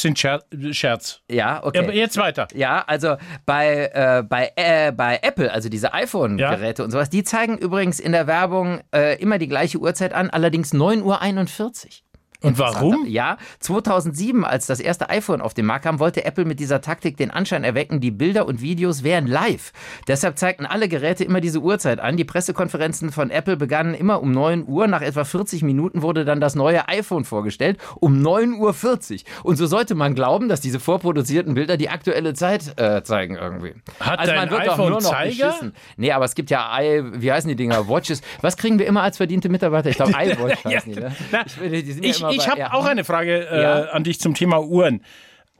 sind 0.00 0.18
Scher 0.18 0.42
Scherz. 0.72 1.20
Ja, 1.30 1.62
okay. 1.64 1.78
Aber 1.78 1.92
jetzt 1.94 2.16
weiter. 2.16 2.48
Ja, 2.54 2.84
also 2.86 3.16
bei, 3.46 3.90
äh, 3.92 4.22
bei, 4.28 4.52
äh, 4.56 4.92
bei 4.92 5.18
Apple, 5.22 5.52
also 5.52 5.68
diese 5.68 5.92
iPhone-Geräte 5.94 6.82
und 6.84 6.90
sowas, 6.90 7.10
die 7.10 7.22
zeigen 7.24 7.58
übrigens 7.58 8.00
in 8.00 8.12
der 8.12 8.26
Werbung 8.26 8.80
äh, 8.94 9.20
immer 9.20 9.38
die 9.38 9.48
gleiche 9.48 9.78
Uhrzeit 9.78 10.12
an, 10.12 10.30
allerdings 10.30 10.72
9.41 10.72 11.02
Uhr. 11.04 11.79
1940. 11.84 12.09
Und 12.42 12.58
warum? 12.58 13.06
Ja, 13.06 13.36
2007, 13.60 14.44
als 14.44 14.66
das 14.66 14.80
erste 14.80 15.10
iPhone 15.10 15.40
auf 15.40 15.54
den 15.54 15.66
Markt 15.66 15.84
kam, 15.84 15.98
wollte 15.98 16.24
Apple 16.24 16.44
mit 16.44 16.60
dieser 16.60 16.80
Taktik 16.80 17.16
den 17.16 17.30
Anschein 17.30 17.64
erwecken, 17.64 18.00
die 18.00 18.10
Bilder 18.10 18.46
und 18.46 18.60
Videos 18.62 19.02
wären 19.02 19.26
live. 19.26 19.72
Deshalb 20.08 20.38
zeigten 20.38 20.66
alle 20.66 20.88
Geräte 20.88 21.24
immer 21.24 21.40
diese 21.40 21.60
Uhrzeit 21.60 22.00
an. 22.00 22.16
Die 22.16 22.24
Pressekonferenzen 22.24 23.12
von 23.12 23.30
Apple 23.30 23.56
begannen 23.56 23.94
immer 23.94 24.22
um 24.22 24.32
9 24.32 24.66
Uhr. 24.66 24.86
Nach 24.86 25.02
etwa 25.02 25.24
40 25.24 25.62
Minuten 25.62 26.02
wurde 26.02 26.24
dann 26.24 26.40
das 26.40 26.54
neue 26.54 26.88
iPhone 26.88 27.24
vorgestellt, 27.24 27.78
um 28.00 28.22
9.40 28.22 28.58
Uhr. 28.58 29.44
Und 29.44 29.56
so 29.56 29.66
sollte 29.66 29.94
man 29.94 30.14
glauben, 30.14 30.48
dass 30.48 30.60
diese 30.60 30.80
vorproduzierten 30.80 31.54
Bilder 31.54 31.76
die 31.76 31.88
aktuelle 31.90 32.34
Zeit 32.34 32.78
äh, 32.78 33.02
zeigen 33.02 33.36
irgendwie. 33.36 33.74
Hat 34.00 34.18
also 34.18 34.32
dein 34.32 34.40
man 34.40 34.50
wird 34.50 34.66
doch 34.66 34.72
iPhone 34.74 34.90
nur 34.90 35.00
noch 35.02 35.10
Zeiger? 35.10 35.46
beschissen. 35.48 35.72
Nee, 35.96 36.12
aber 36.12 36.24
es 36.24 36.34
gibt 36.34 36.50
ja, 36.50 36.78
i, 36.80 37.02
wie 37.20 37.30
heißen 37.32 37.48
die 37.48 37.56
Dinger, 37.56 37.88
Watches. 37.88 38.22
Was 38.40 38.56
kriegen 38.56 38.78
wir 38.78 38.86
immer 38.86 39.02
als 39.02 39.18
verdiente 39.18 39.48
Mitarbeiter? 39.48 39.90
Ich 39.90 39.96
glaube, 39.96 40.12
iWatch 40.18 40.64
heißen 40.64 40.92
die, 40.92 41.00
ne? 41.00 41.14
Na, 41.30 41.44
Ich, 41.62 41.84
die 41.84 41.92
sind 41.92 42.04
ja 42.04 42.10
Ich, 42.10 42.20
immer 42.20 42.29
ich 42.32 42.48
habe 42.48 42.72
auch 42.72 42.84
eine 42.84 43.04
Frage 43.04 43.46
äh, 43.50 43.62
Ja. 43.62 43.82
an 43.90 44.04
dich 44.04 44.20
zum 44.20 44.34
Thema 44.34 44.60
Uhren. 44.62 45.02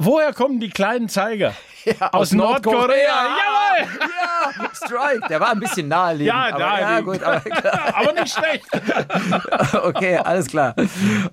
Woher 0.02 0.32
kommen 0.32 0.60
die 0.60 0.70
kleinen 0.70 1.10
Zeiger? 1.10 1.54
aus, 2.00 2.12
aus 2.12 2.32
Nordkorea. 2.32 2.78
Nordkorea. 2.78 3.26
Jawohl! 3.26 4.00
Ja, 4.00 4.70
Strike. 4.74 5.28
Der 5.28 5.40
war 5.40 5.50
ein 5.50 5.60
bisschen 5.60 5.88
naheliegend. 5.88 6.26
Ja, 6.34 6.54
aber, 6.54 6.58
naheliegend. 6.58 6.90
ja 6.90 7.00
gut, 7.00 7.22
aber 7.22 7.40
klar. 7.40 7.94
Aber 8.00 8.12
nicht 8.12 8.34
schlecht. 8.34 8.64
okay, 9.84 10.16
alles 10.16 10.46
klar. 10.46 10.74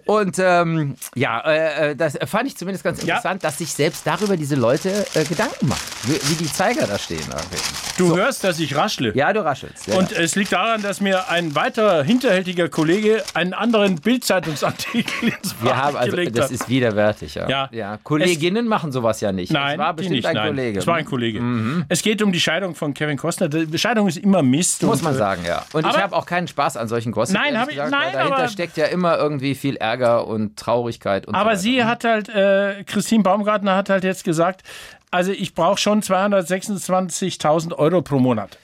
Und 0.06 0.38
ähm, 0.40 0.96
ja, 1.16 1.40
äh, 1.42 1.92
äh, 1.92 1.96
das 1.96 2.18
fand 2.26 2.48
ich 2.48 2.58
zumindest 2.58 2.84
ganz 2.84 3.00
Ja. 3.04 3.16
interessant, 3.16 3.44
dass 3.44 3.58
sich 3.58 3.72
selbst 3.72 4.06
darüber 4.06 4.36
diese 4.36 4.56
Leute 4.56 5.06
äh, 5.14 5.24
Gedanken 5.24 5.68
machen, 5.68 5.82
wie, 6.04 6.14
wie 6.30 6.36
die 6.36 6.52
Zeiger 6.52 6.88
da 6.88 6.98
stehen. 6.98 7.20
irgendwie. 7.20 7.58
Du 7.98 8.16
hörst, 8.16 8.44
dass 8.44 8.60
ich 8.60 8.76
raschle. 8.76 9.14
Ja, 9.16 9.32
du 9.34 9.44
raschelst. 9.44 9.88
Ja. 9.88 9.96
Und 9.96 10.12
es 10.12 10.36
liegt 10.36 10.52
daran, 10.52 10.82
dass 10.82 11.00
mir 11.02 11.30
ein 11.30 11.56
weiterer 11.56 12.04
hinterhältiger 12.04 12.70
Kollege 12.70 13.24
einen 13.34 13.54
anderen 13.54 13.96
Bildzeitungsartikel 13.96 15.30
ins 15.30 15.56
wir 15.62 15.76
haben 15.76 15.96
also, 15.96 16.18
das 16.26 16.52
ist 16.52 16.70
widerwärtig. 16.70 17.36
Ja. 17.36 17.70
Ja. 17.72 17.98
Kolleginnen 18.04 18.57
machen 18.66 18.92
sowas 18.92 19.22
ja 19.22 19.32
nicht. 19.32 19.52
Nein, 19.52 19.74
es 19.74 19.78
war 19.78 19.94
bestimmt 19.94 20.16
nicht, 20.16 20.26
ein 20.26 20.36
nein. 20.36 20.48
Kollege. 20.48 20.72
Mhm. 20.74 20.80
Es 20.80 20.88
war 20.88 20.96
ein 20.96 21.06
Kollege. 21.06 21.86
Es 21.90 22.02
geht 22.02 22.22
um 22.22 22.32
die 22.32 22.40
Scheidung 22.40 22.74
von 22.74 22.94
Kevin 22.94 23.18
Costner. 23.18 23.50
Die 23.50 23.78
Scheidung 23.78 24.08
ist 24.08 24.18
immer 24.18 24.42
Mist. 24.42 24.82
Muss 24.84 25.02
man 25.02 25.14
äh, 25.14 25.18
sagen, 25.18 25.44
ja. 25.46 25.64
Und 25.74 25.82
ich 25.86 25.94
aber- 25.94 26.02
habe 26.02 26.16
auch 26.16 26.26
keinen 26.26 26.48
Spaß 26.48 26.78
an 26.78 26.88
solchen 26.88 27.12
Gossip. 27.12 27.36
Nein, 27.36 27.54
ehrlich 27.54 27.60
hab 27.62 27.70
ich- 27.70 27.76
gesagt, 27.76 27.92
nein, 27.92 28.14
weil 28.14 28.30
dahinter 28.30 28.48
steckt 28.50 28.78
ja 28.78 28.86
immer 28.86 29.18
irgendwie 29.18 29.54
viel 29.54 29.76
Ärger 29.76 30.26
und 30.26 30.58
Traurigkeit. 30.58 31.28
Und 31.28 31.36
so 31.36 31.40
Aber 31.40 31.50
weiter. 31.52 31.60
sie 31.60 31.84
hat 31.84 32.04
halt, 32.04 32.30
äh, 32.30 32.84
Christine 32.86 33.22
Baumgartner 33.24 33.76
hat 33.76 33.90
halt 33.90 34.04
jetzt 34.04 34.24
gesagt, 34.24 34.64
Also 35.10 35.32
ich 35.32 35.54
brauche 35.56 35.78
schon 35.78 36.02
226.000 36.02 37.74
Euro 37.78 38.02
pro 38.02 38.20
Monat. 38.20 38.58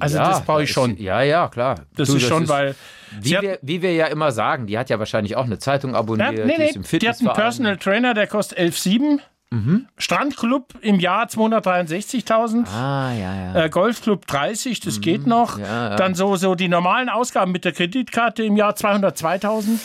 Also 0.00 0.16
Ja, 0.18 0.28
das 0.28 0.40
brauche 0.42 0.62
ich 0.62 0.68
ist- 0.70 0.74
schon. 0.74 0.96
Ja, 0.96 1.22
ja, 1.22 1.48
klar. 1.48 1.80
Das 1.96 2.08
Du, 2.08 2.16
ist 2.16 2.22
schon, 2.26 2.48
weil 2.48 2.74
Wie 3.20 3.32
wir, 3.40 3.58
wie 3.62 3.82
wir 3.82 3.92
ja 3.94 4.06
immer 4.06 4.32
sagen, 4.32 4.66
die 4.66 4.78
hat 4.78 4.88
ja 4.90 4.98
wahrscheinlich 4.98 5.36
auch 5.36 5.44
eine 5.44 5.58
Zeitung 5.58 5.92
Ja, 5.92 5.98
abonniert. 5.98 6.32
nee, 6.32 6.56
die 6.56 6.62
ist 6.64 6.76
nee, 6.76 6.82
im 6.94 6.98
die 7.00 7.08
hat 7.08 7.20
einen. 7.20 7.32
Personal 7.34 7.76
Trainer, 7.76 8.14
der 8.14 8.26
kostet 8.26 8.58
11,7. 8.58 9.20
Strandclub 9.98 10.72
im 10.80 10.98
Jahr 10.98 11.26
263.000. 11.28 12.66
Ah, 12.74 13.12
ja, 13.12 13.34
ja. 13.54 13.64
Äh, 13.64 13.68
Golfclub 13.68 14.26
30, 14.26 14.80
das 14.80 15.02
geht 15.02 15.26
noch. 15.26 15.58
Mhm. 15.58 15.62
ja, 15.64 15.90
ja. 15.90 15.96
Dann 15.96 16.14
so, 16.14 16.36
so 16.36 16.54
die 16.54 16.68
normalen 16.68 17.10
Ausgaben 17.10 17.52
mit 17.52 17.66
der 17.66 17.72
Kreditkarte 17.72 18.42
im 18.44 18.56
Jahr 18.56 18.72
202.000. 18.74 19.78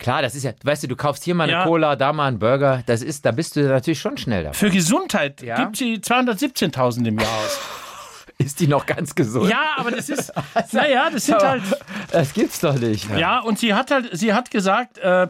Klar, 0.00 0.22
das 0.22 0.34
ist 0.34 0.42
ja, 0.42 0.50
weißt 0.64 0.82
du, 0.82 0.88
du 0.88 0.96
kaufst 0.96 1.22
hier 1.22 1.36
mal 1.36 1.44
eine 1.44 1.52
Ja. 1.52 1.64
Cola, 1.64 1.94
da 1.94 2.12
mal 2.12 2.26
einen 2.26 2.40
Burger. 2.40 2.82
Das 2.86 3.02
ist, 3.02 3.24
da 3.24 3.30
bist 3.30 3.54
du 3.54 3.60
natürlich 3.62 4.00
schon 4.00 4.16
schnell 4.16 4.42
dabei. 4.42 4.54
Für 4.56 4.70
Gesundheit 4.70 5.40
Ja. 5.42 5.54
gibt 5.56 5.76
sie 5.76 6.00
217.000 6.00 7.06
im 7.06 7.18
Jahr 7.20 7.28
aus. 7.28 7.60
Ist 8.38 8.60
die 8.60 8.66
noch 8.66 8.84
ganz 8.86 9.14
gesund? 9.14 9.48
Ja, 9.48 9.74
aber 9.76 9.90
das 9.92 10.08
ist, 10.08 10.32
naja, 10.72 11.08
das 11.10 11.26
sind 11.26 11.38
halt, 11.38 11.62
Das 12.10 12.32
gibt's 12.32 12.60
doch 12.60 12.74
nicht. 12.78 13.08
ja, 13.16 13.38
und 13.40 13.58
sie 13.58 13.74
hat 13.74 13.90
halt, 13.90 14.10
sie 14.12 14.32
hat 14.34 14.50
gesagt, 14.50 14.98
äh, 14.98 15.28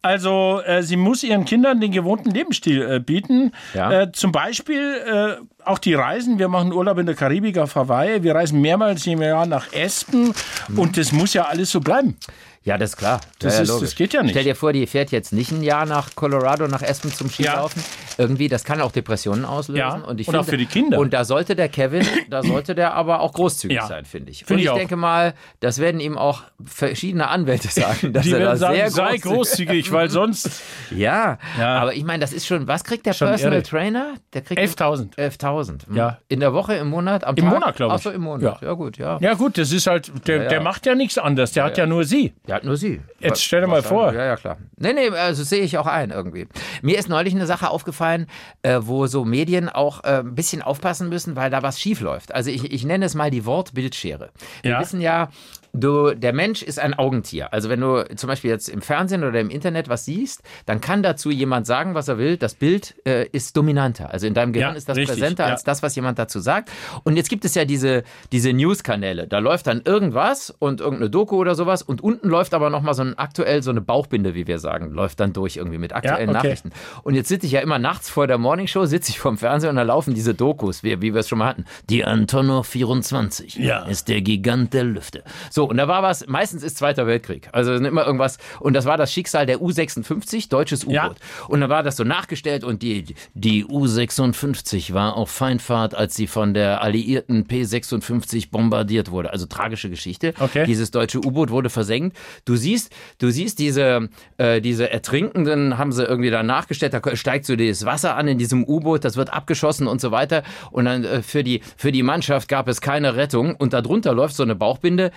also 0.00 0.60
äh, 0.64 0.82
sie 0.82 0.96
muss 0.96 1.22
ihren 1.24 1.44
Kindern 1.44 1.80
den 1.80 1.90
gewohnten 1.92 2.30
Lebensstil 2.30 2.82
äh, 2.82 3.00
bieten. 3.00 3.52
Ja. 3.74 4.02
Äh, 4.02 4.12
zum 4.12 4.32
Beispiel 4.32 5.38
äh, 5.38 5.64
auch 5.64 5.78
die 5.78 5.94
Reisen. 5.94 6.38
Wir 6.38 6.48
machen 6.48 6.72
Urlaub 6.72 6.98
in 6.98 7.06
der 7.06 7.16
Karibik 7.16 7.58
auf 7.58 7.74
Hawaii. 7.74 8.22
Wir 8.22 8.34
reisen 8.34 8.60
mehrmals 8.60 9.06
im 9.06 9.20
Jahr 9.20 9.44
nach 9.46 9.72
Espen. 9.72 10.32
Und 10.76 10.96
das 10.96 11.12
muss 11.12 11.34
ja 11.34 11.46
alles 11.46 11.70
so 11.72 11.80
bleiben. 11.80 12.16
Ja, 12.64 12.76
das 12.76 12.90
ist 12.90 12.96
klar. 12.96 13.20
Das 13.38 13.56
ja, 13.56 13.62
ist- 13.62 13.68
logisch. 13.68 13.88
das 13.90 13.96
geht 13.96 14.12
ja 14.12 14.22
nicht. 14.22 14.32
Stell 14.32 14.44
dir 14.44 14.54
vor, 14.56 14.72
die 14.72 14.86
fährt 14.86 15.10
jetzt 15.10 15.32
nicht 15.32 15.52
ein 15.52 15.62
Jahr 15.62 15.86
nach 15.86 16.14
Colorado, 16.14 16.66
nach 16.68 16.82
Aspen 16.82 17.12
zum 17.12 17.30
Skilaufen. 17.30 17.82
Irgendwie, 18.18 18.48
das 18.48 18.64
kann 18.64 18.80
auch 18.80 18.92
Depressionen 18.92 19.44
auslösen. 19.44 19.78
Ja, 19.78 19.94
Und, 19.94 20.20
ich 20.20 20.28
und 20.28 20.34
auch 20.36 20.40
finde, 20.44 20.50
für 20.50 20.56
die 20.58 20.66
Kinder. 20.66 20.98
Und 20.98 21.12
da 21.14 21.24
sollte 21.24 21.54
der 21.56 21.68
Kevin, 21.68 22.04
da 22.28 22.42
sollte 22.42 22.74
der 22.74 22.94
aber 22.94 23.20
auch 23.20 23.32
großzügig 23.32 23.76
Ja. 23.76 23.86
sein, 23.86 24.04
finde 24.04 24.30
ich. 24.32 24.38
Finde 24.44 24.54
und 24.54 24.58
ich 24.58 24.64
ich, 24.64 24.70
auch. 24.70 24.76
denke 24.76 24.96
mal, 24.96 25.34
das 25.60 25.78
werden 25.78 26.00
ihm 26.00 26.18
auch 26.18 26.42
verschiedene 26.64 27.28
Anwälte 27.28 27.68
sagen, 27.68 28.12
dass 28.12 28.24
Die 28.24 28.32
er 28.32 28.38
da 28.40 28.44
werden 28.46 28.58
sagen, 28.58 28.74
sehr 28.74 28.90
sei 28.90 29.16
großzügig 29.18 29.22
großzügig, 29.22 29.92
weil 29.92 30.10
sonst 30.10 30.50
Ja, 30.90 31.38
Ja. 31.58 31.78
aber 31.78 31.94
ich 31.94 32.04
meine, 32.04 32.20
das 32.20 32.32
ist 32.32 32.46
schon, 32.46 32.66
was 32.66 32.84
kriegt 32.84 33.06
der 33.06 33.12
Schon 33.12 33.28
Personal 33.28 33.58
irre. 33.58 33.62
Trainer? 33.62 34.14
Der 34.34 34.42
kriegt 34.42 34.60
11.000. 34.60 35.16
11.000. 35.16 35.86
Hm. 35.86 35.96
Ja. 35.96 36.18
In 36.28 36.40
der 36.40 36.52
Woche, 36.52 36.74
im 36.74 36.88
Monat, 36.88 37.24
am 37.24 37.36
Im 37.36 37.44
Tag? 37.44 37.54
Monat, 37.54 37.76
glaub 37.76 37.90
ich. 37.92 37.94
Ach 37.98 38.02
so, 38.02 38.10
im 38.10 38.22
Monat. 38.22 38.60
Ja. 38.62 38.68
Ja, 38.68 38.72
gut, 38.74 38.98
ja. 38.98 39.18
Ja 39.20 39.34
gut, 39.34 39.56
das 39.58 39.72
ist 39.72 39.86
halt, 39.86 40.10
der, 40.26 40.42
ja. 40.44 40.48
der 40.48 40.60
macht 40.60 40.86
ja 40.86 40.94
nichts 40.94 41.18
anderes, 41.18 41.52
der 41.52 41.64
hat 41.64 41.78
ja 41.78 41.86
nur 41.86 42.04
sie. 42.04 42.32
Hat 42.54 42.64
nur 42.64 42.76
sie. 42.76 43.00
Jetzt 43.20 43.42
stell 43.44 43.60
dir 43.60 43.66
mal 43.66 43.82
vor. 43.82 44.12
Ja, 44.14 44.24
ja, 44.24 44.36
klar. 44.36 44.56
Nee, 44.76 44.92
nee, 44.94 45.08
also 45.10 45.42
sehe 45.44 45.60
ich 45.62 45.76
auch 45.76 45.86
ein 45.86 46.10
irgendwie. 46.10 46.46
Mir 46.82 46.98
ist 46.98 47.08
neulich 47.08 47.34
eine 47.34 47.46
Sache 47.46 47.68
aufgefallen, 47.70 48.26
äh, 48.62 48.78
wo 48.82 49.06
so 49.06 49.24
Medien 49.24 49.68
auch 49.68 50.02
äh, 50.04 50.20
ein 50.20 50.34
bisschen 50.34 50.62
aufpassen 50.62 51.08
müssen, 51.08 51.36
weil 51.36 51.50
da 51.50 51.62
was 51.62 51.80
schief 51.80 52.00
läuft. 52.00 52.34
Also 52.34 52.50
ich, 52.50 52.72
ich 52.72 52.84
nenne 52.84 53.04
es 53.04 53.14
mal 53.14 53.30
die 53.30 53.44
Wortbildschere. 53.44 54.30
Wir 54.62 54.70
Ja. 54.72 54.80
wissen 54.80 55.00
ja, 55.00 55.28
du, 55.72 56.14
der 56.14 56.32
Mensch 56.32 56.62
ist 56.62 56.78
ein 56.78 56.94
Augentier. 56.94 57.52
Also 57.52 57.68
wenn 57.68 57.80
du 57.80 58.04
zum 58.16 58.28
Beispiel 58.28 58.50
jetzt 58.50 58.68
im 58.68 58.82
Fernsehen 58.82 59.24
oder 59.24 59.40
im 59.40 59.50
Internet 59.50 59.88
was 59.88 60.04
siehst, 60.04 60.42
dann 60.66 60.80
kann 60.80 61.02
dazu 61.02 61.30
jemand 61.30 61.66
sagen, 61.66 61.94
was 61.94 62.08
er 62.08 62.18
will. 62.18 62.36
Das 62.36 62.54
Bild 62.54 62.94
äh, 63.06 63.26
ist 63.28 63.56
dominanter. 63.56 64.10
Also 64.10 64.26
in 64.26 64.34
deinem 64.34 64.52
Gehirn 64.52 64.72
Ja, 64.72 64.76
ist 64.76 64.88
das 64.88 64.96
richtig, 64.96 65.18
präsenter 65.18 65.44
ja. 65.44 65.50
als 65.50 65.64
das, 65.64 65.82
was 65.82 65.94
jemand 65.96 66.18
dazu 66.18 66.40
sagt. 66.40 66.70
Und 67.04 67.16
jetzt 67.16 67.28
gibt 67.28 67.44
es 67.44 67.54
ja 67.54 67.64
diese, 67.64 68.04
diese 68.32 68.52
News-Kanäle. 68.52 69.26
Da 69.26 69.38
läuft 69.38 69.66
dann 69.66 69.82
irgendwas 69.84 70.50
und 70.58 70.80
irgendeine 70.80 71.10
Doku 71.10 71.36
oder 71.36 71.54
sowas 71.54 71.82
und 71.82 72.02
unten 72.02 72.28
läuft 72.28 72.54
aber 72.54 72.70
nochmal 72.70 72.94
so 72.94 73.02
ein 73.02 73.18
aktuell, 73.18 73.62
so 73.62 73.70
eine 73.70 73.80
Bauchbinde, 73.80 74.34
wie 74.34 74.46
wir 74.46 74.58
sagen, 74.58 74.90
läuft 74.92 75.20
dann 75.20 75.32
durch 75.32 75.56
irgendwie 75.56 75.78
mit 75.78 75.92
aktuellen 75.94 76.30
okay. 76.30 76.38
Nachrichten. 76.38 76.70
Und 77.02 77.14
jetzt 77.14 77.28
sitze 77.28 77.46
ich 77.46 77.52
ja 77.52 77.60
immer 77.60 77.78
nachts 77.78 78.08
vor 78.10 78.26
der 78.26 78.38
Morningshow, 78.38 78.84
sitze 78.86 79.10
ich 79.10 79.18
vorm 79.18 79.38
Fernseher 79.38 79.70
und 79.70 79.76
da 79.76 79.82
laufen 79.82 80.14
diese 80.14 80.34
Dokus, 80.34 80.82
wie, 80.82 81.00
wie 81.02 81.14
wir 81.14 81.20
es 81.20 81.28
schon 81.28 81.38
mal 81.38 81.48
hatten. 81.48 81.64
Die 81.88 82.04
Antonov 82.04 82.66
24 82.68 83.56
Ja. 83.56 83.84
ist 83.84 84.08
der 84.08 84.20
Gigant 84.22 84.72
der 84.74 84.84
Lüfte. 84.84 85.22
So, 85.50 85.57
und 85.64 85.76
da 85.76 85.88
war 85.88 86.02
was, 86.02 86.26
meistens 86.26 86.62
ist 86.62 86.78
Zweiter 86.78 87.06
Weltkrieg. 87.06 87.48
Also 87.52 87.74
immer 87.74 88.06
irgendwas, 88.06 88.38
und 88.60 88.74
das 88.74 88.84
war 88.84 88.96
das 88.96 89.12
Schicksal 89.12 89.46
der 89.46 89.60
U-56, 89.60 90.48
deutsches 90.48 90.84
U-Boot. 90.84 90.94
Ja. 90.94 91.14
Und 91.48 91.60
dann 91.60 91.70
war 91.70 91.82
das 91.82 91.96
so 91.96 92.04
nachgestellt 92.04 92.64
und 92.64 92.82
die, 92.82 93.14
die 93.34 93.64
U-56 93.64 94.92
war 94.92 95.16
auf 95.16 95.30
Feindfahrt, 95.30 95.94
als 95.94 96.14
sie 96.14 96.26
von 96.26 96.54
der 96.54 96.82
alliierten 96.82 97.46
P-56 97.46 98.50
bombardiert 98.50 99.10
wurde. 99.10 99.32
Also 99.32 99.46
tragische 99.46 99.90
Geschichte. 99.90 100.34
Okay. 100.38 100.64
Dieses 100.66 100.90
deutsche 100.90 101.18
U-Boot 101.18 101.50
wurde 101.50 101.70
versenkt. 101.70 102.16
Du 102.44 102.56
siehst, 102.56 102.92
du 103.18 103.30
siehst 103.30 103.58
diese, 103.58 104.08
äh, 104.36 104.60
diese 104.60 104.90
Ertrinkenden 104.90 105.78
haben 105.78 105.92
sie 105.92 106.04
irgendwie 106.04 106.30
da 106.30 106.42
nachgestellt. 106.42 106.94
Da 106.94 107.16
steigt 107.16 107.46
so 107.46 107.56
das 107.56 107.84
Wasser 107.84 108.16
an 108.16 108.28
in 108.28 108.38
diesem 108.38 108.64
U-Boot, 108.64 109.04
das 109.04 109.16
wird 109.16 109.32
abgeschossen 109.32 109.86
und 109.86 110.00
so 110.00 110.10
weiter. 110.10 110.42
Und 110.70 110.84
dann 110.84 111.04
äh, 111.04 111.22
für 111.22 111.42
die, 111.42 111.62
für 111.76 111.92
die 111.92 112.02
Mannschaft 112.02 112.48
gab 112.48 112.68
es 112.68 112.80
keine 112.80 113.16
Rettung. 113.16 113.54
Und 113.56 113.72
darunter 113.72 114.12
läuft 114.12 114.36
so 114.36 114.42
eine 114.42 114.54
Bauchbinde. 114.54 115.10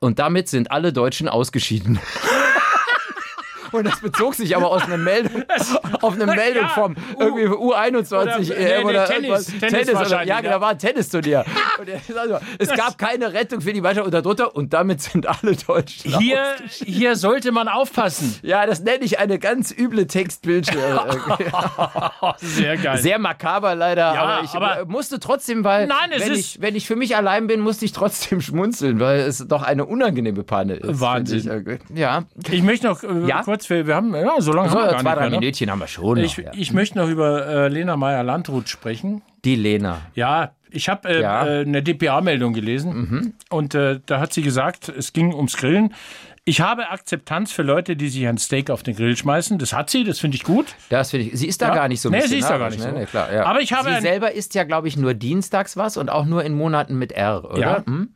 Und 0.00 0.18
damit 0.18 0.48
sind 0.48 0.70
alle 0.70 0.92
Deutschen 0.92 1.28
ausgeschieden. 1.28 1.98
Und 3.72 3.86
das 3.86 4.00
bezog 4.00 4.34
sich 4.34 4.56
aber 4.56 4.70
aus 4.70 4.82
einer 4.84 4.96
Meldung, 4.96 5.44
auf 6.02 6.14
eine 6.14 6.26
Meldung 6.34 6.62
Ja, 6.64 6.68
vom 6.68 6.96
irgendwie 7.18 7.46
U21 7.46 8.12
oder- 8.22 8.38
nee, 8.38 8.50
EM 8.52 8.82
nee, 8.82 8.84
oder 8.90 9.04
Tennis, 9.06 9.48
irgendwas. 9.48 9.70
Tennis 9.70 9.88
oder, 9.88 9.98
wahrscheinlich, 9.98 10.28
ja, 10.28 10.40
ja. 10.40 10.50
da 10.50 10.60
war 10.60 10.70
ein 10.70 10.78
Tennisturnier. 10.78 11.44
Und 11.78 11.88
er 11.88 11.98
sagt 12.00 12.28
so, 12.28 12.38
es 12.58 12.72
gab 12.74 12.98
keine 12.98 13.32
Rettung 13.32 13.60
für 13.60 13.72
die 13.72 13.80
Mannschaft 13.80 14.06
und 14.06 14.12
darunter 14.14 14.54
und 14.56 14.72
damit 14.72 15.00
sind 15.02 15.26
alle 15.26 15.54
Deutschen 15.56 16.18
Hier, 16.18 16.54
hier 16.68 17.16
sollte 17.16 17.52
man 17.52 17.68
aufpassen. 17.68 18.36
Ja, 18.42 18.66
das 18.66 18.80
nenne 18.80 19.04
ich 19.04 19.18
eine 19.18 19.38
ganz 19.38 19.70
üble 19.76 20.06
Textbildschere. 20.06 21.18
Sehr 22.38 22.76
geil. 22.76 22.98
Sehr 22.98 23.18
makaber 23.18 23.74
leider, 23.74 24.14
Ja, 24.14 24.22
aber 24.22 24.44
ich 24.44 24.50
aber- 24.54 24.80
äh, 24.80 24.84
musste 24.86 25.20
trotzdem, 25.20 25.64
weil 25.64 25.86
Nein, 25.86 26.10
wenn, 26.16 26.32
ich, 26.32 26.60
wenn 26.60 26.76
ich 26.76 26.86
für 26.86 26.96
mich 26.96 27.16
allein 27.16 27.46
bin, 27.46 27.60
musste 27.60 27.84
ich 27.84 27.92
trotzdem 27.92 28.40
schmunzeln, 28.40 29.00
weil 29.00 29.20
es 29.20 29.46
doch 29.46 29.62
eine 29.62 29.84
unangenehme 29.86 30.42
Panne 30.44 30.74
ist. 30.74 31.00
Wahnsinn. 31.00 31.38
Ich. 31.38 31.46
äh, 31.46 31.78
Ja, 31.94 32.24
Ich 32.50 32.62
möchte 32.62 32.86
noch 32.86 33.02
äh, 33.02 33.26
Ja? 33.26 33.42
kurz, 33.42 33.57
wir, 33.70 33.86
wir 33.86 33.94
haben, 33.94 34.14
ja, 34.14 34.40
so 34.40 34.52
lange 34.52 34.68
so, 34.70 34.76
haben 34.76 34.84
wir 34.86 34.90
gar 34.92 35.00
zwei, 35.00 35.10
nicht 35.10 35.16
drei 35.16 35.20
mehr, 35.22 35.30
ne? 35.30 35.36
Minütchen 35.40 35.70
haben 35.70 35.78
wir 35.80 35.86
schon. 35.88 36.18
Noch, 36.18 36.24
Ich, 36.24 36.36
ja. 36.36 36.50
ich 36.54 36.72
möchte 36.72 36.98
noch 36.98 37.08
über 37.08 37.46
äh, 37.46 37.68
Lena 37.68 37.96
Meyer-Landrut 37.96 38.68
sprechen. 38.68 39.22
Die 39.44 39.54
Lena. 39.56 40.00
Ja, 40.14 40.52
ich 40.70 40.88
habe 40.88 41.08
äh, 41.08 41.20
Ja. 41.22 41.42
Mhm. 41.44 41.48
äh, 41.48 41.60
eine 41.60 41.82
DPA-Meldung 41.82 42.52
gelesen 42.52 43.34
und 43.50 43.74
äh, 43.74 44.00
da 44.06 44.20
hat 44.20 44.32
sie 44.32 44.42
gesagt, 44.42 44.88
es 44.88 45.12
ging 45.12 45.32
ums 45.34 45.56
Grillen. 45.56 45.94
Ich 46.44 46.62
habe 46.62 46.88
Akzeptanz 46.88 47.52
für 47.52 47.62
Leute, 47.62 47.94
die 47.94 48.08
sich 48.08 48.26
ein 48.26 48.38
Steak 48.38 48.70
auf 48.70 48.82
den 48.82 48.96
Grill 48.96 49.14
schmeißen. 49.18 49.58
Das 49.58 49.74
hat 49.74 49.90
sie, 49.90 50.02
das 50.04 50.18
finde 50.18 50.36
ich 50.36 50.44
gut. 50.44 50.66
Das 50.88 51.10
finde 51.10 51.26
ich. 51.26 51.38
Sie 51.38 51.46
ist 51.46 51.60
da 51.60 51.68
Ja. 51.68 51.74
gar 51.74 51.88
nicht 51.88 52.00
so 52.00 52.08
Nee, 52.08 52.22
sie 52.22 52.38
ist 52.38 52.48
da 52.48 52.56
gar 52.56 52.70
nicht 52.70 52.78
ne? 52.82 52.90
so. 52.90 52.96
Nee, 52.98 53.04
klar, 53.04 53.30
ja. 53.30 53.44
Aber 53.44 53.60
ich 53.60 53.74
habe 53.74 53.92
Sie 53.96 54.00
selber 54.00 54.32
isst 54.32 54.54
ja, 54.54 54.64
glaube 54.64 54.88
ich, 54.88 54.96
nur 54.96 55.12
dienstags 55.12 55.76
was 55.76 55.98
und 55.98 56.08
auch 56.10 56.24
nur 56.24 56.42
in 56.44 56.54
Monaten 56.54 56.96
mit 56.98 57.12
R, 57.12 57.44
oder? 57.50 57.60
Ja. 57.60 57.82
Hm? 57.86 58.08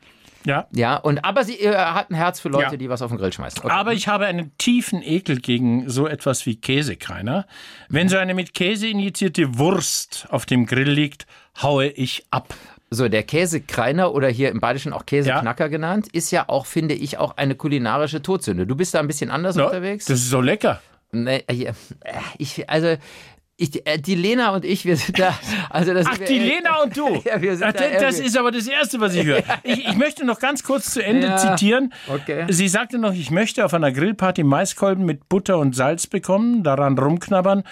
Ja. 0.44 0.66
Ja, 0.72 0.96
und 0.96 1.24
aber 1.24 1.44
sie 1.44 1.58
äh, 1.60 1.74
hat 1.74 2.10
ein 2.10 2.14
Herz 2.14 2.40
für 2.40 2.48
Leute, 2.48 2.72
Ja. 2.72 2.76
die 2.76 2.88
was 2.88 3.02
auf 3.02 3.10
den 3.10 3.18
Grill 3.18 3.32
schmeißen. 3.32 3.62
Okay. 3.64 3.72
Aber 3.72 3.92
ich 3.92 4.08
habe 4.08 4.26
einen 4.26 4.56
tiefen 4.58 5.02
Ekel 5.02 5.40
gegen 5.40 5.88
so 5.88 6.06
etwas 6.06 6.46
wie 6.46 6.56
Käsekreiner. 6.56 7.46
Wenn 7.88 8.08
so 8.08 8.16
eine 8.16 8.34
mit 8.34 8.54
Käse 8.54 8.88
injizierte 8.88 9.58
Wurst 9.58 10.26
auf 10.30 10.46
dem 10.46 10.66
Grill 10.66 10.90
liegt, 10.90 11.26
haue 11.62 11.86
ich 11.88 12.24
ab. 12.30 12.54
So, 12.90 13.08
der 13.08 13.22
Käsekreiner 13.22 14.12
oder 14.12 14.28
hier 14.28 14.50
im 14.50 14.60
Badischen 14.60 14.92
auch 14.92 15.06
Käseknacker 15.06 15.70
genannt, 15.70 16.08
ist 16.12 16.30
ja 16.30 16.48
auch, 16.48 16.66
finde 16.66 16.94
ich, 16.94 17.16
auch 17.16 17.36
eine 17.38 17.54
kulinarische 17.54 18.20
Todsünde. 18.20 18.66
Du 18.66 18.76
bist 18.76 18.92
da 18.94 19.00
ein 19.00 19.06
bisschen 19.06 19.30
anders 19.30 19.56
Ja, 19.56 19.64
unterwegs. 19.64 20.04
Das 20.04 20.18
ist 20.18 20.28
so 20.28 20.40
lecker. 20.42 20.82
Nee, 21.10 21.42
äh, 21.46 21.72
ich, 22.38 22.68
also, 22.68 22.96
ich, 23.56 23.86
äh, 23.86 23.98
die 23.98 24.14
Lena 24.14 24.54
und 24.54 24.64
ich, 24.64 24.84
wir 24.84 24.96
sind 24.96 25.18
da. 25.18 25.38
Also 25.70 25.94
das 25.94 26.06
Ach, 26.08 26.18
die 26.18 26.38
Lena 26.38 26.82
und 26.82 26.96
du. 26.96 27.22
Ja, 27.24 27.40
wir 27.40 27.54
sind 27.56 27.66
Ach, 27.68 27.72
da 27.72 27.80
das 27.88 28.14
irgendwie- 28.16 28.26
ist 28.26 28.36
aber 28.38 28.50
das 28.50 28.66
Erste, 28.66 28.98
was 29.00 29.14
ich 29.14 29.24
höre. 29.24 29.42
Ich, 29.62 29.86
ich 29.86 29.96
möchte 29.96 30.24
noch 30.24 30.38
ganz 30.40 30.62
kurz 30.64 30.92
zu 30.92 31.04
Ende 31.04 31.28
Ja, 31.28 31.36
zitieren. 31.36 31.92
okay. 32.08 32.46
Sie 32.48 32.66
sagte 32.68 32.98
noch, 32.98 33.12
ich 33.14 33.30
möchte 33.30 33.64
auf 33.64 33.74
einer 33.74 33.92
Grillparty 33.92 34.42
Maiskolben 34.42 35.04
mit 35.04 35.28
Butter 35.28 35.58
und 35.58 35.76
Salz 35.76 36.06
bekommen, 36.06 36.62
daran 36.64 36.98
rumknabbern 36.98 37.62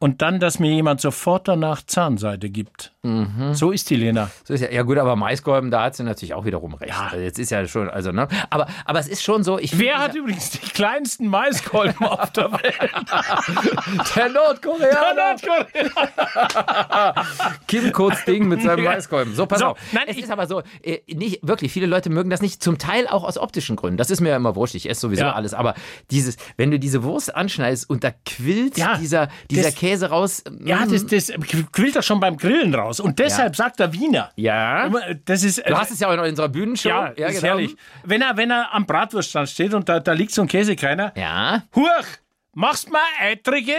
und 0.00 0.22
dann, 0.22 0.40
dass 0.40 0.58
mir 0.58 0.72
jemand 0.72 1.00
sofort 1.00 1.46
danach 1.46 1.82
Zahnseide 1.86 2.50
gibt. 2.50 2.92
Mhm. 3.02 3.54
So 3.54 3.70
ist 3.70 3.88
die 3.90 3.96
Lena. 3.96 4.30
So 4.44 4.54
ist 4.54 4.60
ja, 4.62 4.70
ja 4.70 4.82
gut, 4.82 4.98
aber 4.98 5.14
Maiskolben, 5.14 5.70
da 5.70 5.84
hat 5.84 5.94
sie 5.96 6.02
natürlich 6.02 6.34
auch 6.34 6.44
wiederum 6.44 6.74
recht. 6.74 6.92
Ja. 6.92 7.08
Also 7.12 7.18
jetzt 7.24 7.38
ist 7.38 7.50
ja 7.50 7.66
schon, 7.68 7.88
also 7.88 8.10
ne, 8.12 8.26
aber 8.50 8.66
aber 8.84 8.98
es 8.98 9.06
ist 9.08 9.22
schon 9.22 9.44
so. 9.44 9.58
Ich 9.58 9.78
Wer 9.78 9.98
hat 9.98 10.14
übrigens 10.14 10.50
die 10.50 10.58
kleinsten 10.58 11.28
Maiskolben 11.28 12.06
auf 12.06 12.30
der 12.32 12.50
Welt? 12.52 12.74
dieser- 13.48 14.04
der 14.16 14.28
Nordkoreaner 14.30 15.36
Kim 17.68 17.92
Kurz 17.92 18.24
Ding 18.24 18.48
mit 18.48 18.62
seinem 18.62 18.84
Maiskolben. 18.84 19.34
So, 19.34 19.46
pass 19.46 19.60
So, 19.60 19.66
auf. 19.68 19.78
nein, 19.92 20.04
es 20.08 20.16
ist 20.16 20.30
aber 20.30 20.46
so, 20.46 20.62
äh, 20.82 20.98
nicht 21.14 21.46
wirklich. 21.46 21.72
Viele 21.72 21.86
Leute 21.86 22.10
mögen 22.10 22.30
das 22.30 22.42
nicht. 22.42 22.62
Zum 22.62 22.78
Teil 22.78 23.06
auch 23.06 23.24
aus 23.24 23.38
optischen 23.38 23.76
Gründen. 23.76 23.96
Das 23.96 24.10
ist 24.10 24.20
mir 24.20 24.30
ja 24.30 24.36
immer 24.36 24.56
wurscht. 24.56 24.74
Ich 24.74 24.88
esse 24.88 25.00
sowieso 25.02 25.24
Ja. 25.24 25.32
alles. 25.32 25.54
Aber 25.54 25.74
dieses, 26.10 26.36
wenn 26.56 26.70
du 26.70 26.78
diese 26.78 27.02
Wurst 27.02 27.34
anschneidest 27.34 27.88
und 27.88 28.04
da 28.04 28.10
quillt 28.26 28.76
dieser 28.76 29.28
dieser 29.50 29.70
das- 29.70 29.74
Käse 29.90 30.08
raus. 30.08 30.42
Ja, 30.64 30.86
mm, 30.86 30.92
das, 30.92 31.06
das 31.06 31.32
quillt 31.72 31.96
doch 31.96 32.02
schon 32.02 32.20
beim 32.20 32.36
Grillen 32.36 32.74
raus. 32.74 33.00
Und 33.00 33.18
deshalb 33.18 33.56
sagt 33.56 33.80
der 33.80 33.92
Wiener. 33.92 34.30
ja. 34.36 34.88
Das 35.24 35.42
ist, 35.42 35.58
Du 35.66 35.76
hast 35.76 35.90
es 35.90 36.00
ja 36.00 36.08
auch 36.08 36.12
in 36.14 36.20
unserer 36.20 36.48
Bühnenshow. 36.48 36.88
ja, 36.88 37.06
ist 37.28 37.42
herrlich. 37.42 37.74
Wenn 38.04 38.22
er, 38.22 38.36
wenn 38.36 38.50
er 38.50 38.72
am 38.72 38.86
Bratwurststand 38.86 39.48
steht 39.48 39.74
und 39.74 39.88
da, 39.88 40.00
da 40.00 40.12
liegt 40.12 40.32
so 40.32 40.42
ein 40.42 40.48
Käsekreiner, 40.48 41.12
Ja. 41.16 41.62
Huch, 41.74 41.86
machst 42.54 42.90
mal 42.90 43.00
Eitrige? 43.20 43.74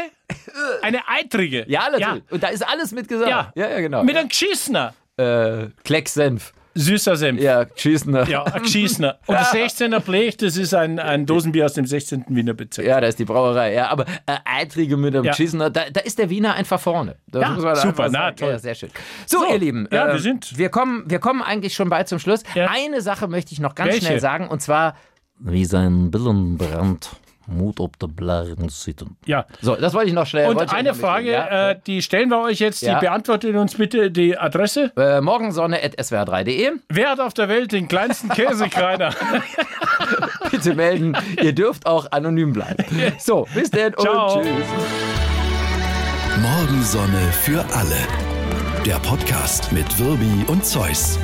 Eine 0.81 0.99
eitrige. 1.07 1.65
Ja, 1.67 1.89
natürlich. 1.89 2.23
Und 2.31 2.41
da 2.43 2.47
ist 2.49 2.67
alles 2.67 2.91
mit 2.91 3.07
gesagt. 3.07 3.29
Ja. 3.29 3.51
ja, 3.55 3.69
ja 3.69 3.79
genau. 3.79 4.03
Mit 4.03 4.15
einem 4.17 4.29
Geschissener. 4.29 4.93
äh, 5.17 5.67
Klecksenf. 5.83 6.53
Süßer 6.73 7.15
Senf. 7.17 7.41
Ja, 7.41 7.65
Geschissener. 7.65 8.27
Ja, 8.29 8.43
ein 8.43 8.61
Geschissener. 8.63 9.17
Und 9.27 9.35
das 9.35 9.53
16er 9.53 9.99
Blech, 10.05 10.37
das 10.37 10.55
ist 10.57 10.73
ein, 10.73 10.99
ein 10.99 11.25
Dosenbier 11.25 11.65
aus 11.65 11.73
dem 11.73 11.85
16. 11.85 12.25
Wiener 12.29 12.53
Bezirk. 12.53 12.87
Ja, 12.87 13.01
da 13.01 13.07
ist 13.07 13.19
die 13.19 13.25
Brauerei. 13.25 13.73
Ja, 13.73 13.89
aber 13.89 14.05
äh, 14.25 14.37
Eitrige 14.45 14.95
mit 14.97 15.13
einem 15.15 15.25
Ja. 15.25 15.31
Geschissener, 15.31 15.69
da, 15.69 15.89
da 15.91 15.99
ist 16.01 16.17
der 16.19 16.29
Wiener 16.29 16.53
einfach 16.53 16.79
vorne. 16.79 17.17
Das 17.27 17.41
Ja, 17.41 17.49
muss 17.49 17.63
man 17.63 17.75
super, 17.75 18.07
na, 18.09 18.31
toll. 18.31 18.49
Ja, 18.51 18.59
sehr 18.59 18.75
schön. 18.75 18.89
So, 19.25 19.39
So, 19.39 19.51
ihr 19.51 19.59
Lieben. 19.59 19.87
ja, 19.91 20.07
äh, 20.09 20.13
wir 20.13 20.19
sind- 20.19 20.57
Wir 20.57 20.69
kommen, 20.69 21.03
wir 21.07 21.19
kommen 21.19 21.41
eigentlich 21.41 21.73
schon 21.73 21.89
bald 21.89 22.07
zum 22.07 22.19
Schluss. 22.19 22.43
Ja. 22.55 22.69
Eine 22.69 23.01
Sache 23.01 23.27
möchte 23.27 23.51
ich 23.53 23.59
noch 23.59 23.75
ganz 23.75 23.91
Welche? 23.91 24.05
schnell 24.05 24.19
sagen 24.19 24.47
und 24.47 24.61
zwar. 24.61 24.95
Wie 25.39 25.65
sein 25.65 26.11
Billen 26.11 26.57
Mut 27.51 27.79
ob 27.79 27.99
der 27.99 28.07
Blären 28.07 28.69
sitten. 28.69 29.17
Ja. 29.25 29.45
So, 29.61 29.75
das 29.75 29.93
wollte 29.93 30.07
ich 30.09 30.13
noch 30.13 30.25
schnell. 30.25 30.49
Und 30.49 30.73
eine 30.73 30.93
Frage, 30.93 31.31
ja? 31.31 31.71
äh, 31.71 31.79
die 31.85 32.01
stellen 32.01 32.29
wir 32.29 32.39
euch 32.41 32.59
jetzt, 32.59 32.81
Ja. 32.81 32.95
die 32.99 33.05
beantwortet 33.05 33.55
uns 33.55 33.75
bitte 33.75 34.09
die 34.11 34.37
Adresse. 34.37 34.91
äh, 34.97 35.21
morgensonne.swr3.de. 35.21 36.71
Wer 36.89 37.09
hat 37.11 37.19
auf 37.19 37.33
der 37.33 37.49
Welt 37.49 37.71
den 37.71 37.87
kleinsten 37.87 38.29
Käsekreiner? 38.29 39.11
Bitte 40.51 40.73
melden. 40.75 41.15
Ihr 41.41 41.53
dürft 41.53 41.85
auch 41.85 42.11
anonym 42.11 42.53
bleiben. 42.53 42.83
So, 43.19 43.47
bis 43.53 43.69
denn 43.71 43.93
Ciao. 43.99 44.33
und 44.39 44.43
tschüss. 44.43 44.65
Morgensonne 46.41 47.31
für 47.43 47.63
alle. 47.75 47.97
Der 48.85 48.95
Podcast 48.95 49.71
mit 49.71 49.99
Wirbi 49.99 50.43
und 50.47 50.65
Zeus. 50.65 51.19